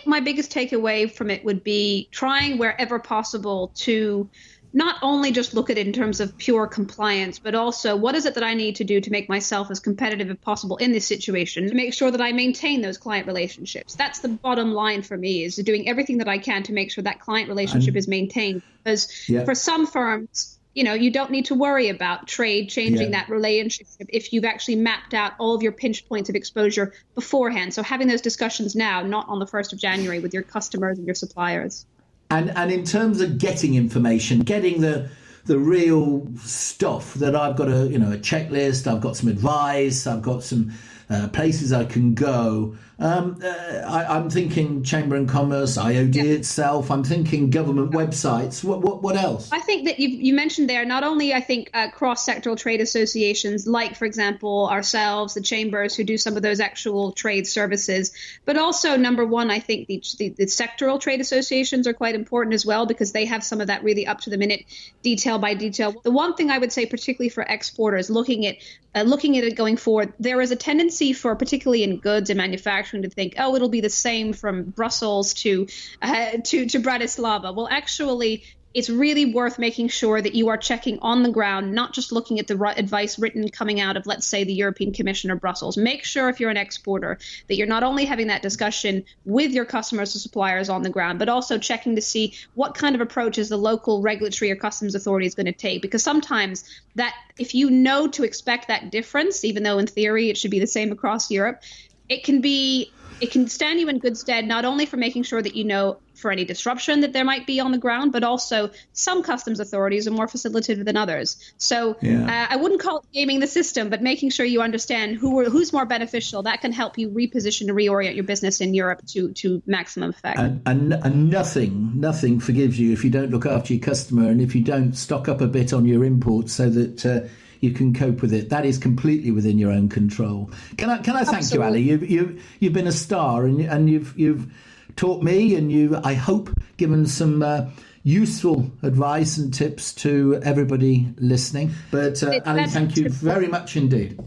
Think 0.03 0.11
my 0.11 0.19
biggest 0.19 0.51
takeaway 0.51 1.09
from 1.09 1.29
it 1.29 1.45
would 1.45 1.63
be 1.63 2.09
trying 2.11 2.57
wherever 2.57 2.99
possible 2.99 3.71
to 3.75 4.29
not 4.73 4.97
only 5.01 5.31
just 5.31 5.53
look 5.53 5.69
at 5.69 5.77
it 5.77 5.87
in 5.87 5.93
terms 5.93 6.19
of 6.19 6.37
pure 6.37 6.67
compliance, 6.67 7.39
but 7.39 7.55
also 7.55 7.95
what 7.95 8.13
is 8.13 8.25
it 8.25 8.33
that 8.33 8.43
I 8.43 8.53
need 8.53 8.75
to 8.77 8.83
do 8.83 8.99
to 8.99 9.11
make 9.11 9.29
myself 9.29 9.71
as 9.71 9.79
competitive 9.79 10.29
as 10.29 10.35
possible 10.39 10.75
in 10.75 10.91
this 10.91 11.05
situation 11.05 11.69
to 11.69 11.73
make 11.73 11.93
sure 11.93 12.11
that 12.11 12.19
I 12.19 12.33
maintain 12.33 12.81
those 12.81 12.97
client 12.97 13.27
relationships. 13.27 13.95
That's 13.95 14.19
the 14.19 14.27
bottom 14.27 14.73
line 14.73 15.03
for 15.03 15.15
me 15.15 15.45
is 15.45 15.55
doing 15.55 15.87
everything 15.87 16.17
that 16.17 16.27
I 16.27 16.37
can 16.37 16.63
to 16.63 16.73
make 16.73 16.91
sure 16.91 17.05
that 17.05 17.21
client 17.21 17.47
relationship 17.47 17.89
and, 17.89 17.97
is 17.97 18.07
maintained. 18.09 18.61
Because 18.83 19.29
yeah. 19.29 19.45
for 19.45 19.55
some 19.55 19.87
firms, 19.87 20.59
you 20.73 20.83
know, 20.83 20.93
you 20.93 21.11
don't 21.11 21.29
need 21.29 21.45
to 21.45 21.55
worry 21.55 21.89
about 21.89 22.27
trade 22.27 22.69
changing 22.69 23.11
yeah. 23.11 23.19
that 23.19 23.29
relationship 23.29 24.07
if 24.09 24.33
you've 24.33 24.45
actually 24.45 24.75
mapped 24.75 25.13
out 25.13 25.33
all 25.39 25.53
of 25.53 25.61
your 25.61 25.71
pinch 25.71 26.07
points 26.07 26.29
of 26.29 26.35
exposure 26.35 26.93
beforehand. 27.13 27.73
So 27.73 27.83
having 27.83 28.07
those 28.07 28.21
discussions 28.21 28.75
now, 28.75 29.03
not 29.03 29.27
on 29.29 29.39
the 29.39 29.45
1st 29.45 29.73
of 29.73 29.79
January 29.79 30.19
with 30.19 30.33
your 30.33 30.43
customers 30.43 30.97
and 30.97 31.05
your 31.05 31.15
suppliers. 31.15 31.85
And 32.31 32.49
and 32.57 32.71
in 32.71 32.83
terms 32.83 33.21
of 33.21 33.37
getting 33.37 33.75
information, 33.75 34.39
getting 34.39 34.81
the 34.81 35.09
the 35.45 35.59
real 35.59 36.27
stuff 36.37 37.13
that 37.15 37.35
I've 37.35 37.55
got 37.55 37.67
a 37.69 37.87
you 37.87 37.99
know 37.99 38.11
a 38.11 38.17
checklist, 38.17 38.87
I've 38.87 39.01
got 39.01 39.15
some 39.15 39.29
advice, 39.29 40.07
I've 40.07 40.23
got 40.23 40.43
some 40.43 40.73
uh, 41.09 41.27
places 41.27 41.71
I 41.71 41.85
can 41.85 42.15
go. 42.15 42.75
Um, 42.99 43.39
uh, 43.43 43.47
I, 43.47 44.17
am 44.17 44.29
thinking 44.29 44.83
Chamber 44.83 45.15
and 45.15 45.27
Commerce, 45.27 45.77
IOD 45.77 46.15
yeah. 46.15 46.23
itself. 46.23 46.91
I'm 46.91 47.03
thinking 47.03 47.49
government 47.49 47.91
websites. 47.91 48.63
What, 48.63 48.81
what, 48.81 49.01
what 49.01 49.17
else? 49.17 49.49
I 49.51 49.59
think 49.59 49.85
that 49.85 49.99
you, 49.99 50.09
you 50.09 50.33
mentioned 50.33 50.69
there 50.69 50.85
not 50.85 51.03
only 51.03 51.33
I 51.33 51.41
think 51.41 51.71
uh, 51.73 51.89
cross-sectoral 51.89 52.57
trade 52.57 52.81
associations, 52.81 53.65
like 53.65 53.95
for 53.95 54.05
example 54.05 54.69
ourselves, 54.69 55.33
the 55.33 55.41
chambers 55.41 55.95
who 55.95 56.03
do 56.03 56.17
some 56.17 56.35
of 56.37 56.43
those 56.43 56.59
actual 56.59 57.11
trade 57.11 57.47
services, 57.47 58.13
but 58.45 58.57
also 58.57 58.95
number 58.95 59.25
one, 59.25 59.49
I 59.49 59.59
think 59.59 59.87
the, 59.87 60.03
the, 60.19 60.29
the 60.29 60.45
sectoral 60.45 60.99
trade 60.99 61.19
associations 61.19 61.87
are 61.87 61.93
quite 61.93 62.13
important 62.13 62.53
as 62.53 62.65
well 62.65 62.85
because 62.85 63.11
they 63.11 63.25
have 63.25 63.43
some 63.43 63.59
of 63.59 63.67
that 63.67 63.83
really 63.83 64.05
up 64.05 64.21
to 64.21 64.29
the 64.29 64.37
minute, 64.37 64.65
detail 65.01 65.39
by 65.39 65.55
detail. 65.55 65.95
The 66.03 66.11
one 66.11 66.35
thing 66.35 66.51
I 66.51 66.59
would 66.59 66.71
say, 66.71 66.85
particularly 66.85 67.29
for 67.29 67.43
exporters, 67.43 68.11
looking 68.11 68.45
at 68.45 68.57
uh, 68.95 69.01
looking 69.01 69.37
at 69.37 69.43
it 69.43 69.55
going 69.55 69.77
forward, 69.77 70.13
there 70.19 70.39
is 70.39 70.51
a 70.51 70.55
tendency 70.55 71.13
for, 71.13 71.35
particularly 71.35 71.83
in 71.83 71.97
goods 71.97 72.29
and 72.29 72.37
manufacturing, 72.37 72.82
to 72.91 73.09
think, 73.09 73.35
oh, 73.37 73.55
it'll 73.55 73.69
be 73.69 73.81
the 73.81 73.89
same 73.89 74.33
from 74.33 74.63
Brussels 74.63 75.33
to 75.35 75.67
uh, 76.01 76.37
to 76.43 76.65
to 76.67 76.79
Bratislava. 76.79 77.53
Well, 77.55 77.67
actually, 77.69 78.43
it's 78.73 78.89
really 78.89 79.25
worth 79.25 79.59
making 79.59 79.87
sure 79.87 80.19
that 80.19 80.33
you 80.33 80.49
are 80.49 80.57
checking 80.57 80.97
on 80.99 81.21
the 81.21 81.29
ground, 81.29 81.73
not 81.73 81.93
just 81.93 82.11
looking 82.11 82.39
at 82.39 82.47
the 82.47 82.59
advice 82.75 83.19
written 83.19 83.47
coming 83.49 83.79
out 83.79 83.97
of, 83.97 84.07
let's 84.07 84.25
say, 84.25 84.43
the 84.43 84.53
European 84.53 84.91
Commission 84.91 85.29
or 85.29 85.35
Brussels. 85.35 85.77
Make 85.77 86.03
sure 86.03 86.27
if 86.29 86.39
you're 86.39 86.49
an 86.49 86.57
exporter 86.57 87.19
that 87.47 87.55
you're 87.55 87.67
not 87.67 87.83
only 87.83 88.05
having 88.05 88.27
that 88.27 88.41
discussion 88.41 89.05
with 89.25 89.51
your 89.51 89.65
customers 89.65 90.15
or 90.15 90.19
suppliers 90.19 90.69
on 90.69 90.81
the 90.81 90.89
ground, 90.89 91.19
but 91.19 91.29
also 91.29 91.59
checking 91.59 91.95
to 91.95 92.01
see 92.01 92.33
what 92.55 92.73
kind 92.73 92.95
of 92.95 93.01
approach 93.01 93.37
is 93.37 93.49
the 93.49 93.57
local 93.57 94.01
regulatory 94.01 94.49
or 94.49 94.55
customs 94.55 94.95
authority 94.95 95.27
is 95.27 95.35
going 95.35 95.45
to 95.45 95.51
take. 95.51 95.81
Because 95.81 96.03
sometimes 96.03 96.63
that, 96.95 97.13
if 97.37 97.53
you 97.53 97.69
know 97.69 98.07
to 98.07 98.23
expect 98.23 98.69
that 98.69 98.91
difference, 98.91 99.43
even 99.43 99.61
though 99.61 99.77
in 99.77 99.85
theory 99.85 100.29
it 100.29 100.37
should 100.37 100.51
be 100.51 100.59
the 100.59 100.67
same 100.67 100.91
across 100.91 101.29
Europe, 101.29 101.61
it 102.09 102.23
can 102.23 102.41
be 102.41 102.91
it 103.21 103.31
can 103.31 103.47
stand 103.47 103.79
you 103.79 103.87
in 103.89 103.99
good 103.99 104.17
stead 104.17 104.45
not 104.45 104.65
only 104.65 104.85
for 104.85 104.97
making 104.97 105.23
sure 105.23 105.41
that 105.41 105.55
you 105.55 105.63
know 105.63 105.97
for 106.15 106.31
any 106.31 106.45
disruption 106.45 107.01
that 107.01 107.13
there 107.13 107.25
might 107.25 107.45
be 107.47 107.59
on 107.59 107.71
the 107.71 107.77
ground, 107.77 108.11
but 108.11 108.23
also 108.23 108.69
some 108.93 109.23
customs 109.23 109.59
authorities 109.59 110.07
are 110.07 110.11
more 110.11 110.27
facilitative 110.27 110.85
than 110.85 110.97
others. 110.97 111.53
So 111.57 111.97
yeah. 112.01 112.23
uh, 112.23 112.53
I 112.53 112.55
wouldn't 112.57 112.81
call 112.81 112.99
it 112.99 113.05
gaming 113.13 113.39
the 113.39 113.47
system, 113.47 113.89
but 113.89 114.01
making 114.01 114.29
sure 114.29 114.45
you 114.45 114.61
understand 114.61 115.17
who 115.17 115.43
who's 115.49 115.73
more 115.73 115.85
beneficial. 115.85 116.43
That 116.43 116.61
can 116.61 116.71
help 116.71 116.97
you 116.97 117.09
reposition 117.09 117.67
and 117.67 117.77
reorient 117.77 118.15
your 118.15 118.23
business 118.23 118.61
in 118.61 118.73
Europe 118.73 119.05
to 119.07 119.31
to 119.33 119.61
maximum 119.65 120.11
effect. 120.11 120.39
And, 120.39 120.61
and, 120.65 120.93
and 120.93 121.29
nothing 121.29 121.99
nothing 121.99 122.39
forgives 122.39 122.79
you 122.79 122.93
if 122.93 123.03
you 123.03 123.09
don't 123.09 123.31
look 123.31 123.45
after 123.45 123.73
your 123.73 123.83
customer 123.83 124.29
and 124.29 124.41
if 124.41 124.55
you 124.55 124.63
don't 124.63 124.93
stock 124.93 125.27
up 125.27 125.41
a 125.41 125.47
bit 125.47 125.73
on 125.73 125.85
your 125.85 126.03
imports 126.03 126.53
so 126.53 126.69
that. 126.69 127.05
Uh, 127.05 127.27
you 127.63 127.71
can 127.71 127.93
cope 127.93 128.21
with 128.21 128.33
it. 128.33 128.49
That 128.49 128.65
is 128.65 128.77
completely 128.77 129.31
within 129.31 129.57
your 129.57 129.71
own 129.71 129.87
control. 129.87 130.51
Can 130.77 130.89
I 130.89 130.97
can 130.97 131.15
I 131.15 131.23
thank 131.23 131.37
Absolutely. 131.37 131.81
you, 131.81 131.93
Ali? 131.93 132.01
You've, 132.03 132.11
you've 132.11 132.43
you've 132.59 132.73
been 132.73 132.87
a 132.87 132.91
star, 132.91 133.45
and 133.45 133.61
and 133.61 133.89
you've 133.89 134.17
you've 134.19 134.51
taught 134.97 135.23
me, 135.23 135.55
and 135.55 135.71
you, 135.71 135.97
I 136.03 136.13
hope, 136.13 136.49
given 136.75 137.05
some 137.05 137.41
uh, 137.41 137.69
useful 138.03 138.69
advice 138.83 139.37
and 139.37 139.53
tips 139.53 139.93
to 139.93 140.41
everybody 140.43 141.07
listening. 141.17 141.71
But 141.89 142.21
uh, 142.21 142.41
Ali, 142.45 142.67
thank 142.67 142.97
you 142.97 143.07
very 143.07 143.47
much 143.47 143.77
indeed. 143.77 144.19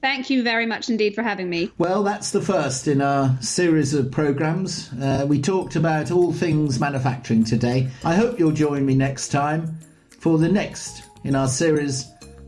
Thank 0.00 0.30
you 0.30 0.42
very 0.42 0.66
much 0.66 0.88
indeed 0.88 1.14
for 1.14 1.22
having 1.22 1.48
me. 1.48 1.70
Well, 1.78 2.02
that's 2.02 2.32
the 2.32 2.40
first 2.40 2.88
in 2.88 3.00
our 3.00 3.36
series 3.40 3.94
of 3.94 4.10
programs. 4.10 4.90
Uh, 4.94 5.26
we 5.28 5.40
talked 5.40 5.76
about 5.76 6.10
all 6.10 6.32
things 6.32 6.80
manufacturing 6.80 7.44
today. 7.44 7.88
I 8.02 8.16
hope 8.16 8.38
you'll 8.38 8.50
join 8.50 8.84
me 8.84 8.94
next 8.94 9.28
time 9.28 9.78
for 10.18 10.38
the 10.38 10.48
next 10.48 11.04
in 11.24 11.36
our 11.36 11.46
series 11.46 12.11